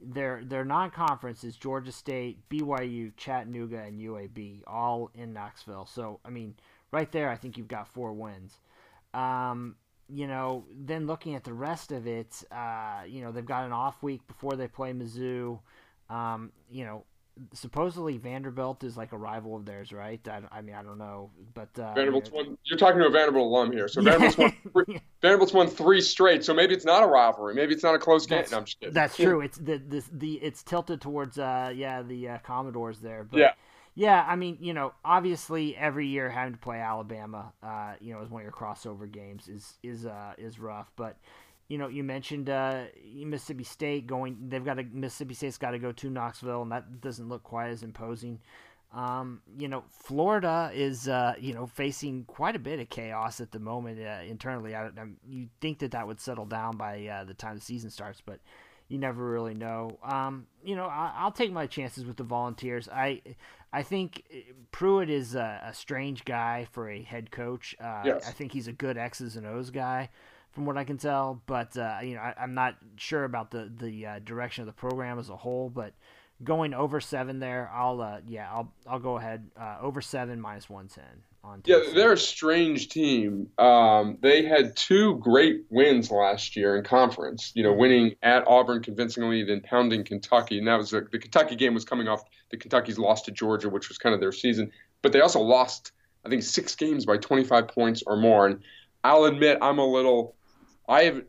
Their 0.00 0.44
their 0.44 0.64
non-conference 0.64 1.42
is 1.42 1.56
Georgia 1.56 1.90
State, 1.90 2.48
BYU, 2.48 3.10
Chattanooga, 3.16 3.78
and 3.78 3.98
UAB, 3.98 4.60
all 4.64 5.10
in 5.12 5.32
Knoxville. 5.32 5.86
So 5.86 6.20
I 6.24 6.30
mean, 6.30 6.54
right 6.92 7.10
there, 7.10 7.28
I 7.28 7.34
think 7.34 7.58
you've 7.58 7.66
got 7.66 7.88
four 7.88 8.12
wins. 8.12 8.60
Um, 9.14 9.76
you 10.08 10.26
know, 10.26 10.64
then 10.74 11.06
looking 11.06 11.34
at 11.34 11.44
the 11.44 11.52
rest 11.52 11.92
of 11.92 12.06
it, 12.06 12.42
uh, 12.50 13.02
you 13.06 13.22
know, 13.22 13.30
they've 13.30 13.44
got 13.44 13.64
an 13.64 13.72
off 13.72 14.02
week 14.02 14.26
before 14.26 14.56
they 14.56 14.68
play 14.68 14.92
Mizzou. 14.92 15.58
Um, 16.08 16.52
you 16.70 16.84
know, 16.84 17.04
supposedly 17.52 18.16
Vanderbilt 18.16 18.84
is 18.84 18.96
like 18.96 19.12
a 19.12 19.16
rival 19.16 19.56
of 19.56 19.64
theirs, 19.64 19.92
right? 19.92 20.20
I, 20.28 20.40
I 20.50 20.60
mean, 20.60 20.74
I 20.74 20.82
don't 20.82 20.98
know, 20.98 21.30
but 21.54 21.68
uh, 21.78 21.94
Vanderbilt's 21.94 22.30
won. 22.30 22.56
You're 22.64 22.78
talking 22.78 23.00
to 23.00 23.06
a 23.06 23.10
Vanderbilt 23.10 23.46
alum 23.46 23.72
here, 23.72 23.88
so 23.88 24.02
Vanderbilt's 24.02 24.38
won. 24.38 24.52
Three, 24.72 25.00
Vanderbilt's 25.22 25.52
won 25.52 25.68
three 25.68 26.00
straight, 26.00 26.44
so 26.44 26.54
maybe 26.54 26.74
it's 26.74 26.84
not 26.84 27.02
a 27.02 27.06
rivalry. 27.06 27.54
Maybe 27.54 27.74
it's 27.74 27.82
not 27.82 27.94
a 27.94 27.98
close 27.98 28.26
game. 28.26 28.38
That's, 28.38 28.52
no, 28.52 28.58
I'm 28.58 28.64
just 28.64 28.80
kidding. 28.80 28.94
That's 28.94 29.16
true. 29.16 29.40
It's 29.48 29.58
the, 29.58 29.78
the 29.78 30.04
the 30.12 30.34
it's 30.42 30.62
tilted 30.62 31.00
towards 31.00 31.38
uh 31.38 31.72
yeah 31.74 32.02
the 32.02 32.28
uh, 32.28 32.38
Commodores 32.38 33.00
there, 33.00 33.26
but 33.30 33.38
yeah. 33.38 33.52
Yeah, 33.98 34.24
I 34.28 34.36
mean, 34.36 34.58
you 34.60 34.74
know, 34.74 34.92
obviously 35.04 35.76
every 35.76 36.06
year 36.06 36.30
having 36.30 36.52
to 36.52 36.58
play 36.60 36.78
Alabama, 36.78 37.52
uh, 37.64 37.94
you 38.00 38.14
know, 38.14 38.22
as 38.22 38.30
one 38.30 38.42
of 38.42 38.44
your 38.44 38.52
crossover 38.52 39.10
games 39.10 39.48
is 39.48 39.76
is 39.82 40.06
uh, 40.06 40.34
is 40.38 40.60
rough. 40.60 40.92
But 40.94 41.16
you 41.66 41.78
know, 41.78 41.88
you 41.88 42.04
mentioned 42.04 42.48
uh, 42.48 42.84
Mississippi 43.12 43.64
State 43.64 44.06
going. 44.06 44.36
They've 44.50 44.64
got 44.64 44.78
a 44.78 44.84
Mississippi 44.84 45.34
State's 45.34 45.58
got 45.58 45.72
to 45.72 45.80
go 45.80 45.90
to 45.90 46.10
Knoxville, 46.10 46.62
and 46.62 46.70
that 46.70 47.00
doesn't 47.00 47.28
look 47.28 47.42
quite 47.42 47.70
as 47.70 47.82
imposing. 47.82 48.38
Um, 48.94 49.42
you 49.58 49.66
know, 49.66 49.82
Florida 49.90 50.70
is 50.72 51.08
uh, 51.08 51.34
you 51.36 51.52
know 51.52 51.66
facing 51.66 52.22
quite 52.22 52.54
a 52.54 52.60
bit 52.60 52.78
of 52.78 52.88
chaos 52.90 53.40
at 53.40 53.50
the 53.50 53.58
moment 53.58 53.98
uh, 53.98 54.20
internally. 54.24 54.76
I, 54.76 54.86
I, 54.86 54.90
you 55.28 55.48
think 55.60 55.80
that 55.80 55.90
that 55.90 56.06
would 56.06 56.20
settle 56.20 56.46
down 56.46 56.76
by 56.76 57.04
uh, 57.08 57.24
the 57.24 57.34
time 57.34 57.56
the 57.56 57.60
season 57.60 57.90
starts, 57.90 58.22
but 58.24 58.38
you 58.88 58.98
never 58.98 59.24
really 59.24 59.54
know. 59.54 59.98
Um, 60.02 60.46
you 60.64 60.74
know, 60.74 60.86
I, 60.86 61.24
will 61.24 61.30
take 61.30 61.52
my 61.52 61.66
chances 61.66 62.04
with 62.04 62.16
the 62.16 62.24
Volunteers. 62.24 62.88
I 62.88 63.22
I 63.72 63.82
think 63.82 64.24
Pruitt 64.72 65.10
is 65.10 65.34
a, 65.34 65.62
a 65.66 65.74
strange 65.74 66.24
guy 66.24 66.66
for 66.72 66.88
a 66.88 67.02
head 67.02 67.30
coach. 67.30 67.76
Uh, 67.80 68.02
yes. 68.04 68.26
I 68.26 68.32
think 68.32 68.52
he's 68.52 68.66
a 68.66 68.72
good 68.72 68.96
X's 68.96 69.36
and 69.36 69.46
O's 69.46 69.70
guy, 69.70 70.08
from 70.52 70.64
what 70.64 70.78
I 70.78 70.84
can 70.84 70.96
tell. 70.96 71.42
But 71.46 71.76
uh, 71.76 71.98
you 72.02 72.14
know, 72.14 72.20
I, 72.20 72.34
am 72.38 72.54
not 72.54 72.76
sure 72.96 73.24
about 73.24 73.50
the 73.50 73.70
the 73.76 74.06
uh, 74.06 74.18
direction 74.20 74.62
of 74.62 74.66
the 74.66 74.72
program 74.72 75.18
as 75.18 75.28
a 75.28 75.36
whole. 75.36 75.68
But 75.68 75.92
going 76.42 76.72
over 76.72 77.00
seven 77.00 77.40
there, 77.40 77.70
I'll 77.72 78.00
uh, 78.00 78.20
yeah, 78.26 78.50
I'll 78.50 78.72
I'll 78.86 79.00
go 79.00 79.18
ahead 79.18 79.50
uh, 79.58 79.76
over 79.82 80.00
seven 80.00 80.40
minus 80.40 80.70
one 80.70 80.88
ten 80.88 81.22
on. 81.44 81.62
Yeah, 81.64 81.80
they're 81.94 82.12
a 82.12 82.18
strange 82.18 82.88
team. 82.88 83.48
Um, 83.58 84.18
they 84.20 84.44
had 84.44 84.76
two 84.76 85.16
great 85.16 85.64
wins 85.70 86.10
last 86.10 86.56
year 86.56 86.76
in 86.76 86.84
conference. 86.84 87.52
You 87.54 87.62
know, 87.62 87.72
winning 87.72 88.14
at 88.22 88.46
Auburn 88.46 88.82
convincingly, 88.82 89.44
then 89.44 89.60
pounding 89.60 90.04
Kentucky, 90.04 90.58
and 90.58 90.66
that 90.66 90.76
was 90.76 90.92
a, 90.92 91.02
the 91.10 91.18
Kentucky 91.18 91.56
game 91.56 91.74
was 91.74 91.84
coming 91.84 92.08
off 92.08 92.22
the 92.50 92.56
Kentucky's 92.56 92.98
loss 92.98 93.22
to 93.22 93.30
Georgia, 93.30 93.68
which 93.68 93.88
was 93.88 93.98
kind 93.98 94.14
of 94.14 94.20
their 94.20 94.32
season. 94.32 94.70
But 95.02 95.12
they 95.12 95.20
also 95.20 95.40
lost, 95.40 95.92
I 96.24 96.28
think, 96.28 96.42
six 96.42 96.74
games 96.74 97.06
by 97.06 97.18
25 97.18 97.68
points 97.68 98.02
or 98.06 98.16
more. 98.16 98.46
And 98.46 98.62
I'll 99.04 99.24
admit, 99.24 99.58
I'm 99.62 99.78
a 99.78 99.86
little. 99.86 100.34
I 100.88 101.04
have. 101.04 101.22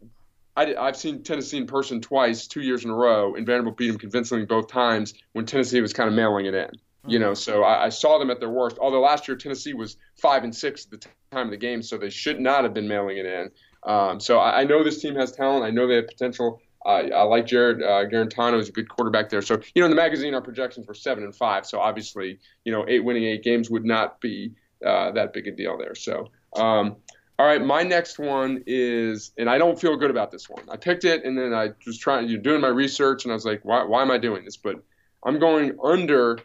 I, 0.58 0.76
I've 0.76 0.98
seen 0.98 1.24
Tennessee 1.24 1.58
in 1.58 1.68
person 1.68 2.02
twice, 2.02 2.48
two 2.48 2.62
years 2.62 2.84
in 2.84 2.90
a 2.90 2.96
row, 2.96 3.36
and 3.36 3.46
Vanderbilt 3.46 3.78
beat 3.78 3.88
them 3.88 3.98
convincingly 3.98 4.46
both 4.46 4.68
times 4.68 5.14
when 5.32 5.46
Tennessee 5.46 5.80
was 5.80 5.94
kind 5.94 6.10
of 6.10 6.16
mailing 6.16 6.48
it 6.48 6.54
in. 6.54 6.72
You 7.10 7.20
know, 7.20 7.34
so 7.34 7.64
I, 7.64 7.86
I, 7.86 7.90
saw 7.90 8.18
them 8.18 8.30
at 8.30 8.40
their 8.40 8.50
worst. 8.50 8.78
Although 8.80 9.02
last 9.02 9.28
year 9.28 9.36
Tennessee 9.38 9.74
was 9.74 9.98
five 10.22 10.44
and 10.44 10.56
six 10.56 10.86
at 10.86 10.92
the 10.92 11.10
time 11.32 11.48
of 11.48 11.52
the 11.52 11.58
game, 11.58 11.82
so 11.82 11.98
they 11.98 12.10
should 12.10 12.40
not 12.40 12.64
have 12.64 12.74
been 12.74 12.88
mailing 12.88 13.18
it 13.18 13.26
in. 13.26 13.52
Um, 13.84 14.20
so 14.20 14.40
I, 14.40 14.62
I, 14.62 14.64
know 14.66 14.84
this 14.84 15.02
team 15.02 15.16
has 15.16 15.32
talent. 15.32 15.64
I 15.64 15.70
know 15.70 15.88
they 15.88 15.96
have 15.96 16.08
potential. 16.08 16.62
Uh, 16.86 16.90
I 17.14 17.24
like 17.24 17.46
Jarrett 17.46 17.82
uh, 17.82 18.10
Guarantano; 18.10 18.58
he's 18.58 18.70
a 18.70 18.72
good 18.72 18.90
quarterback 18.90 19.30
there. 19.30 19.42
So 19.42 19.60
you 19.74 19.82
know, 19.82 19.86
in 19.86 19.92
the 19.92 19.96
magazine, 19.96 20.34
our 20.34 20.42
projections 20.42 20.88
were 20.88 20.94
seven 20.94 21.24
and 21.24 21.36
five. 21.36 21.66
So 21.66 21.80
obviously, 21.80 22.40
you 22.66 22.72
know, 22.72 22.86
eight 22.88 23.04
winning 23.04 23.26
eight 23.26 23.44
games 23.44 23.70
would 23.70 23.86
not 23.86 24.22
be 24.22 24.54
uh, 24.86 25.12
that 25.12 25.34
big 25.34 25.48
a 25.48 25.52
deal 25.52 25.78
there. 25.78 25.96
So. 25.96 26.30
Um, 26.56 26.98
all 27.38 27.46
right, 27.46 27.64
my 27.64 27.84
next 27.84 28.20
one 28.20 28.66
is, 28.68 29.32
and 29.38 29.50
I 29.50 29.58
don't 29.58 29.80
feel 29.80 29.96
good 29.96 30.12
about 30.12 30.30
this 30.30 30.50
one. 30.50 30.62
I 30.70 30.76
picked 30.76 31.06
it, 31.06 31.24
and 31.24 31.38
then 31.38 31.54
I 31.54 31.70
was 31.86 31.98
trying, 31.98 32.28
you 32.28 32.38
doing 32.38 32.60
my 32.60 32.68
research, 32.68 33.24
and 33.24 33.32
I 33.32 33.34
was 33.34 33.46
like, 33.46 33.64
why, 33.64 33.86
why 33.86 34.02
am 34.02 34.12
I 34.12 34.18
doing 34.18 34.44
this? 34.44 34.58
But 34.58 34.84
I'm 35.24 35.40
going 35.40 35.78
under 35.82 36.40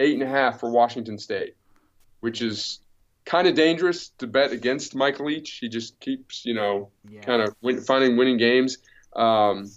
eight 0.00 0.14
and 0.14 0.22
a 0.22 0.28
half 0.28 0.60
for 0.60 0.70
Washington 0.70 1.18
State, 1.18 1.56
which 2.20 2.42
is 2.42 2.80
kind 3.24 3.48
of 3.48 3.54
dangerous 3.54 4.10
to 4.18 4.26
bet 4.26 4.52
against 4.52 4.94
Mike 4.94 5.20
Leach. 5.20 5.58
He 5.60 5.68
just 5.68 5.98
keeps, 6.00 6.44
you 6.44 6.54
know, 6.54 6.90
yeah. 7.08 7.20
kind 7.22 7.42
of 7.42 7.54
win, 7.62 7.80
finding 7.80 8.16
winning 8.16 8.36
games. 8.36 8.78
Um, 9.16 9.70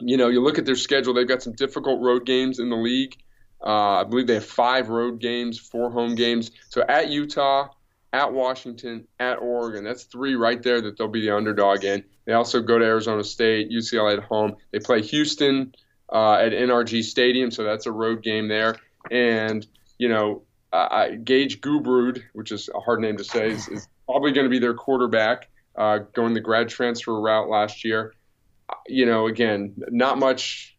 you 0.00 0.16
know, 0.16 0.28
you 0.28 0.40
look 0.40 0.58
at 0.58 0.64
their 0.64 0.76
schedule; 0.76 1.14
they've 1.14 1.28
got 1.28 1.42
some 1.42 1.54
difficult 1.54 2.00
road 2.00 2.24
games 2.24 2.58
in 2.58 2.70
the 2.70 2.76
league. 2.76 3.16
Uh, 3.64 4.00
I 4.00 4.04
believe 4.04 4.28
they 4.28 4.34
have 4.34 4.44
five 4.44 4.88
road 4.88 5.20
games, 5.20 5.58
four 5.58 5.90
home 5.90 6.14
games. 6.14 6.52
So 6.68 6.84
at 6.88 7.08
Utah, 7.08 7.68
at 8.12 8.32
Washington, 8.32 9.08
at 9.18 9.38
Oregon, 9.40 9.82
that's 9.84 10.04
three 10.04 10.36
right 10.36 10.62
there 10.62 10.80
that 10.80 10.96
they'll 10.96 11.08
be 11.08 11.22
the 11.22 11.34
underdog 11.34 11.84
in. 11.84 12.04
They 12.24 12.34
also 12.34 12.62
go 12.62 12.78
to 12.78 12.84
Arizona 12.84 13.24
State, 13.24 13.70
UCLA 13.70 14.18
at 14.18 14.24
home. 14.24 14.56
They 14.70 14.78
play 14.78 15.02
Houston 15.02 15.74
uh, 16.12 16.34
at 16.34 16.52
NRG 16.52 17.02
Stadium, 17.02 17.50
so 17.50 17.64
that's 17.64 17.86
a 17.86 17.92
road 17.92 18.22
game 18.22 18.46
there. 18.46 18.76
And 19.10 19.66
you 19.98 20.08
know, 20.08 20.42
uh, 20.72 21.08
Gage 21.22 21.60
Gubrud, 21.60 22.22
which 22.32 22.52
is 22.52 22.68
a 22.74 22.80
hard 22.80 23.00
name 23.00 23.16
to 23.16 23.24
say, 23.24 23.48
is, 23.48 23.68
is 23.68 23.88
probably 24.06 24.32
going 24.32 24.46
to 24.46 24.50
be 24.50 24.58
their 24.58 24.74
quarterback, 24.74 25.48
uh, 25.76 25.98
going 26.12 26.34
the 26.34 26.40
grad 26.40 26.68
transfer 26.68 27.20
route 27.20 27.48
last 27.48 27.84
year. 27.84 28.14
You 28.86 29.06
know, 29.06 29.26
again, 29.26 29.74
not 29.88 30.18
much 30.18 30.76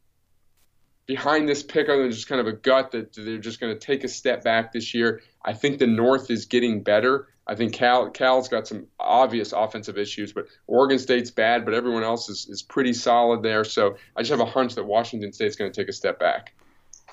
behind 1.05 1.49
this 1.49 1.63
pick 1.63 1.89
other 1.89 2.03
than 2.03 2.11
just 2.11 2.27
kind 2.27 2.39
of 2.39 2.45
a 2.45 2.53
gut 2.53 2.91
that 2.91 3.13
they're 3.13 3.39
just 3.39 3.59
going 3.59 3.73
to 3.73 3.79
take 3.79 4.03
a 4.03 4.07
step 4.07 4.43
back 4.43 4.71
this 4.71 4.93
year. 4.93 5.21
I 5.43 5.53
think 5.53 5.79
the 5.79 5.87
North 5.87 6.29
is 6.29 6.45
getting 6.45 6.83
better. 6.83 7.27
I 7.47 7.55
think 7.55 7.73
Cal 7.73 8.11
Cal's 8.11 8.47
got 8.47 8.67
some 8.67 8.85
obvious 8.99 9.51
offensive 9.51 9.97
issues, 9.97 10.33
but 10.33 10.45
Oregon 10.67 10.99
State's 10.99 11.31
bad, 11.31 11.65
but 11.65 11.73
everyone 11.73 12.03
else 12.03 12.29
is, 12.29 12.47
is 12.47 12.61
pretty 12.61 12.93
solid 12.93 13.41
there. 13.41 13.63
So 13.63 13.97
I 14.15 14.21
just 14.21 14.29
have 14.29 14.39
a 14.39 14.45
hunch 14.45 14.75
that 14.75 14.85
Washington 14.85 15.33
State's 15.33 15.55
going 15.55 15.71
to 15.71 15.81
take 15.81 15.89
a 15.89 15.93
step 15.93 16.19
back. 16.19 16.53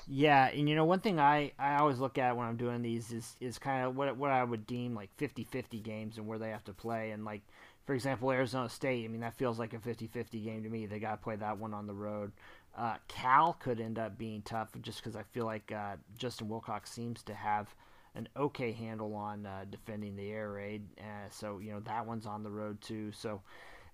Yeah, 0.09 0.47
and 0.47 0.69
you 0.69 0.75
know 0.75 0.85
one 0.85 1.01
thing 1.01 1.19
I, 1.19 1.51
I 1.59 1.75
always 1.77 1.99
look 1.99 2.17
at 2.17 2.37
when 2.37 2.47
I'm 2.47 2.55
doing 2.55 2.81
these 2.81 3.11
is 3.11 3.35
is 3.41 3.59
kind 3.59 3.85
of 3.85 3.95
what 3.95 4.15
what 4.15 4.31
I 4.31 4.43
would 4.43 4.65
deem 4.65 4.95
like 4.95 5.09
50-50 5.17 5.81
games 5.81 6.17
and 6.17 6.27
where 6.27 6.39
they 6.39 6.49
have 6.49 6.63
to 6.65 6.73
play 6.73 7.11
and 7.11 7.25
like 7.25 7.41
for 7.85 7.93
example 7.93 8.31
Arizona 8.31 8.69
State, 8.69 9.03
I 9.03 9.09
mean 9.09 9.21
that 9.21 9.35
feels 9.37 9.59
like 9.59 9.73
a 9.73 9.77
50-50 9.79 10.43
game 10.43 10.63
to 10.63 10.69
me. 10.69 10.85
They 10.85 10.99
got 10.99 11.11
to 11.11 11.17
play 11.17 11.35
that 11.37 11.57
one 11.57 11.73
on 11.73 11.87
the 11.87 11.93
road. 11.93 12.31
Uh, 12.77 12.95
Cal 13.09 13.53
could 13.59 13.81
end 13.81 13.99
up 13.99 14.17
being 14.17 14.41
tough 14.43 14.69
just 14.81 15.03
because 15.03 15.15
I 15.15 15.23
feel 15.23 15.45
like 15.45 15.71
uh, 15.73 15.95
Justin 16.17 16.47
Wilcox 16.47 16.91
seems 16.91 17.21
to 17.23 17.33
have 17.33 17.73
an 18.15 18.29
okay 18.37 18.71
handle 18.71 19.13
on 19.13 19.45
uh, 19.45 19.65
defending 19.69 20.15
the 20.15 20.31
air 20.31 20.51
raid. 20.51 20.83
Uh, 20.99 21.29
so 21.31 21.59
you 21.59 21.71
know 21.71 21.81
that 21.81 22.05
one's 22.05 22.25
on 22.25 22.43
the 22.43 22.49
road 22.51 22.79
too. 22.81 23.11
So 23.11 23.41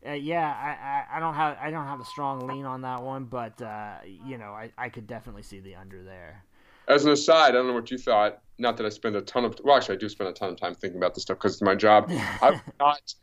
uh, 0.08 0.12
yeah, 0.12 0.48
I, 0.48 1.16
I, 1.16 1.18
I, 1.18 1.20
don't 1.20 1.34
have 1.34 1.58
I 1.62 1.72
don't 1.72 1.86
have 1.86 2.00
a 2.00 2.06
strong 2.06 2.48
lean 2.48 2.66
on 2.66 2.82
that 2.82 3.02
one, 3.02 3.26
but 3.26 3.62
uh, 3.62 3.96
you 4.06 4.38
know 4.38 4.52
I, 4.52 4.72
I 4.78 4.90
could 4.90 5.08
definitely 5.08 5.44
see 5.44 5.60
the 5.60 5.76
under 5.76 6.04
there. 6.04 6.44
As 6.88 7.06
an 7.06 7.12
aside, 7.12 7.50
I 7.50 7.52
don't 7.52 7.68
know 7.68 7.74
what 7.74 7.90
you 7.92 7.98
thought. 7.98 8.42
Not 8.58 8.78
that 8.78 8.86
I 8.86 8.90
spend 8.90 9.16
a 9.16 9.22
ton 9.22 9.46
of 9.46 9.56
well, 9.64 9.78
actually 9.78 9.96
I 9.96 10.00
do 10.00 10.10
spend 10.10 10.30
a 10.30 10.34
ton 10.34 10.50
of 10.50 10.60
time 10.60 10.76
thinking 10.76 10.98
about 10.98 11.16
this 11.16 11.24
stuff 11.24 11.38
because 11.38 11.54
it's 11.54 11.62
my 11.62 11.76
job. 11.76 12.12
I'm 12.42 12.60
not 12.80 13.14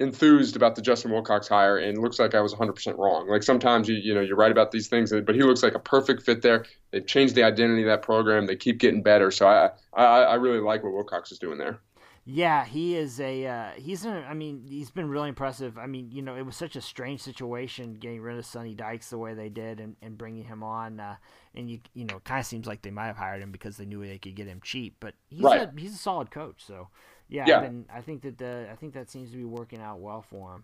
enthused 0.00 0.54
about 0.54 0.76
the 0.76 0.82
Justin 0.82 1.10
Wilcox 1.10 1.48
hire, 1.48 1.78
and 1.78 1.98
it 1.98 2.00
looks 2.00 2.18
like 2.18 2.34
I 2.34 2.40
was 2.40 2.54
100% 2.54 2.96
wrong. 2.96 3.28
Like 3.28 3.42
sometimes 3.42 3.88
you 3.88 3.96
you 3.96 4.14
know 4.14 4.20
you're 4.20 4.36
right 4.36 4.52
about 4.52 4.70
these 4.70 4.88
things, 4.88 5.12
but 5.12 5.34
he 5.34 5.42
looks 5.42 5.62
like 5.62 5.74
a 5.74 5.80
perfect 5.80 6.22
fit 6.22 6.42
there. 6.42 6.64
They've 6.90 7.06
changed 7.06 7.34
the 7.34 7.42
identity 7.42 7.82
of 7.82 7.88
that 7.88 8.02
program. 8.02 8.46
They 8.46 8.56
keep 8.56 8.78
getting 8.78 9.02
better, 9.02 9.30
so 9.30 9.46
I 9.46 9.70
I, 9.92 10.22
I 10.22 10.34
really 10.34 10.60
like 10.60 10.82
what 10.82 10.92
Wilcox 10.92 11.32
is 11.32 11.38
doing 11.38 11.58
there. 11.58 11.80
Yeah, 12.30 12.66
he 12.66 12.94
is 12.94 13.20
a 13.20 13.46
uh, 13.46 13.70
he's 13.76 14.04
an, 14.04 14.22
I 14.28 14.34
mean 14.34 14.62
he's 14.68 14.90
been 14.90 15.08
really 15.08 15.30
impressive. 15.30 15.78
I 15.78 15.86
mean 15.86 16.10
you 16.12 16.20
know 16.20 16.36
it 16.36 16.42
was 16.42 16.56
such 16.56 16.76
a 16.76 16.80
strange 16.82 17.22
situation 17.22 17.94
getting 17.94 18.20
rid 18.20 18.36
of 18.36 18.44
Sonny 18.44 18.74
Dykes 18.74 19.08
the 19.08 19.16
way 19.16 19.32
they 19.32 19.48
did 19.48 19.80
and, 19.80 19.96
and 20.02 20.18
bringing 20.18 20.44
him 20.44 20.62
on, 20.62 21.00
uh, 21.00 21.16
and 21.54 21.70
you 21.70 21.80
you 21.94 22.04
know 22.04 22.16
it 22.16 22.24
kind 22.24 22.38
of 22.38 22.44
seems 22.44 22.66
like 22.66 22.82
they 22.82 22.90
might 22.90 23.06
have 23.06 23.16
hired 23.16 23.40
him 23.40 23.50
because 23.50 23.78
they 23.78 23.86
knew 23.86 24.04
they 24.04 24.18
could 24.18 24.34
get 24.34 24.46
him 24.46 24.60
cheap. 24.62 24.96
But 25.00 25.14
he's 25.30 25.40
right. 25.40 25.62
a 25.62 25.80
he's 25.80 25.94
a 25.94 25.98
solid 25.98 26.30
coach, 26.30 26.62
so 26.66 26.88
yeah, 27.30 27.46
yeah. 27.46 27.60
Been, 27.60 27.86
I 27.90 28.02
think 28.02 28.20
that 28.20 28.36
the 28.36 28.68
I 28.70 28.76
think 28.76 28.92
that 28.92 29.08
seems 29.08 29.30
to 29.30 29.36
be 29.38 29.46
working 29.46 29.80
out 29.80 30.00
well 30.00 30.20
for 30.20 30.56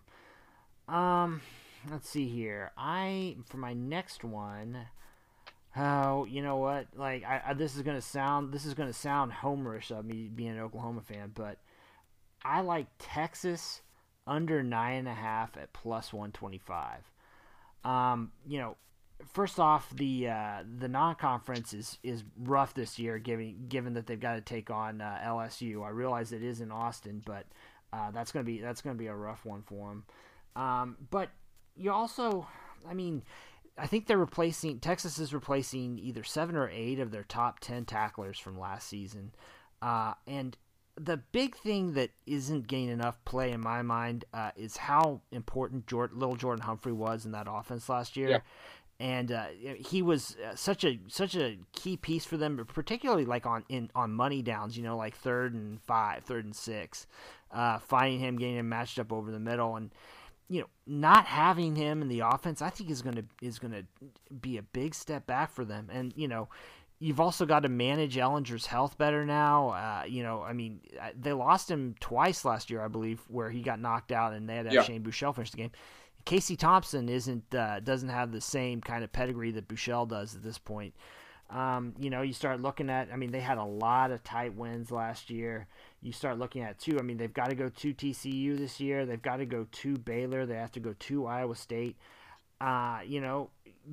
him. 0.87 0.95
Um, 0.95 1.41
let's 1.89 2.07
see 2.07 2.27
here. 2.27 2.73
I 2.77 3.37
for 3.49 3.57
my 3.57 3.73
next 3.73 4.23
one. 4.23 4.85
Oh, 5.77 6.25
you 6.25 6.41
know 6.41 6.57
what? 6.57 6.87
Like, 6.95 7.23
I, 7.25 7.41
I 7.47 7.53
this 7.53 7.75
is 7.75 7.81
gonna 7.81 8.01
sound 8.01 8.53
this 8.53 8.65
is 8.65 8.73
gonna 8.73 8.93
sound 8.93 9.31
homerish 9.31 9.91
of 9.91 10.05
me 10.05 10.29
being 10.33 10.51
an 10.51 10.59
Oklahoma 10.59 11.01
fan, 11.01 11.31
but 11.33 11.57
I 12.43 12.61
like 12.61 12.87
Texas 12.97 13.81
under 14.27 14.63
nine 14.63 14.99
and 14.99 15.07
a 15.07 15.13
half 15.13 15.57
at 15.57 15.73
plus 15.73 16.13
one 16.13 16.31
twenty 16.31 16.59
five. 16.59 17.01
Um, 17.83 18.31
you 18.47 18.57
know, 18.57 18.77
first 19.33 19.59
off, 19.59 19.89
the 19.95 20.29
uh, 20.29 20.63
the 20.79 20.87
non 20.87 21.15
conference 21.15 21.73
is 21.73 21.97
is 22.03 22.23
rough 22.37 22.73
this 22.73 22.97
year, 22.97 23.19
given 23.19 23.65
given 23.67 23.93
that 23.93 24.07
they've 24.07 24.19
got 24.19 24.35
to 24.35 24.41
take 24.41 24.69
on 24.69 25.01
uh, 25.01 25.19
LSU. 25.25 25.83
I 25.83 25.89
realize 25.89 26.31
it 26.31 26.43
is 26.43 26.61
in 26.61 26.71
Austin, 26.71 27.21
but 27.25 27.45
uh, 27.91 28.11
that's 28.11 28.31
gonna 28.31 28.45
be 28.45 28.59
that's 28.59 28.81
gonna 28.81 28.95
be 28.95 29.07
a 29.07 29.15
rough 29.15 29.45
one 29.45 29.61
for 29.61 29.89
them. 29.89 30.05
Um, 30.55 30.97
but 31.11 31.29
you 31.75 31.91
also, 31.91 32.47
I 32.89 32.93
mean, 32.93 33.23
I 33.77 33.87
think 33.87 34.07
they're 34.07 34.17
replacing 34.17 34.79
Texas 34.79 35.19
is 35.19 35.33
replacing 35.33 35.99
either 35.99 36.23
seven 36.23 36.55
or 36.55 36.69
eight 36.69 36.99
of 36.99 37.11
their 37.11 37.23
top 37.23 37.59
ten 37.59 37.85
tacklers 37.85 38.39
from 38.39 38.59
last 38.59 38.87
season, 38.87 39.33
uh, 39.81 40.13
and 40.25 40.57
the 40.97 41.17
big 41.17 41.55
thing 41.57 41.93
that 41.93 42.11
isn't 42.25 42.67
getting 42.67 42.87
enough 42.89 43.23
play 43.25 43.51
in 43.51 43.59
my 43.59 43.81
mind 43.81 44.23
uh, 44.33 44.51
is 44.55 44.77
how 44.77 45.21
important 45.31 45.87
Jordan, 45.87 46.19
little 46.19 46.37
Jordan 46.37 46.63
Humphrey 46.63 46.93
was 46.93 47.25
in 47.25 47.31
that 47.33 47.47
offense 47.49 47.89
last 47.89 48.15
year. 48.15 48.29
Yeah. 48.29 48.39
And 48.97 49.29
uh, 49.29 49.47
he 49.77 50.01
was 50.01 50.37
uh, 50.37 50.55
such 50.55 50.85
a 50.85 50.97
such 51.09 51.35
a 51.35 51.57
key 51.73 51.97
piece 51.97 52.23
for 52.23 52.37
them, 52.37 52.65
particularly 52.73 53.25
like 53.25 53.45
on 53.45 53.65
in 53.67 53.91
on 53.93 54.13
money 54.13 54.41
downs, 54.41 54.77
you 54.77 54.83
know, 54.83 54.95
like 54.95 55.17
third 55.17 55.53
and 55.53 55.81
five, 55.81 56.23
third 56.23 56.45
and 56.45 56.55
six, 56.55 57.05
uh, 57.51 57.79
finding 57.79 58.19
him, 58.19 58.37
getting 58.37 58.55
him 58.55 58.69
matched 58.69 58.97
up 58.97 59.11
over 59.11 59.31
the 59.31 59.39
middle, 59.39 59.75
and 59.75 59.91
you 60.49 60.61
know, 60.61 60.67
not 60.85 61.25
having 61.25 61.75
him 61.75 62.01
in 62.01 62.07
the 62.07 62.19
offense, 62.21 62.61
I 62.61 62.69
think 62.69 62.89
is 62.89 63.01
going 63.01 63.15
to 63.15 63.25
is 63.41 63.59
going 63.59 63.73
to 63.73 63.85
be 64.33 64.57
a 64.57 64.61
big 64.61 64.93
step 64.93 65.25
back 65.25 65.51
for 65.51 65.65
them. 65.65 65.89
And 65.91 66.13
you 66.15 66.27
know, 66.27 66.49
you've 66.99 67.19
also 67.19 67.45
got 67.45 67.61
to 67.61 67.69
manage 67.69 68.15
Ehlinger's 68.15 68.67
health 68.67 68.97
better 68.97 69.25
now. 69.25 69.69
Uh, 69.69 70.03
you 70.07 70.23
know, 70.23 70.41
I 70.43 70.53
mean, 70.53 70.81
they 71.19 71.33
lost 71.33 71.69
him 71.69 71.95
twice 71.99 72.45
last 72.45 72.69
year, 72.69 72.81
I 72.81 72.87
believe, 72.87 73.21
where 73.27 73.49
he 73.49 73.61
got 73.61 73.79
knocked 73.79 74.11
out, 74.11 74.33
and 74.33 74.47
they 74.47 74.55
had 74.55 74.63
to 74.63 74.69
have 74.69 74.75
Yeah. 74.75 74.83
Shane 74.83 75.03
Buechele 75.03 75.33
finish 75.35 75.51
the 75.51 75.57
game. 75.57 75.71
Casey 76.25 76.55
Thompson 76.55 77.07
isn't 77.09 77.53
uh, 77.53 77.79
doesn't 77.81 78.09
have 78.09 78.31
the 78.31 78.41
same 78.41 78.81
kind 78.81 79.03
of 79.03 79.11
pedigree 79.11 79.51
that 79.51 79.67
Buechele 79.67 80.07
does 80.07 80.35
at 80.35 80.43
this 80.43 80.57
point. 80.57 80.93
Um, 81.51 81.93
you 81.99 82.09
know, 82.09 82.23
you 82.23 82.33
start 82.33 82.59
looking 82.59 82.89
at. 82.89 83.09
I 83.13 83.17
mean, 83.17 83.31
they 83.31 83.39
had 83.39 83.59
a 83.59 83.63
lot 83.63 84.09
of 84.09 84.23
tight 84.23 84.55
wins 84.55 84.89
last 84.89 85.29
year. 85.29 85.67
You 86.05 86.11
start 86.11 86.37
looking 86.37 86.61
at 86.61 86.77
too. 86.77 86.99
I 86.99 87.01
mean, 87.01 87.17
they've 87.17 87.33
got 87.33 87.49
to 87.49 87.55
go 87.55 87.67
to 87.67 87.93
TCU 87.93 88.55
this 88.55 88.79
year. 88.79 89.07
They've 89.07 89.21
got 89.21 89.37
to 89.37 89.45
go 89.47 89.65
to 89.71 89.97
Baylor. 89.97 90.45
They 90.45 90.55
have 90.55 90.71
to 90.73 90.79
go 90.79 90.93
to 90.93 91.25
Iowa 91.25 91.55
State. 91.55 91.97
Uh, 92.61 92.99
you 93.03 93.19
know, 93.19 93.49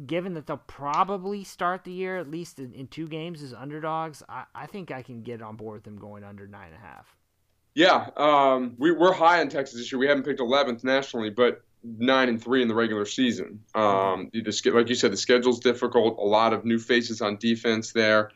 given 0.06 0.34
that 0.34 0.46
they'll 0.46 0.58
probably 0.58 1.42
start 1.42 1.84
the 1.84 1.92
year 1.92 2.18
at 2.18 2.30
least 2.30 2.58
in, 2.58 2.74
in 2.74 2.86
two 2.86 3.08
games 3.08 3.42
as 3.42 3.54
underdogs, 3.54 4.22
I, 4.28 4.44
I 4.54 4.66
think 4.66 4.90
I 4.90 5.00
can 5.00 5.22
get 5.22 5.40
on 5.40 5.56
board 5.56 5.76
with 5.76 5.84
them 5.84 5.96
going 5.96 6.22
under 6.22 6.46
nine 6.46 6.66
and 6.66 6.76
a 6.76 6.86
half. 6.86 7.16
Yeah, 7.74 8.10
um, 8.18 8.74
we, 8.76 8.92
we're 8.92 9.14
high 9.14 9.40
on 9.40 9.48
Texas 9.48 9.78
this 9.78 9.90
year. 9.90 9.98
We 9.98 10.06
haven't 10.06 10.24
picked 10.24 10.40
11th 10.40 10.84
nationally, 10.84 11.30
but 11.30 11.62
nine 11.82 12.28
and 12.28 12.42
three 12.42 12.60
in 12.60 12.68
the 12.68 12.74
regular 12.74 13.06
season. 13.06 13.60
Um, 13.74 14.30
the, 14.34 14.52
sch- 14.52 14.66
like 14.66 14.90
you 14.90 14.94
said, 14.94 15.12
the 15.12 15.16
schedule's 15.16 15.60
difficult. 15.60 16.18
A 16.18 16.22
lot 16.22 16.52
of 16.52 16.66
new 16.66 16.78
faces 16.78 17.22
on 17.22 17.38
defense 17.38 17.92
there, 17.92 18.30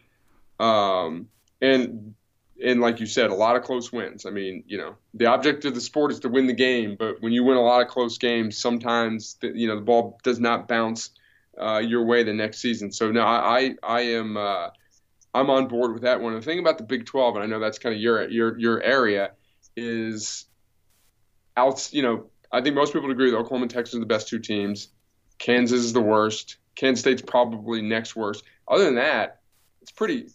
um, 0.58 1.28
and 1.60 2.14
and 2.64 2.80
like 2.80 3.00
you 3.00 3.06
said, 3.06 3.30
a 3.30 3.34
lot 3.34 3.56
of 3.56 3.62
close 3.62 3.92
wins. 3.92 4.26
I 4.26 4.30
mean, 4.30 4.64
you 4.66 4.78
know, 4.78 4.96
the 5.14 5.26
object 5.26 5.64
of 5.64 5.74
the 5.74 5.80
sport 5.80 6.12
is 6.12 6.20
to 6.20 6.28
win 6.28 6.46
the 6.46 6.54
game, 6.54 6.96
but 6.98 7.20
when 7.20 7.32
you 7.32 7.44
win 7.44 7.56
a 7.56 7.62
lot 7.62 7.82
of 7.82 7.88
close 7.88 8.18
games, 8.18 8.56
sometimes 8.56 9.36
the, 9.40 9.48
you 9.48 9.68
know 9.68 9.76
the 9.76 9.82
ball 9.82 10.18
does 10.22 10.40
not 10.40 10.68
bounce 10.68 11.10
uh, 11.60 11.78
your 11.78 12.04
way 12.04 12.22
the 12.22 12.32
next 12.32 12.58
season. 12.58 12.92
So 12.92 13.10
no, 13.10 13.20
I 13.20 13.58
I, 13.58 13.74
I 13.82 14.00
am. 14.00 14.36
Uh, 14.36 14.70
I'm 15.34 15.50
on 15.50 15.68
board 15.68 15.92
with 15.92 16.02
that 16.02 16.20
one. 16.20 16.34
The 16.34 16.40
thing 16.40 16.58
about 16.58 16.78
the 16.78 16.84
Big 16.84 17.04
12, 17.04 17.36
and 17.36 17.44
I 17.44 17.46
know 17.46 17.60
that's 17.60 17.78
kind 17.78 17.94
of 17.94 18.00
your 18.00 18.28
your 18.28 18.58
your 18.58 18.82
area, 18.82 19.32
is 19.76 20.46
out. 21.56 21.92
You 21.92 22.02
know, 22.02 22.26
I 22.50 22.62
think 22.62 22.74
most 22.74 22.92
people 22.92 23.10
agree 23.10 23.30
that 23.30 23.36
Oklahoma 23.36 23.64
and 23.64 23.70
Texas 23.70 23.94
are 23.94 24.00
the 24.00 24.06
best 24.06 24.28
two 24.28 24.38
teams. 24.38 24.88
Kansas 25.38 25.80
is 25.80 25.92
the 25.92 26.00
worst. 26.00 26.56
Kansas 26.74 27.00
State's 27.00 27.22
probably 27.22 27.82
next 27.82 28.16
worst. 28.16 28.44
Other 28.66 28.84
than 28.84 28.94
that, 28.96 29.40
it's 29.82 29.92
pretty. 29.92 30.28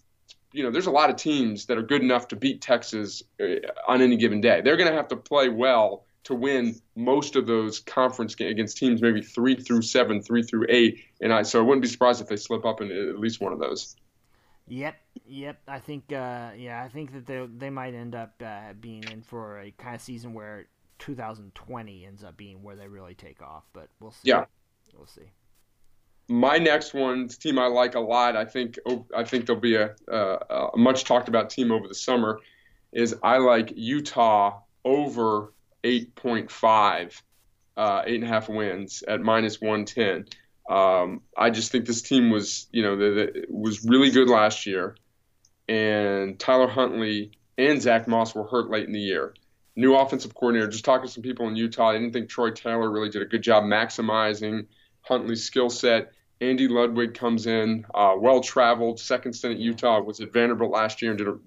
You 0.53 0.63
know, 0.63 0.71
there's 0.71 0.87
a 0.87 0.91
lot 0.91 1.09
of 1.09 1.15
teams 1.15 1.65
that 1.67 1.77
are 1.77 1.83
good 1.83 2.01
enough 2.01 2.27
to 2.29 2.35
beat 2.35 2.61
Texas 2.61 3.23
uh, 3.41 3.55
on 3.87 4.01
any 4.01 4.17
given 4.17 4.41
day. 4.41 4.61
They're 4.61 4.77
going 4.77 4.89
to 4.89 4.95
have 4.95 5.07
to 5.09 5.15
play 5.15 5.49
well 5.49 6.05
to 6.23 6.35
win 6.35 6.75
most 6.95 7.35
of 7.35 7.47
those 7.47 7.79
conference 7.79 8.35
games 8.35 8.51
against 8.51 8.77
teams 8.77 9.01
maybe 9.01 9.21
three 9.21 9.55
through 9.55 9.81
seven, 9.81 10.21
three 10.21 10.43
through 10.43 10.67
eight, 10.69 11.03
and 11.21 11.33
I 11.33 11.43
so 11.43 11.59
I 11.59 11.63
wouldn't 11.63 11.81
be 11.81 11.87
surprised 11.87 12.21
if 12.21 12.27
they 12.27 12.37
slip 12.37 12.65
up 12.65 12.81
in 12.81 12.91
at 12.91 13.19
least 13.19 13.41
one 13.41 13.53
of 13.53 13.59
those. 13.59 13.95
Yep, 14.67 14.95
yep. 15.25 15.59
I 15.67 15.79
think, 15.79 16.13
uh, 16.13 16.51
yeah, 16.55 16.81
I 16.85 16.89
think 16.89 17.11
that 17.13 17.25
they 17.25 17.45
they 17.57 17.69
might 17.69 17.93
end 17.93 18.15
up 18.15 18.41
uh, 18.45 18.73
being 18.79 19.03
in 19.11 19.21
for 19.21 19.59
a 19.59 19.71
kind 19.71 19.95
of 19.95 20.01
season 20.01 20.33
where 20.33 20.67
2020 20.99 22.05
ends 22.05 22.23
up 22.23 22.37
being 22.37 22.61
where 22.61 22.75
they 22.75 22.87
really 22.87 23.15
take 23.15 23.41
off. 23.41 23.63
But 23.73 23.89
we'll 23.99 24.11
see. 24.11 24.29
Yeah. 24.29 24.45
we'll 24.95 25.07
see. 25.07 25.31
My 26.27 26.57
next 26.57 26.93
one's 26.93 27.37
team 27.37 27.59
I 27.59 27.67
like 27.67 27.95
a 27.95 27.99
lot. 27.99 28.35
I 28.35 28.45
think 28.45 28.79
oh, 28.85 29.05
I 29.15 29.23
think 29.23 29.45
there'll 29.45 29.61
be 29.61 29.75
a, 29.75 29.95
a, 30.07 30.69
a 30.73 30.77
much 30.77 31.03
talked 31.03 31.27
about 31.27 31.49
team 31.49 31.71
over 31.71 31.87
the 31.87 31.95
summer. 31.95 32.39
Is 32.91 33.15
I 33.23 33.37
like 33.37 33.73
Utah 33.75 34.61
over 34.83 35.53
8.5, 35.83 37.21
uh, 37.77 38.03
eight 38.05 38.15
and 38.15 38.23
a 38.23 38.27
half 38.27 38.49
wins 38.49 39.03
at 39.07 39.21
minus 39.21 39.61
110. 39.61 40.25
Um, 40.69 41.21
I 41.35 41.49
just 41.49 41.71
think 41.71 41.85
this 41.85 42.01
team 42.01 42.29
was 42.29 42.67
you 42.71 42.83
know 42.83 42.95
the, 42.95 43.09
the, 43.09 43.45
was 43.49 43.83
really 43.83 44.11
good 44.11 44.29
last 44.29 44.65
year, 44.65 44.95
and 45.67 46.39
Tyler 46.39 46.67
Huntley 46.67 47.31
and 47.57 47.81
Zack 47.81 48.07
Moss 48.07 48.33
were 48.35 48.45
hurt 48.45 48.69
late 48.69 48.85
in 48.85 48.93
the 48.93 48.99
year. 48.99 49.33
New 49.75 49.95
offensive 49.95 50.33
coordinator. 50.33 50.69
Just 50.69 50.85
talking 50.85 51.07
to 51.07 51.13
some 51.13 51.23
people 51.23 51.47
in 51.47 51.55
Utah, 51.55 51.89
I 51.89 51.93
didn't 51.93 52.13
think 52.13 52.29
Troy 52.29 52.51
Taylor 52.51 52.89
really 52.89 53.09
did 53.09 53.21
a 53.21 53.25
good 53.25 53.41
job 53.41 53.63
maximizing 53.63 54.67
Huntley's 55.01 55.43
skill 55.43 55.69
set. 55.69 56.13
Andy 56.39 56.67
Ludwig 56.67 57.13
comes 57.13 57.45
in, 57.45 57.85
uh, 57.93 58.15
well 58.17 58.41
traveled, 58.41 58.99
second 58.99 59.33
stint 59.33 59.55
at 59.55 59.59
Utah, 59.59 60.01
was 60.01 60.19
at 60.21 60.33
Vanderbilt 60.33 60.71
last 60.71 61.01
year 61.01 61.11
and 61.11 61.17
did 61.17 61.27
a 61.27 61.37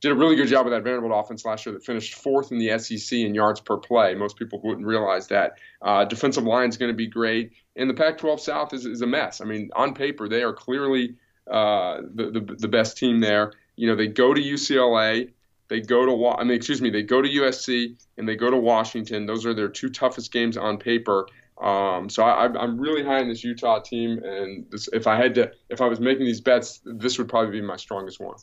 did 0.00 0.12
a 0.12 0.14
really 0.14 0.36
good 0.36 0.46
job 0.46 0.64
with 0.64 0.72
that 0.72 0.84
Vanderbilt 0.84 1.12
offense 1.12 1.44
last 1.44 1.66
year 1.66 1.72
that 1.72 1.84
finished 1.84 2.14
fourth 2.14 2.52
in 2.52 2.58
the 2.58 2.78
SEC 2.78 3.18
in 3.18 3.34
yards 3.34 3.60
per 3.60 3.76
play. 3.76 4.14
Most 4.14 4.36
people 4.36 4.60
wouldn't 4.62 4.86
realize 4.86 5.26
that. 5.26 5.58
Uh, 5.82 6.04
defensive 6.04 6.44
line 6.44 6.68
is 6.68 6.76
going 6.76 6.92
to 6.92 6.96
be 6.96 7.08
great, 7.08 7.52
and 7.74 7.90
the 7.90 7.94
Pac-12 7.94 8.38
South 8.38 8.72
is, 8.72 8.86
is 8.86 9.02
a 9.02 9.08
mess. 9.08 9.40
I 9.40 9.44
mean, 9.44 9.70
on 9.74 9.94
paper, 9.94 10.28
they 10.28 10.44
are 10.44 10.52
clearly 10.52 11.16
uh, 11.50 12.02
the, 12.14 12.30
the 12.30 12.56
the 12.58 12.68
best 12.68 12.96
team 12.96 13.20
there. 13.20 13.52
You 13.74 13.88
know, 13.88 13.96
they 13.96 14.06
go 14.06 14.34
to 14.34 14.40
UCLA, 14.40 15.30
they 15.68 15.80
go 15.80 16.06
to 16.06 16.26
I 16.38 16.44
mean, 16.44 16.56
excuse 16.56 16.80
me, 16.80 16.90
they 16.90 17.02
go 17.02 17.22
to 17.22 17.28
USC 17.28 17.96
and 18.16 18.28
they 18.28 18.36
go 18.36 18.50
to 18.50 18.56
Washington. 18.56 19.26
Those 19.26 19.46
are 19.46 19.54
their 19.54 19.68
two 19.68 19.88
toughest 19.88 20.32
games 20.32 20.56
on 20.56 20.78
paper. 20.78 21.26
Um, 21.60 22.08
so 22.08 22.22
I, 22.22 22.46
I'm 22.46 22.78
really 22.78 23.04
high 23.04 23.20
in 23.20 23.28
this 23.28 23.42
Utah 23.42 23.80
team, 23.80 24.20
and 24.22 24.66
this, 24.70 24.88
if 24.92 25.06
I 25.06 25.16
had 25.16 25.34
to, 25.36 25.50
if 25.68 25.80
I 25.80 25.86
was 25.86 25.98
making 25.98 26.24
these 26.24 26.40
bets, 26.40 26.80
this 26.84 27.18
would 27.18 27.28
probably 27.28 27.60
be 27.60 27.66
my 27.66 27.76
strongest 27.76 28.20
one. 28.20 28.36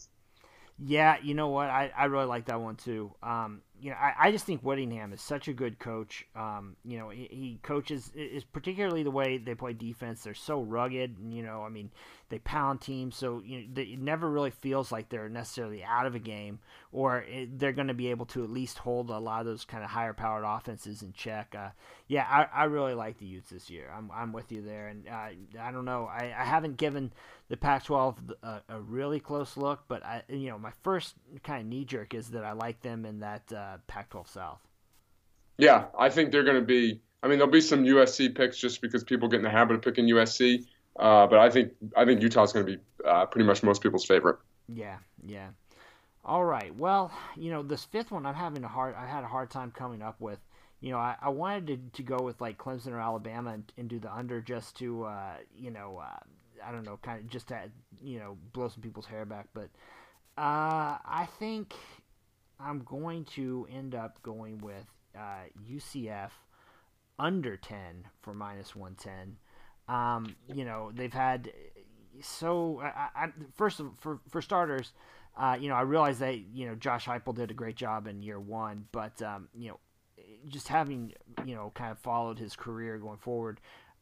Yeah, 0.77 1.15
you 1.23 1.33
know 1.33 1.47
what? 1.47 1.69
I, 1.69 1.91
I 1.97 2.05
really 2.05 2.25
like 2.25 2.45
that 2.47 2.59
one 2.59 2.75
too. 2.75 3.13
Um, 3.23 3.61
you 3.79 3.91
know, 3.91 3.95
I, 3.95 4.27
I 4.27 4.31
just 4.31 4.45
think 4.45 4.61
Whittingham 4.61 5.13
is 5.13 5.21
such 5.21 5.47
a 5.47 5.53
good 5.53 5.79
coach. 5.79 6.25
Um, 6.35 6.75
you 6.83 6.97
know, 6.97 7.09
he, 7.09 7.27
he 7.31 7.59
coaches 7.63 8.11
is 8.13 8.43
particularly 8.43 9.03
the 9.03 9.11
way 9.11 9.37
they 9.37 9.55
play 9.55 9.71
defense. 9.71 10.23
They're 10.23 10.33
so 10.33 10.61
rugged, 10.61 11.17
and 11.17 11.33
you 11.33 11.43
know, 11.43 11.63
I 11.63 11.69
mean, 11.69 11.91
they 12.29 12.39
pound 12.39 12.81
teams, 12.81 13.15
so 13.15 13.41
you 13.45 13.61
know, 13.61 13.81
it 13.81 13.99
never 13.99 14.29
really 14.29 14.51
feels 14.51 14.91
like 14.91 15.09
they're 15.09 15.29
necessarily 15.29 15.83
out 15.83 16.05
of 16.05 16.15
a 16.15 16.19
game, 16.19 16.59
or 16.91 17.19
it, 17.27 17.59
they're 17.59 17.71
going 17.71 17.87
to 17.87 17.93
be 17.93 18.07
able 18.09 18.25
to 18.27 18.43
at 18.43 18.49
least 18.49 18.79
hold 18.79 19.09
a 19.09 19.19
lot 19.19 19.41
of 19.41 19.45
those 19.45 19.65
kind 19.65 19.83
of 19.83 19.89
higher 19.89 20.13
powered 20.13 20.43
offenses 20.45 21.01
in 21.01 21.13
check. 21.13 21.55
Uh, 21.57 21.69
yeah, 22.07 22.25
I, 22.29 22.61
I 22.61 22.63
really 22.65 22.93
like 22.93 23.17
the 23.19 23.25
Utes 23.25 23.49
this 23.49 23.69
year. 23.69 23.91
I'm 23.95 24.09
I'm 24.13 24.33
with 24.33 24.51
you 24.51 24.61
there, 24.61 24.87
and 24.87 25.07
uh, 25.07 25.61
I 25.61 25.71
don't 25.71 25.85
know, 25.85 26.05
I, 26.05 26.33
I 26.37 26.43
haven't 26.43 26.77
given 26.77 27.13
the 27.49 27.57
Pac-12 27.57 28.33
a, 28.41 28.61
a 28.69 28.79
really 28.81 29.19
close 29.19 29.55
look, 29.55 29.83
but 29.87 30.03
I 30.03 30.23
you 30.29 30.49
know, 30.49 30.57
my 30.57 30.71
first 30.83 31.15
kind 31.43 31.61
of 31.61 31.67
knee 31.67 31.85
jerk 31.85 32.13
is 32.13 32.29
that 32.29 32.43
I 32.43 32.53
like 32.53 32.81
them 32.81 33.05
in 33.05 33.19
that 33.19 33.51
uh, 33.53 33.77
Pac-12 33.87 34.29
South. 34.29 34.61
Yeah, 35.57 35.85
I 35.97 36.09
think 36.09 36.31
they're 36.31 36.43
going 36.43 36.59
to 36.59 36.65
be. 36.65 37.01
I 37.23 37.27
mean, 37.27 37.39
there'll 37.39 37.51
be 37.51 37.61
some 37.61 37.83
USC 37.85 38.35
picks 38.35 38.57
just 38.57 38.81
because 38.81 39.03
people 39.03 39.27
get 39.29 39.37
in 39.37 39.43
the 39.43 39.49
habit 39.49 39.75
of 39.75 39.81
picking 39.81 40.05
USC. 40.07 40.65
Uh, 40.97 41.27
but 41.27 41.39
I 41.39 41.49
think 41.49 41.73
I 41.95 42.05
think 42.05 42.21
Utah's 42.21 42.53
going 42.53 42.65
to 42.65 42.77
be 42.77 42.81
uh, 43.05 43.25
pretty 43.25 43.45
much 43.45 43.63
most 43.63 43.81
people's 43.81 44.05
favorite. 44.05 44.37
Yeah, 44.67 44.97
yeah. 45.25 45.49
All 46.23 46.43
right. 46.43 46.75
Well, 46.75 47.11
you 47.35 47.51
know, 47.51 47.61
this 47.61 47.83
fifth 47.83 48.11
one 48.11 48.25
I'm 48.25 48.33
having 48.33 48.63
a 48.63 48.67
hard. 48.67 48.95
I 48.95 49.05
had 49.05 49.23
a 49.23 49.27
hard 49.27 49.49
time 49.49 49.71
coming 49.71 50.01
up 50.01 50.19
with. 50.21 50.39
You 50.81 50.91
know, 50.91 50.97
I, 50.97 51.15
I 51.21 51.29
wanted 51.29 51.67
to, 51.67 51.77
to 51.97 52.03
go 52.03 52.23
with 52.23 52.39
like 52.41 52.57
Clemson 52.57 52.91
or 52.91 52.99
Alabama 52.99 53.51
and, 53.51 53.71
and 53.77 53.89
do 53.89 53.99
the 53.99 54.13
under 54.13 54.41
just 54.41 54.77
to, 54.77 55.05
uh, 55.05 55.33
you 55.57 55.71
know, 55.71 56.01
uh, 56.03 56.19
I 56.63 56.71
don't 56.71 56.83
know, 56.83 56.99
kind 57.01 57.19
of 57.21 57.29
just 57.29 57.47
to, 57.47 57.71
you 58.03 58.19
know, 58.19 58.37
blow 58.53 58.67
some 58.69 58.81
people's 58.81 59.05
hair 59.05 59.25
back. 59.25 59.47
But 59.53 59.69
uh, 60.37 60.97
I 61.05 61.27
think 61.39 61.73
I'm 62.59 62.83
going 62.83 63.25
to 63.35 63.67
end 63.71 63.95
up 63.95 64.21
going 64.21 64.59
with 64.59 64.85
UCF 65.71 66.31
under 67.17 67.57
10 67.57 67.77
for 68.21 68.33
minus 68.33 68.75
110. 68.75 69.37
Um, 69.87 70.35
you 70.53 70.65
know, 70.65 70.91
they've 70.93 71.13
had 71.13 71.51
so 72.21 72.81
I, 72.81 73.25
I, 73.25 73.27
first 73.55 73.81
for 73.97 74.19
for 74.29 74.41
starters, 74.41 74.93
uh, 75.37 75.57
you 75.59 75.69
know, 75.69 75.75
I 75.75 75.81
realize 75.81 76.19
that 76.19 76.37
you 76.53 76.67
know 76.67 76.75
Josh 76.75 77.05
Heupel 77.05 77.35
did 77.35 77.51
a 77.51 77.53
great 77.53 77.75
job 77.75 78.07
in 78.07 78.21
year 78.21 78.39
one, 78.39 78.87
but 78.91 79.21
um, 79.21 79.49
you 79.53 79.69
know, 79.69 79.79
just 80.47 80.67
having 80.67 81.13
you 81.45 81.55
know 81.55 81.71
kind 81.75 81.91
of 81.91 81.99
followed 81.99 82.39
his 82.39 82.55
career 82.55 82.97
going 82.97 83.17
forward, 83.17 83.59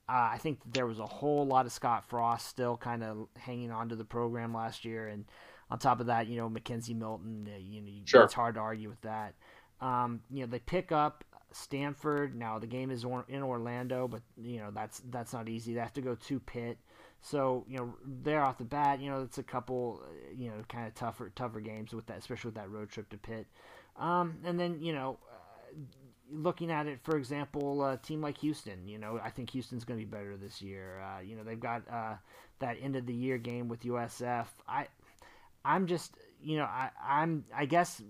uh, 0.07 0.29
I 0.31 0.37
think 0.37 0.59
there 0.71 0.85
was 0.85 0.99
a 0.99 1.05
whole 1.05 1.45
lot 1.45 1.65
of 1.65 1.71
Scott 1.71 2.05
Frost 2.07 2.47
still 2.47 2.77
kind 2.77 3.03
of 3.03 3.27
hanging 3.37 3.71
on 3.71 3.89
to 3.89 3.95
the 3.95 4.05
program 4.05 4.53
last 4.53 4.85
year, 4.85 5.07
and 5.07 5.25
on 5.69 5.79
top 5.79 5.99
of 5.99 6.07
that, 6.07 6.27
you 6.27 6.37
know, 6.37 6.49
McKenzie 6.49 6.95
Milton, 6.95 7.49
uh, 7.53 7.57
you 7.57 7.81
know, 7.81 7.91
sure. 8.05 8.23
it's 8.23 8.33
hard 8.33 8.55
to 8.55 8.61
argue 8.61 8.89
with 8.89 9.01
that. 9.01 9.33
Um, 9.81 10.21
you 10.29 10.41
know, 10.41 10.47
they 10.47 10.59
pick 10.59 10.91
up 10.91 11.23
Stanford. 11.55 12.35
Now 12.35 12.59
the 12.59 12.67
game 12.67 12.91
is 12.91 13.03
in 13.27 13.43
Orlando, 13.43 14.07
but 14.07 14.21
you 14.41 14.59
know 14.59 14.71
that's 14.71 15.01
that's 15.09 15.33
not 15.33 15.49
easy. 15.49 15.73
They 15.73 15.79
have 15.79 15.93
to 15.93 16.01
go 16.01 16.15
to 16.15 16.39
Pitt. 16.39 16.77
So 17.21 17.65
you 17.69 17.77
know, 17.77 17.93
there 18.05 18.43
off 18.43 18.57
the 18.57 18.65
bat, 18.65 18.99
you 18.99 19.09
know, 19.09 19.21
it's 19.21 19.37
a 19.37 19.43
couple, 19.43 20.01
uh, 20.03 20.33
you 20.35 20.49
know, 20.49 20.55
kind 20.67 20.87
of 20.87 20.93
tougher 20.93 21.31
tougher 21.35 21.61
games 21.61 21.93
with 21.93 22.05
that, 22.07 22.17
especially 22.17 22.49
with 22.49 22.55
that 22.55 22.69
road 22.69 22.89
trip 22.89 23.09
to 23.09 23.17
Pitt. 23.17 23.47
Um, 23.97 24.39
and 24.43 24.59
then 24.59 24.81
you 24.81 24.93
know, 24.93 25.19
uh, 25.31 25.79
looking 26.31 26.71
at 26.71 26.87
it, 26.87 26.99
for 27.03 27.17
example, 27.17 27.85
a 27.85 27.97
team 27.97 28.21
like 28.21 28.37
Houston, 28.39 28.87
you 28.87 28.97
know, 28.97 29.19
I 29.23 29.29
think 29.29 29.51
Houston's 29.51 29.85
going 29.85 29.99
to 29.99 30.05
be 30.05 30.09
better 30.09 30.35
this 30.35 30.61
year. 30.61 31.01
Uh, 31.01 31.21
you 31.21 31.35
know, 31.35 31.43
they've 31.43 31.59
got 31.59 31.83
uh, 31.89 32.15
that 32.59 32.77
end 32.81 32.95
of 32.95 33.05
the 33.05 33.13
year 33.13 33.37
game 33.37 33.67
with 33.69 33.83
USF. 33.83 34.47
I, 34.67 34.87
I'm 35.63 35.87
just, 35.87 36.15
you 36.41 36.57
know, 36.57 36.65
I, 36.65 36.89
I'm, 37.01 37.45
I 37.55 37.65
guess, 37.65 38.01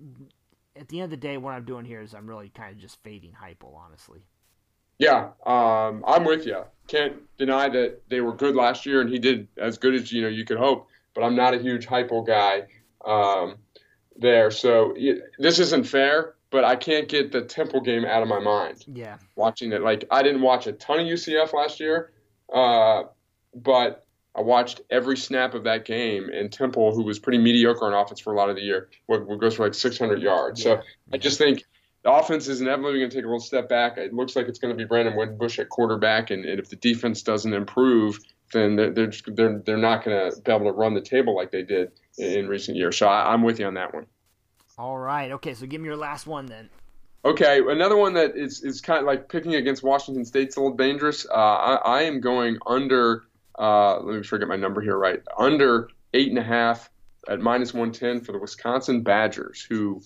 at 0.76 0.88
the 0.88 1.00
end 1.00 1.06
of 1.06 1.10
the 1.12 1.18
day, 1.18 1.38
what 1.38 1.54
I'm 1.54 1.66
doing 1.66 1.86
here 1.86 2.02
is 2.02 2.14
I'm 2.14 2.28
really 2.28 2.50
kind 2.50 2.74
of 2.74 2.80
just 2.80 3.02
fading 3.04 3.34
Heupel, 3.34 3.76
honestly. 3.76 4.22
Yeah, 5.00 5.30
um, 5.46 6.04
I'm 6.08 6.24
with 6.24 6.46
you. 6.46 6.64
Can't 6.88 7.16
deny 7.38 7.70
that 7.70 8.02
they 8.10 8.22
were 8.22 8.34
good 8.34 8.56
last 8.56 8.86
year, 8.86 9.02
and 9.02 9.10
he 9.10 9.20
did 9.20 9.48
as 9.58 9.78
good 9.78 9.96
as 9.96 10.12
you 10.12 10.22
know 10.22 10.28
you 10.28 10.46
could 10.46 10.58
hope. 10.58 10.88
But 11.14 11.24
I'm 11.24 11.36
not 11.36 11.54
a 11.54 11.58
huge 11.58 11.88
Heupel 11.88 12.26
guy 12.26 12.64
um, 13.06 13.56
there, 14.18 14.52
so 14.52 14.96
this 15.40 15.60
isn't 15.60 15.86
fair 15.86 16.36
but 16.54 16.64
I 16.64 16.76
can't 16.76 17.10
get 17.10 17.32
the 17.32 17.42
Temple 17.42 17.82
game 17.82 18.06
out 18.06 18.22
of 18.22 18.28
my 18.28 18.40
mind. 18.40 18.86
Yeah. 18.88 19.18
Watching 19.36 19.72
it, 19.72 19.82
like 19.82 20.06
I 20.12 20.22
didn't 20.22 20.44
watch 20.44 20.68
a 20.68 20.72
ton 20.72 21.00
of 21.00 21.08
UCF 21.08 21.52
last 21.52 21.80
year, 21.80 22.12
uh, 22.54 23.06
but 23.56 24.03
I 24.36 24.42
watched 24.42 24.82
every 24.90 25.18
snap 25.18 25.54
of 25.54 25.64
that 25.66 25.86
game. 25.86 26.30
And 26.30 26.52
Temple, 26.52 26.94
who 26.94 27.04
was 27.04 27.20
pretty 27.20 27.38
mediocre 27.38 27.86
on 27.86 27.94
offense 27.94 28.20
for 28.20 28.34
a 28.34 28.36
lot 28.36 28.50
of 28.50 28.56
the 28.56 28.62
year, 28.62 28.90
goes 29.08 29.56
for 29.56 29.66
like 29.66 29.74
600 29.74 30.22
yards. 30.22 30.64
Yeah. 30.64 30.78
So 30.78 30.82
I 31.12 31.18
just 31.18 31.38
think 31.38 31.64
the 32.04 32.12
offense 32.12 32.48
is 32.48 32.62
inevitably 32.62 33.00
going 33.00 33.10
to 33.10 33.16
take 33.16 33.26
a 33.26 33.28
little 33.28 33.40
step 33.40 33.70
back. 33.70 33.98
It 33.98 34.14
looks 34.14 34.36
like 34.36 34.48
it's 34.48 34.60
going 34.60 34.74
to 34.74 34.78
be 34.78 34.86
Brandon 34.86 35.16
Wimbush 35.16 35.60
at 35.60 35.70
quarterback, 35.70 36.32
and, 36.32 36.46
and 36.46 36.60
if 36.60 36.70
the 36.70 36.76
defense 36.76 37.22
doesn't 37.22 37.54
improve, 37.54 38.20
then 38.52 38.76
they're 38.76 38.92
they're 38.92 39.08
just, 39.08 39.36
they're, 39.36 39.60
they're 39.60 39.78
not 39.78 40.04
going 40.04 40.32
to 40.32 40.42
be 40.42 40.52
able 40.52 40.66
to 40.66 40.72
run 40.72 40.94
the 40.94 41.02
table 41.02 41.36
like 41.36 41.52
they 41.52 41.64
did 41.64 41.92
in, 42.18 42.40
in 42.40 42.48
recent 42.48 42.76
years. 42.76 42.98
So 42.98 43.08
I, 43.08 43.34
I'm 43.34 43.44
with 43.44 43.60
you 43.60 43.68
on 43.68 43.76
that 43.76 43.94
one. 43.94 44.06
All 44.78 44.98
right. 44.98 45.32
Okay. 45.32 45.54
So 45.54 45.66
give 45.66 45.80
me 45.80 45.88
your 45.88 45.98
last 45.98 46.28
one 46.28 46.48
then. 46.48 46.70
Okay, 47.26 47.62
another 47.66 47.96
one 47.96 48.14
that 48.16 48.36
is, 48.36 48.64
is 48.64 48.82
kind 48.82 49.00
of 49.00 49.06
like 49.06 49.30
picking 49.30 49.56
against 49.56 49.82
Washington 49.82 50.26
State's 50.26 50.58
a 50.58 50.60
little 50.60 50.76
dangerous. 50.76 51.26
Uh, 51.26 51.34
I, 51.34 51.76
I, 51.76 52.02
am 52.02 52.20
going 52.20 52.58
under. 52.68 53.24
Uh, 53.58 54.00
let 54.00 54.16
me 54.16 54.24
forget 54.24 54.48
my 54.48 54.56
number 54.56 54.82
here. 54.82 54.98
Right, 54.98 55.22
under 55.38 55.90
eight 56.14 56.30
and 56.30 56.38
a 56.38 56.44
half 56.44 56.90
at 57.28 57.40
minus 57.40 57.74
one 57.74 57.92
ten 57.92 58.22
for 58.22 58.32
the 58.32 58.40
Wisconsin 58.40 59.02
Badgers, 59.02 59.62
who 59.62 60.02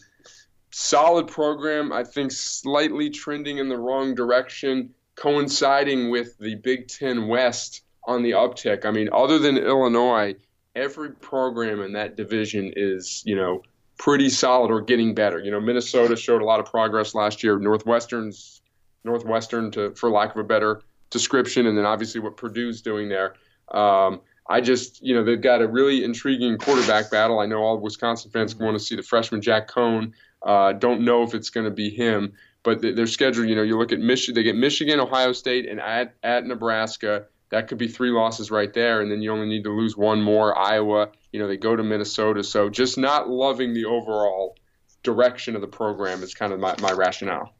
solid 0.72 1.28
program. 1.28 1.92
I 1.92 2.04
think 2.04 2.32
slightly 2.32 3.10
trending 3.10 3.58
in 3.58 3.70
the 3.70 3.78
wrong 3.78 4.16
direction, 4.16 4.94
coinciding 5.16 6.12
with 6.12 6.38
the 6.38 6.56
Big 6.56 6.88
Ten 6.88 7.28
West 7.28 7.84
on 8.06 8.24
the 8.24 8.32
uptick. 8.32 8.86
I 8.86 8.92
mean, 8.92 9.10
other 9.12 9.40
than 9.40 9.58
Illinois, 9.58 10.36
every 10.76 11.12
program 11.12 11.82
in 11.82 11.94
that 11.94 12.16
division 12.16 12.74
is 12.76 13.24
you 13.26 13.36
know 13.36 13.62
pretty 13.98 14.30
solid 14.30 14.72
or 14.72 14.82
getting 14.82 15.16
better. 15.16 15.40
You 15.40 15.52
know, 15.52 15.60
Minnesota 15.60 16.16
showed 16.16 16.42
a 16.42 16.46
lot 16.46 16.60
of 16.60 16.66
progress 16.66 17.16
last 17.16 17.44
year. 17.44 17.58
Northwestern's 17.58 18.62
Northwestern, 19.04 19.72
to 19.72 19.92
for 19.96 20.12
lack 20.12 20.32
of 20.32 20.38
a 20.38 20.44
better 20.44 20.82
description, 21.10 21.68
and 21.68 21.78
then 21.78 21.86
obviously 21.86 22.22
what 22.22 22.38
Purdue's 22.38 22.82
doing 22.82 23.10
there. 23.10 23.36
Um, 23.72 24.22
I 24.50 24.62
just, 24.62 25.04
you 25.04 25.14
know, 25.14 25.24
they've 25.24 25.42
got 25.42 25.62
a 25.62 25.68
really 25.68 26.04
intriguing 26.04 26.58
quarterback 26.58 27.12
battle. 27.12 27.40
I 27.40 27.46
know 27.46 27.60
all 27.60 27.78
Wisconsin 27.80 28.32
fans 28.32 28.56
want 28.56 28.78
to 28.78 28.84
see 28.84 28.96
the 28.96 29.04
freshman 29.04 29.42
Jack 29.42 29.70
Coan. 29.70 30.14
Uh, 30.42 30.74
don't 30.74 31.02
know 31.02 31.24
if 31.24 31.34
it's 31.34 31.50
going 31.50 31.66
to 31.66 31.72
be 31.72 31.90
him, 31.90 32.34
but 32.64 32.82
their 32.82 33.08
schedule, 33.08 33.46
you 33.46 33.56
know, 33.56 33.64
you 33.64 33.78
look 33.78 33.92
at 33.92 34.00
Michigan, 34.00 34.36
they 34.36 34.44
get 34.44 34.56
Michigan, 34.56 35.00
Ohio 35.00 35.34
State, 35.34 35.68
and 35.68 35.82
at, 35.82 36.16
at 36.24 36.46
Nebraska 36.46 37.26
that 37.50 37.68
could 37.68 37.78
be 37.78 37.88
three 37.88 38.10
losses 38.10 38.52
right 38.52 38.74
there, 38.74 39.02
and 39.02 39.12
then 39.12 39.22
you 39.22 39.32
only 39.32 39.48
need 39.48 39.64
to 39.64 39.72
lose 39.72 39.96
one 39.96 40.22
more. 40.22 40.58
Iowa, 40.58 41.10
you 41.32 41.40
know, 41.40 41.48
they 41.48 41.58
go 41.58 41.76
to 41.76 41.84
Minnesota. 41.84 42.44
So 42.44 42.70
just 42.70 42.98
not 42.98 43.30
loving 43.30 43.74
the 43.74 43.86
overall 43.86 44.58
direction 45.04 45.56
of 45.56 45.62
the 45.62 45.68
program 45.68 46.24
is 46.24 46.34
kind 46.34 46.52
of 46.52 46.60
my, 46.60 46.76
my 46.82 46.92
rationale. 46.92 47.54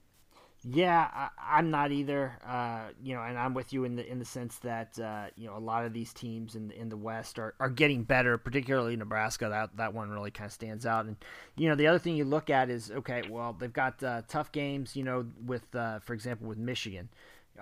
Yeah, 0.70 1.30
I, 1.40 1.60
am 1.60 1.72
not 1.72 1.92
either. 1.92 2.38
Uh, 2.46 2.88
you 3.02 3.16
know, 3.16 3.22
and 3.22 3.38
I'm 3.38 3.54
with 3.54 3.72
you 3.72 3.86
in 3.86 3.96
the 3.96 4.06
in 4.06 4.20
the 4.20 4.26
sense 4.26 4.58
that 4.60 5.00
uh, 5.00 5.28
you 5.38 5.48
know 5.48 5.56
a 5.56 5.60
lot 5.60 5.86
of 5.86 5.94
these 5.94 6.12
teams 6.12 6.56
in 6.56 6.68
the, 6.68 6.80
in 6.80 6.90
the 6.90 6.98
West 6.98 7.40
are, 7.40 7.54
are 7.60 7.70
getting 7.70 8.04
better, 8.04 8.38
particularly 8.38 8.96
Nebraska. 8.98 9.48
That 9.48 9.78
that 9.78 9.94
one 9.94 10.10
really 10.10 10.32
kind 10.32 10.48
of 10.48 10.52
stands 10.52 10.86
out. 10.86 11.06
And 11.06 11.16
you 11.56 11.70
know, 11.70 11.76
the 11.76 11.88
other 11.88 12.00
thing 12.00 12.18
you 12.18 12.26
look 12.26 12.50
at 12.50 12.70
is 12.70 12.92
okay, 12.92 13.24
well, 13.30 13.56
they've 13.58 13.72
got 13.72 14.04
uh, 14.04 14.24
tough 14.28 14.52
games. 14.52 14.96
You 14.96 15.04
know, 15.04 15.26
with 15.46 15.74
uh, 15.74 16.00
for 16.00 16.14
example 16.14 16.48
with 16.48 16.58
Michigan 16.58 17.10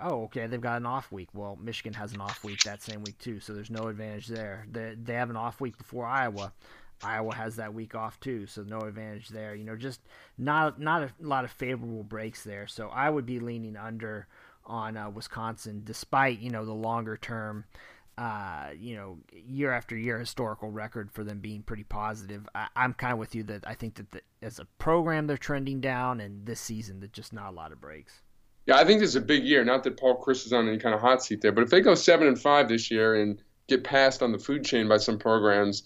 oh, 0.00 0.24
okay, 0.24 0.46
they've 0.46 0.60
got 0.60 0.76
an 0.76 0.86
off 0.86 1.10
week. 1.12 1.28
Well, 1.32 1.58
Michigan 1.60 1.94
has 1.94 2.12
an 2.12 2.20
off 2.20 2.44
week 2.44 2.62
that 2.64 2.82
same 2.82 3.02
week 3.02 3.18
too, 3.18 3.40
so 3.40 3.52
there's 3.52 3.70
no 3.70 3.88
advantage 3.88 4.26
there. 4.26 4.66
They 4.70 4.94
they 5.00 5.14
have 5.14 5.30
an 5.30 5.36
off 5.36 5.60
week 5.60 5.78
before 5.78 6.06
Iowa. 6.06 6.52
Iowa 7.02 7.34
has 7.34 7.56
that 7.56 7.74
week 7.74 7.94
off 7.94 8.18
too, 8.20 8.46
so 8.46 8.62
no 8.62 8.80
advantage 8.80 9.28
there. 9.28 9.54
You 9.54 9.64
know, 9.64 9.76
just 9.76 10.00
not 10.38 10.80
not 10.80 11.02
a 11.02 11.10
lot 11.20 11.44
of 11.44 11.50
favorable 11.50 12.02
breaks 12.02 12.42
there. 12.42 12.66
So 12.66 12.88
I 12.88 13.10
would 13.10 13.26
be 13.26 13.40
leaning 13.40 13.76
under 13.76 14.26
on 14.64 14.96
uh, 14.96 15.10
Wisconsin, 15.10 15.82
despite 15.84 16.40
you 16.40 16.50
know 16.50 16.64
the 16.64 16.72
longer 16.72 17.16
term. 17.16 17.64
Uh, 18.18 18.70
you 18.80 18.96
know, 18.96 19.18
year 19.46 19.70
after 19.70 19.94
year 19.94 20.18
historical 20.18 20.70
record 20.70 21.12
for 21.12 21.22
them 21.22 21.38
being 21.38 21.62
pretty 21.62 21.84
positive. 21.84 22.48
I, 22.54 22.68
am 22.74 22.94
kind 22.94 23.12
of 23.12 23.18
with 23.18 23.34
you 23.34 23.42
that 23.42 23.66
I 23.66 23.74
think 23.74 23.96
that 23.96 24.10
the, 24.10 24.22
as 24.40 24.58
a 24.58 24.64
program 24.78 25.26
they're 25.26 25.36
trending 25.36 25.82
down, 25.82 26.20
and 26.20 26.46
this 26.46 26.58
season 26.58 27.00
that 27.00 27.12
just 27.12 27.34
not 27.34 27.50
a 27.50 27.54
lot 27.54 27.72
of 27.72 27.80
breaks. 27.80 28.22
Yeah, 28.64 28.76
I 28.76 28.84
think 28.84 29.00
this 29.00 29.10
is 29.10 29.16
a 29.16 29.20
big 29.20 29.44
year. 29.44 29.64
Not 29.66 29.84
that 29.84 29.98
Paul 29.98 30.20
Chryst 30.20 30.46
is 30.46 30.52
on 30.54 30.66
any 30.66 30.78
kind 30.78 30.94
of 30.94 31.00
hot 31.02 31.22
seat 31.22 31.42
there, 31.42 31.52
but 31.52 31.62
if 31.62 31.68
they 31.68 31.82
go 31.82 31.94
seven 31.94 32.26
and 32.26 32.40
five 32.40 32.68
this 32.68 32.90
year 32.90 33.14
and 33.14 33.40
get 33.68 33.84
passed 33.84 34.22
on 34.22 34.32
the 34.32 34.38
food 34.38 34.64
chain 34.64 34.88
by 34.88 34.96
some 34.96 35.18
programs, 35.18 35.82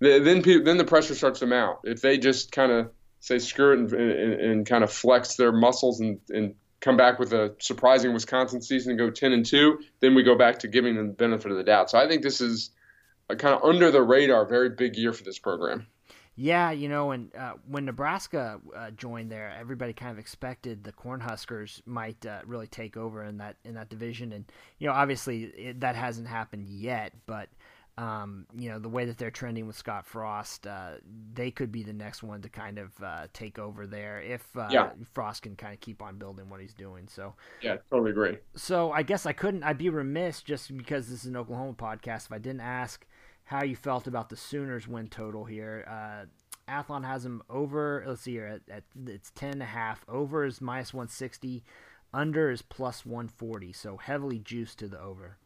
then 0.00 0.42
then 0.42 0.76
the 0.76 0.84
pressure 0.84 1.14
starts 1.14 1.40
to 1.40 1.46
mount. 1.46 1.78
If 1.84 2.00
they 2.00 2.18
just 2.18 2.52
kind 2.52 2.72
of 2.72 2.90
say 3.20 3.38
screw 3.38 3.72
it 3.72 3.78
and, 3.78 3.92
and, 3.92 4.32
and, 4.34 4.66
kind 4.66 4.84
of 4.84 4.92
flex 4.92 5.36
their 5.36 5.50
muscles 5.50 6.00
and, 6.00 6.20
and 6.28 6.54
come 6.80 6.96
back 6.96 7.18
with 7.18 7.32
a 7.32 7.54
surprising 7.58 8.12
Wisconsin 8.12 8.60
season 8.60 8.90
and 8.90 8.98
go 8.98 9.10
ten 9.10 9.32
and 9.32 9.44
two, 9.44 9.78
then 10.00 10.14
we 10.14 10.22
go 10.22 10.36
back 10.36 10.60
to 10.60 10.68
giving 10.68 10.96
them 10.96 11.08
the 11.08 11.14
benefit 11.14 11.50
of 11.50 11.56
the 11.56 11.64
doubt. 11.64 11.90
So 11.90 11.98
I 11.98 12.06
think 12.06 12.22
this 12.22 12.40
is 12.40 12.70
a 13.28 13.36
kind 13.36 13.54
of 13.54 13.64
under 13.64 13.90
the 13.90 14.02
radar, 14.02 14.44
very 14.46 14.70
big 14.70 14.96
year 14.96 15.12
for 15.12 15.24
this 15.24 15.38
program. 15.38 15.86
Yeah, 16.38 16.70
you 16.70 16.90
know, 16.90 17.12
and 17.12 17.34
uh, 17.34 17.54
when 17.66 17.86
Nebraska 17.86 18.60
uh, 18.76 18.90
joined 18.90 19.32
there, 19.32 19.56
everybody 19.58 19.94
kind 19.94 20.12
of 20.12 20.18
expected 20.18 20.84
the 20.84 20.92
Cornhuskers 20.92 21.80
might 21.86 22.24
uh, 22.26 22.40
really 22.44 22.66
take 22.66 22.98
over 22.98 23.24
in 23.24 23.38
that 23.38 23.56
in 23.64 23.74
that 23.74 23.88
division, 23.88 24.32
and 24.32 24.44
you 24.78 24.86
know, 24.86 24.92
obviously 24.92 25.44
it, 25.44 25.80
that 25.80 25.96
hasn't 25.96 26.28
happened 26.28 26.68
yet. 26.68 27.14
But 27.24 27.48
um, 27.98 28.46
you 28.54 28.68
know, 28.68 28.78
the 28.78 28.88
way 28.88 29.06
that 29.06 29.16
they're 29.16 29.30
trending 29.30 29.66
with 29.66 29.76
Scott 29.76 30.04
Frost, 30.04 30.66
uh, 30.66 30.92
they 31.32 31.50
could 31.50 31.72
be 31.72 31.82
the 31.82 31.94
next 31.94 32.22
one 32.22 32.42
to 32.42 32.48
kind 32.48 32.78
of 32.78 32.90
uh, 33.02 33.26
take 33.32 33.58
over 33.58 33.86
there 33.86 34.20
if 34.20 34.44
uh, 34.56 34.68
yeah. 34.70 34.90
Frost 35.14 35.42
can 35.42 35.56
kind 35.56 35.72
of 35.72 35.80
keep 35.80 36.02
on 36.02 36.18
building 36.18 36.50
what 36.50 36.60
he's 36.60 36.74
doing. 36.74 37.08
So 37.08 37.34
yeah, 37.62 37.76
totally 37.90 38.10
agree. 38.10 38.36
So 38.54 38.92
I 38.92 39.02
guess 39.02 39.24
I 39.24 39.32
couldn't. 39.32 39.62
I'd 39.62 39.78
be 39.78 39.88
remiss 39.88 40.42
just 40.42 40.76
because 40.76 41.08
this 41.08 41.20
is 41.20 41.26
an 41.26 41.36
Oklahoma 41.36 41.72
podcast 41.72 42.26
if 42.26 42.32
I 42.32 42.38
didn't 42.38 42.60
ask 42.60 43.06
how 43.44 43.62
you 43.62 43.76
felt 43.76 44.06
about 44.06 44.28
the 44.28 44.36
Sooners 44.36 44.86
win 44.86 45.08
total 45.08 45.44
here. 45.44 45.84
Uh, 45.88 46.26
Athlon 46.70 47.04
has 47.04 47.22
them 47.22 47.42
over. 47.48 48.04
Let's 48.06 48.22
see 48.22 48.32
here. 48.32 48.60
At, 48.68 48.74
at, 48.74 48.84
it's 49.06 49.30
ten 49.30 49.52
and 49.52 49.62
a 49.62 49.66
half. 49.66 50.04
Over 50.06 50.44
is 50.44 50.60
minus 50.60 50.92
one 50.92 51.08
sixty. 51.08 51.64
Under 52.12 52.50
is 52.50 52.60
plus 52.60 53.06
one 53.06 53.28
forty. 53.28 53.72
So 53.72 53.96
heavily 53.96 54.38
juiced 54.38 54.80
to 54.80 54.88
the 54.88 55.00
over. 55.00 55.38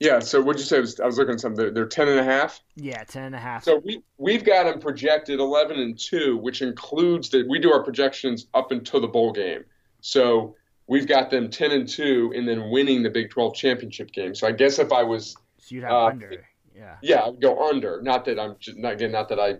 Yeah. 0.00 0.18
So 0.18 0.40
what'd 0.40 0.58
you 0.58 0.66
say? 0.66 0.78
I 1.02 1.06
was 1.06 1.18
looking 1.18 1.34
at 1.34 1.40
something. 1.40 1.62
They're, 1.62 1.70
they're 1.70 1.86
ten 1.86 2.08
and 2.08 2.18
a 2.18 2.24
half. 2.24 2.60
Yeah, 2.74 3.04
ten 3.04 3.24
and 3.24 3.34
a 3.34 3.38
half. 3.38 3.64
So 3.64 3.80
we 3.84 4.02
we've 4.18 4.44
got 4.44 4.64
them 4.64 4.80
projected 4.80 5.38
eleven 5.38 5.78
and 5.78 5.98
two, 5.98 6.36
which 6.38 6.62
includes 6.62 7.28
that 7.30 7.46
we 7.48 7.58
do 7.58 7.72
our 7.72 7.82
projections 7.82 8.46
up 8.54 8.72
until 8.72 9.00
the 9.00 9.08
bowl 9.08 9.32
game. 9.32 9.64
So 10.00 10.56
we've 10.86 11.06
got 11.06 11.30
them 11.30 11.50
ten 11.50 11.70
and 11.70 11.86
two, 11.86 12.32
and 12.34 12.48
then 12.48 12.70
winning 12.70 13.02
the 13.02 13.10
Big 13.10 13.30
Twelve 13.30 13.54
championship 13.54 14.10
game. 14.10 14.34
So 14.34 14.48
I 14.48 14.52
guess 14.52 14.78
if 14.78 14.90
I 14.92 15.02
was 15.02 15.36
so 15.58 15.74
you'd 15.74 15.84
have 15.84 15.92
uh, 15.92 16.06
under. 16.06 16.44
Yeah. 16.74 16.96
Yeah, 17.02 17.24
I'd 17.26 17.40
go 17.40 17.68
under. 17.68 18.00
Not 18.00 18.24
that 18.24 18.40
I'm 18.40 18.56
just, 18.58 18.78
not 18.78 18.94
again, 18.94 19.12
not 19.12 19.28
that 19.28 19.38
I 19.38 19.56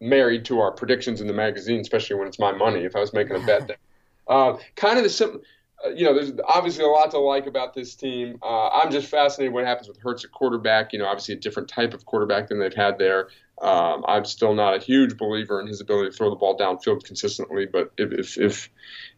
married 0.00 0.44
to 0.46 0.58
our 0.60 0.72
predictions 0.72 1.20
in 1.20 1.26
the 1.26 1.32
magazine, 1.32 1.80
especially 1.80 2.16
when 2.16 2.26
it's 2.26 2.38
my 2.38 2.52
money. 2.52 2.84
If 2.84 2.96
I 2.96 3.00
was 3.00 3.12
making 3.12 3.36
a 3.36 3.40
bet, 3.40 3.66
there. 3.68 3.76
Uh, 4.26 4.56
kind 4.74 4.96
of 4.96 5.04
the 5.04 5.10
sim- 5.10 5.42
you 5.94 6.04
know, 6.04 6.14
there's 6.14 6.32
obviously 6.46 6.84
a 6.84 6.88
lot 6.88 7.10
to 7.10 7.18
like 7.18 7.46
about 7.46 7.74
this 7.74 7.94
team. 7.94 8.38
Uh, 8.42 8.68
I'm 8.68 8.90
just 8.90 9.08
fascinated 9.08 9.52
what 9.52 9.64
happens 9.64 9.88
with 9.88 9.98
Hurts 10.00 10.24
at 10.24 10.32
quarterback. 10.32 10.92
You 10.92 11.00
know, 11.00 11.06
obviously 11.06 11.34
a 11.34 11.38
different 11.38 11.68
type 11.68 11.94
of 11.94 12.04
quarterback 12.04 12.48
than 12.48 12.58
they've 12.58 12.74
had 12.74 12.98
there. 12.98 13.28
Um, 13.60 14.04
I'm 14.06 14.24
still 14.24 14.54
not 14.54 14.74
a 14.74 14.78
huge 14.78 15.16
believer 15.16 15.60
in 15.60 15.66
his 15.66 15.80
ability 15.80 16.10
to 16.10 16.16
throw 16.16 16.30
the 16.30 16.36
ball 16.36 16.56
downfield 16.56 17.04
consistently, 17.04 17.66
but 17.66 17.92
if 17.96 18.12
if 18.12 18.38
if, 18.38 18.70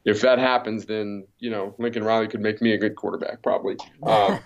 if 0.04 0.20
that 0.22 0.38
happens, 0.38 0.86
then 0.86 1.26
you 1.38 1.50
know 1.50 1.74
Lincoln 1.78 2.04
Riley 2.04 2.28
could 2.28 2.40
make 2.40 2.60
me 2.60 2.72
a 2.72 2.78
good 2.78 2.96
quarterback 2.96 3.42
probably. 3.42 3.76
Um, 4.02 4.38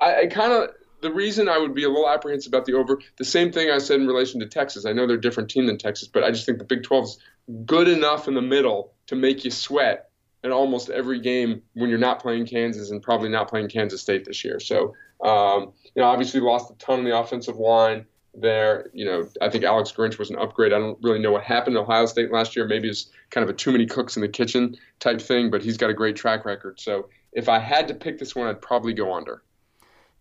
I, 0.00 0.20
I 0.22 0.26
kind 0.28 0.52
of 0.52 0.70
the 1.00 1.12
reason 1.12 1.48
I 1.48 1.58
would 1.58 1.74
be 1.74 1.84
a 1.84 1.88
little 1.88 2.08
apprehensive 2.08 2.50
about 2.52 2.66
the 2.66 2.74
over, 2.74 3.00
the 3.16 3.24
same 3.24 3.52
thing 3.52 3.70
I 3.70 3.78
said 3.78 4.00
in 4.00 4.06
relation 4.06 4.40
to 4.40 4.46
Texas. 4.46 4.86
I 4.86 4.92
know 4.92 5.06
they're 5.06 5.16
a 5.16 5.20
different 5.20 5.50
team 5.50 5.66
than 5.66 5.78
Texas, 5.78 6.08
but 6.08 6.22
I 6.22 6.30
just 6.30 6.46
think 6.46 6.58
the 6.58 6.64
Big 6.64 6.82
12 6.82 7.04
is 7.04 7.18
good 7.64 7.88
enough 7.88 8.28
in 8.28 8.34
the 8.34 8.42
middle 8.42 8.92
to 9.06 9.16
make 9.16 9.44
you 9.44 9.50
sweat 9.50 10.09
in 10.42 10.52
almost 10.52 10.90
every 10.90 11.20
game 11.20 11.62
when 11.74 11.90
you're 11.90 11.98
not 11.98 12.20
playing 12.20 12.46
Kansas 12.46 12.90
and 12.90 13.02
probably 13.02 13.28
not 13.28 13.48
playing 13.48 13.68
Kansas 13.68 14.00
State 14.00 14.24
this 14.24 14.44
year. 14.44 14.58
So, 14.60 14.94
um, 15.22 15.72
you 15.94 16.02
know, 16.02 16.04
obviously 16.04 16.40
lost 16.40 16.70
a 16.70 16.74
ton 16.74 17.00
on 17.00 17.04
the 17.04 17.18
offensive 17.18 17.56
line 17.56 18.06
there. 18.34 18.90
You 18.94 19.04
know, 19.04 19.28
I 19.42 19.50
think 19.50 19.64
Alex 19.64 19.92
Grinch 19.92 20.18
was 20.18 20.30
an 20.30 20.38
upgrade. 20.38 20.72
I 20.72 20.78
don't 20.78 20.98
really 21.02 21.18
know 21.18 21.32
what 21.32 21.42
happened 21.42 21.74
to 21.76 21.80
Ohio 21.80 22.06
State 22.06 22.32
last 22.32 22.56
year. 22.56 22.66
Maybe 22.66 22.88
it's 22.88 23.10
kind 23.30 23.44
of 23.44 23.50
a 23.50 23.52
too 23.52 23.72
many 23.72 23.86
cooks 23.86 24.16
in 24.16 24.22
the 24.22 24.28
kitchen 24.28 24.76
type 24.98 25.20
thing, 25.20 25.50
but 25.50 25.62
he's 25.62 25.76
got 25.76 25.90
a 25.90 25.94
great 25.94 26.16
track 26.16 26.44
record. 26.44 26.80
So 26.80 27.08
if 27.32 27.48
I 27.48 27.58
had 27.58 27.88
to 27.88 27.94
pick 27.94 28.18
this 28.18 28.34
one, 28.34 28.46
I'd 28.48 28.62
probably 28.62 28.94
go 28.94 29.14
under. 29.14 29.42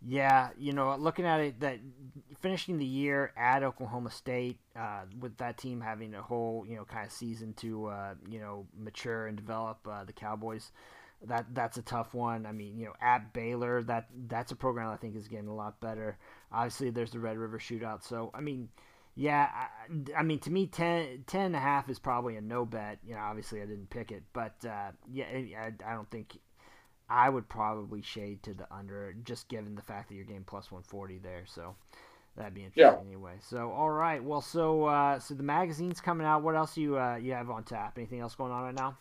Yeah, 0.05 0.49
you 0.57 0.71
know, 0.71 0.95
looking 0.95 1.25
at 1.25 1.41
it, 1.41 1.59
that 1.59 1.79
finishing 2.39 2.77
the 2.77 2.85
year 2.85 3.33
at 3.35 3.63
Oklahoma 3.63 4.11
State 4.11 4.57
uh, 4.75 5.01
with 5.19 5.37
that 5.37 5.57
team 5.57 5.81
having 5.81 6.15
a 6.15 6.21
whole, 6.21 6.65
you 6.67 6.77
know, 6.77 6.85
kind 6.85 7.05
of 7.05 7.11
season 7.11 7.53
to, 7.55 7.87
uh, 7.87 8.13
you 8.29 8.39
know, 8.39 8.65
mature 8.77 9.27
and 9.27 9.35
develop 9.35 9.79
uh, 9.89 10.05
the 10.05 10.13
Cowboys. 10.13 10.71
That 11.27 11.53
that's 11.53 11.77
a 11.77 11.81
tough 11.81 12.13
one. 12.13 12.45
I 12.45 12.53
mean, 12.53 12.77
you 12.77 12.85
know, 12.85 12.93
at 13.01 13.33
Baylor, 13.33 13.83
that 13.83 14.07
that's 14.27 14.53
a 14.53 14.55
program 14.55 14.89
I 14.89 14.95
think 14.95 15.17
is 15.17 15.27
getting 15.27 15.49
a 15.49 15.55
lot 15.55 15.81
better. 15.81 16.17
Obviously, 16.49 16.91
there's 16.91 17.11
the 17.11 17.19
Red 17.19 17.37
River 17.37 17.59
Shootout. 17.59 18.03
So, 18.03 18.31
I 18.33 18.39
mean, 18.39 18.69
yeah, 19.15 19.49
I, 19.53 20.19
I, 20.19 20.23
mean, 20.23 20.39
to 20.39 20.49
me, 20.49 20.67
10, 20.67 21.25
10 21.27 21.41
and 21.41 21.55
a 21.57 21.59
half 21.59 21.89
is 21.89 21.99
probably 21.99 22.37
a 22.37 22.41
no 22.41 22.65
bet. 22.65 22.99
You 23.05 23.15
know, 23.15 23.19
obviously 23.19 23.61
I 23.61 23.65
didn't 23.65 23.89
pick 23.89 24.13
it, 24.13 24.23
but 24.31 24.55
uh, 24.63 24.91
yeah, 25.11 25.25
I, 25.25 25.73
I 25.85 25.93
don't 25.93 26.09
think 26.09 26.37
I 27.09 27.29
would 27.29 27.49
probably 27.49 28.01
shade 28.01 28.43
to 28.43 28.53
the 28.53 28.67
under, 28.71 29.13
just 29.23 29.47
given 29.47 29.75
the 29.75 29.81
fact 29.81 30.09
that 30.09 30.15
you're 30.15 30.25
getting 30.25 30.43
plus 30.43 30.71
140 30.71 31.19
there. 31.19 31.43
So 31.45 31.75
that'd 32.35 32.53
be 32.53 32.63
interesting 32.63 33.01
yeah. 33.01 33.07
anyway. 33.07 33.35
So 33.41 33.71
all 33.71 33.89
right, 33.89 34.23
well, 34.23 34.41
so 34.41 34.85
uh, 34.85 35.19
so 35.19 35.33
the 35.33 35.43
magazine's 35.43 36.01
coming 36.01 36.27
out. 36.27 36.43
What 36.43 36.55
else 36.55 36.77
you 36.77 36.97
uh, 36.97 37.15
you 37.15 37.33
have 37.33 37.49
on 37.49 37.63
tap? 37.63 37.97
Anything 37.97 38.19
else 38.19 38.35
going 38.35 38.51
on 38.51 38.63
right 38.63 38.75
now? 38.75 38.97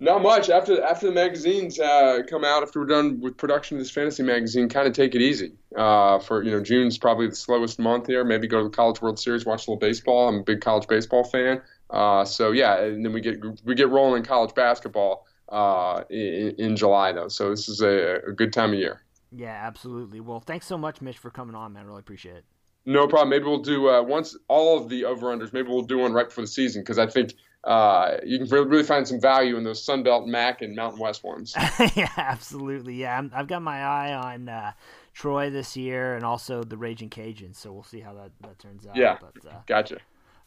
Not 0.00 0.22
much. 0.22 0.50
After 0.50 0.82
after 0.82 1.06
the 1.06 1.12
magazines 1.12 1.78
uh, 1.78 2.22
come 2.28 2.44
out, 2.44 2.62
after 2.62 2.80
we're 2.80 2.86
done 2.86 3.20
with 3.20 3.36
production 3.36 3.76
of 3.76 3.82
this 3.82 3.90
fantasy 3.90 4.22
magazine, 4.22 4.68
kind 4.68 4.88
of 4.88 4.92
take 4.92 5.14
it 5.14 5.22
easy. 5.22 5.52
Uh, 5.76 6.18
for 6.18 6.42
you 6.42 6.50
know, 6.50 6.60
June's 6.60 6.98
probably 6.98 7.28
the 7.28 7.36
slowest 7.36 7.78
month 7.78 8.08
here. 8.08 8.24
Maybe 8.24 8.48
go 8.48 8.58
to 8.58 8.64
the 8.64 8.76
College 8.76 9.00
World 9.00 9.18
Series, 9.18 9.46
watch 9.46 9.66
a 9.66 9.70
little 9.70 9.78
baseball. 9.78 10.28
I'm 10.28 10.40
a 10.40 10.42
big 10.42 10.60
college 10.60 10.88
baseball 10.88 11.24
fan. 11.24 11.62
Uh, 11.90 12.24
so 12.24 12.50
yeah, 12.50 12.82
and 12.82 13.04
then 13.04 13.12
we 13.12 13.20
get 13.20 13.40
we 13.64 13.74
get 13.74 13.88
rolling 13.88 14.18
in 14.18 14.24
college 14.24 14.54
basketball 14.54 15.26
uh, 15.48 16.02
in, 16.10 16.54
in, 16.58 16.76
July, 16.76 17.12
though. 17.12 17.28
So 17.28 17.50
this 17.50 17.68
is 17.68 17.80
a, 17.80 18.20
a, 18.26 18.32
good 18.32 18.52
time 18.52 18.72
of 18.72 18.78
year. 18.78 19.02
Yeah, 19.30 19.60
absolutely. 19.66 20.20
Well, 20.20 20.40
thanks 20.40 20.66
so 20.66 20.78
much, 20.78 21.00
Mitch, 21.00 21.18
for 21.18 21.30
coming 21.30 21.54
on, 21.54 21.72
man. 21.72 21.86
Really 21.86 22.00
appreciate 22.00 22.36
it. 22.36 22.44
No 22.86 23.06
problem. 23.06 23.30
Maybe 23.30 23.44
we'll 23.44 23.58
do 23.62 23.88
uh, 23.88 24.02
once 24.02 24.36
all 24.48 24.78
of 24.78 24.88
the 24.88 25.04
over 25.04 25.34
unders. 25.34 25.52
Maybe 25.52 25.68
we'll 25.68 25.82
do 25.82 25.98
one 25.98 26.12
right 26.12 26.28
before 26.28 26.44
the 26.44 26.48
season 26.48 26.82
because 26.82 26.98
I 26.98 27.06
think 27.06 27.34
uh, 27.64 28.18
you 28.24 28.38
can 28.38 28.48
really 28.48 28.82
find 28.82 29.08
some 29.08 29.20
value 29.20 29.56
in 29.56 29.64
those 29.64 29.84
Sunbelt 29.84 30.26
MAC 30.26 30.60
and 30.62 30.76
Mountain 30.76 31.00
West 31.00 31.24
ones. 31.24 31.54
yeah, 31.94 32.10
absolutely. 32.16 32.94
Yeah, 32.94 33.22
i 33.32 33.36
have 33.36 33.48
got 33.48 33.62
my 33.62 33.82
eye 33.82 34.12
on 34.12 34.48
uh, 34.48 34.72
Troy 35.14 35.48
this 35.48 35.76
year 35.76 36.14
and 36.14 36.24
also 36.24 36.62
the 36.62 36.76
Raging 36.76 37.08
Cajuns. 37.08 37.56
So 37.56 37.72
we'll 37.72 37.84
see 37.84 38.00
how 38.00 38.12
that, 38.14 38.32
that 38.42 38.58
turns 38.58 38.86
out. 38.86 38.96
Yeah, 38.96 39.16
but, 39.20 39.50
uh, 39.50 39.56
gotcha. 39.66 39.98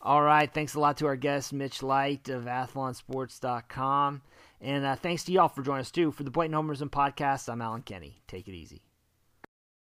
All 0.01 0.21
right. 0.21 0.51
Thanks 0.53 0.75
a 0.75 0.79
lot 0.79 0.97
to 0.97 1.07
our 1.07 1.15
guest, 1.15 1.53
Mitch 1.53 1.81
Light 1.81 2.29
of 2.29 2.45
AthlonSports.com. 2.45 4.21
And 4.59 4.85
uh, 4.85 4.95
thanks 4.95 5.23
to 5.25 5.31
y'all 5.31 5.49
for 5.49 5.61
joining 5.61 5.81
us 5.81 5.91
too. 5.91 6.11
For 6.11 6.23
the 6.23 6.31
Blatant 6.31 6.59
Homerism 6.59 6.89
podcast, 6.89 7.47
I'm 7.51 7.61
Allen 7.61 7.83
Kenney. 7.83 8.21
Take 8.27 8.47
it 8.47 8.53
easy. 8.53 8.86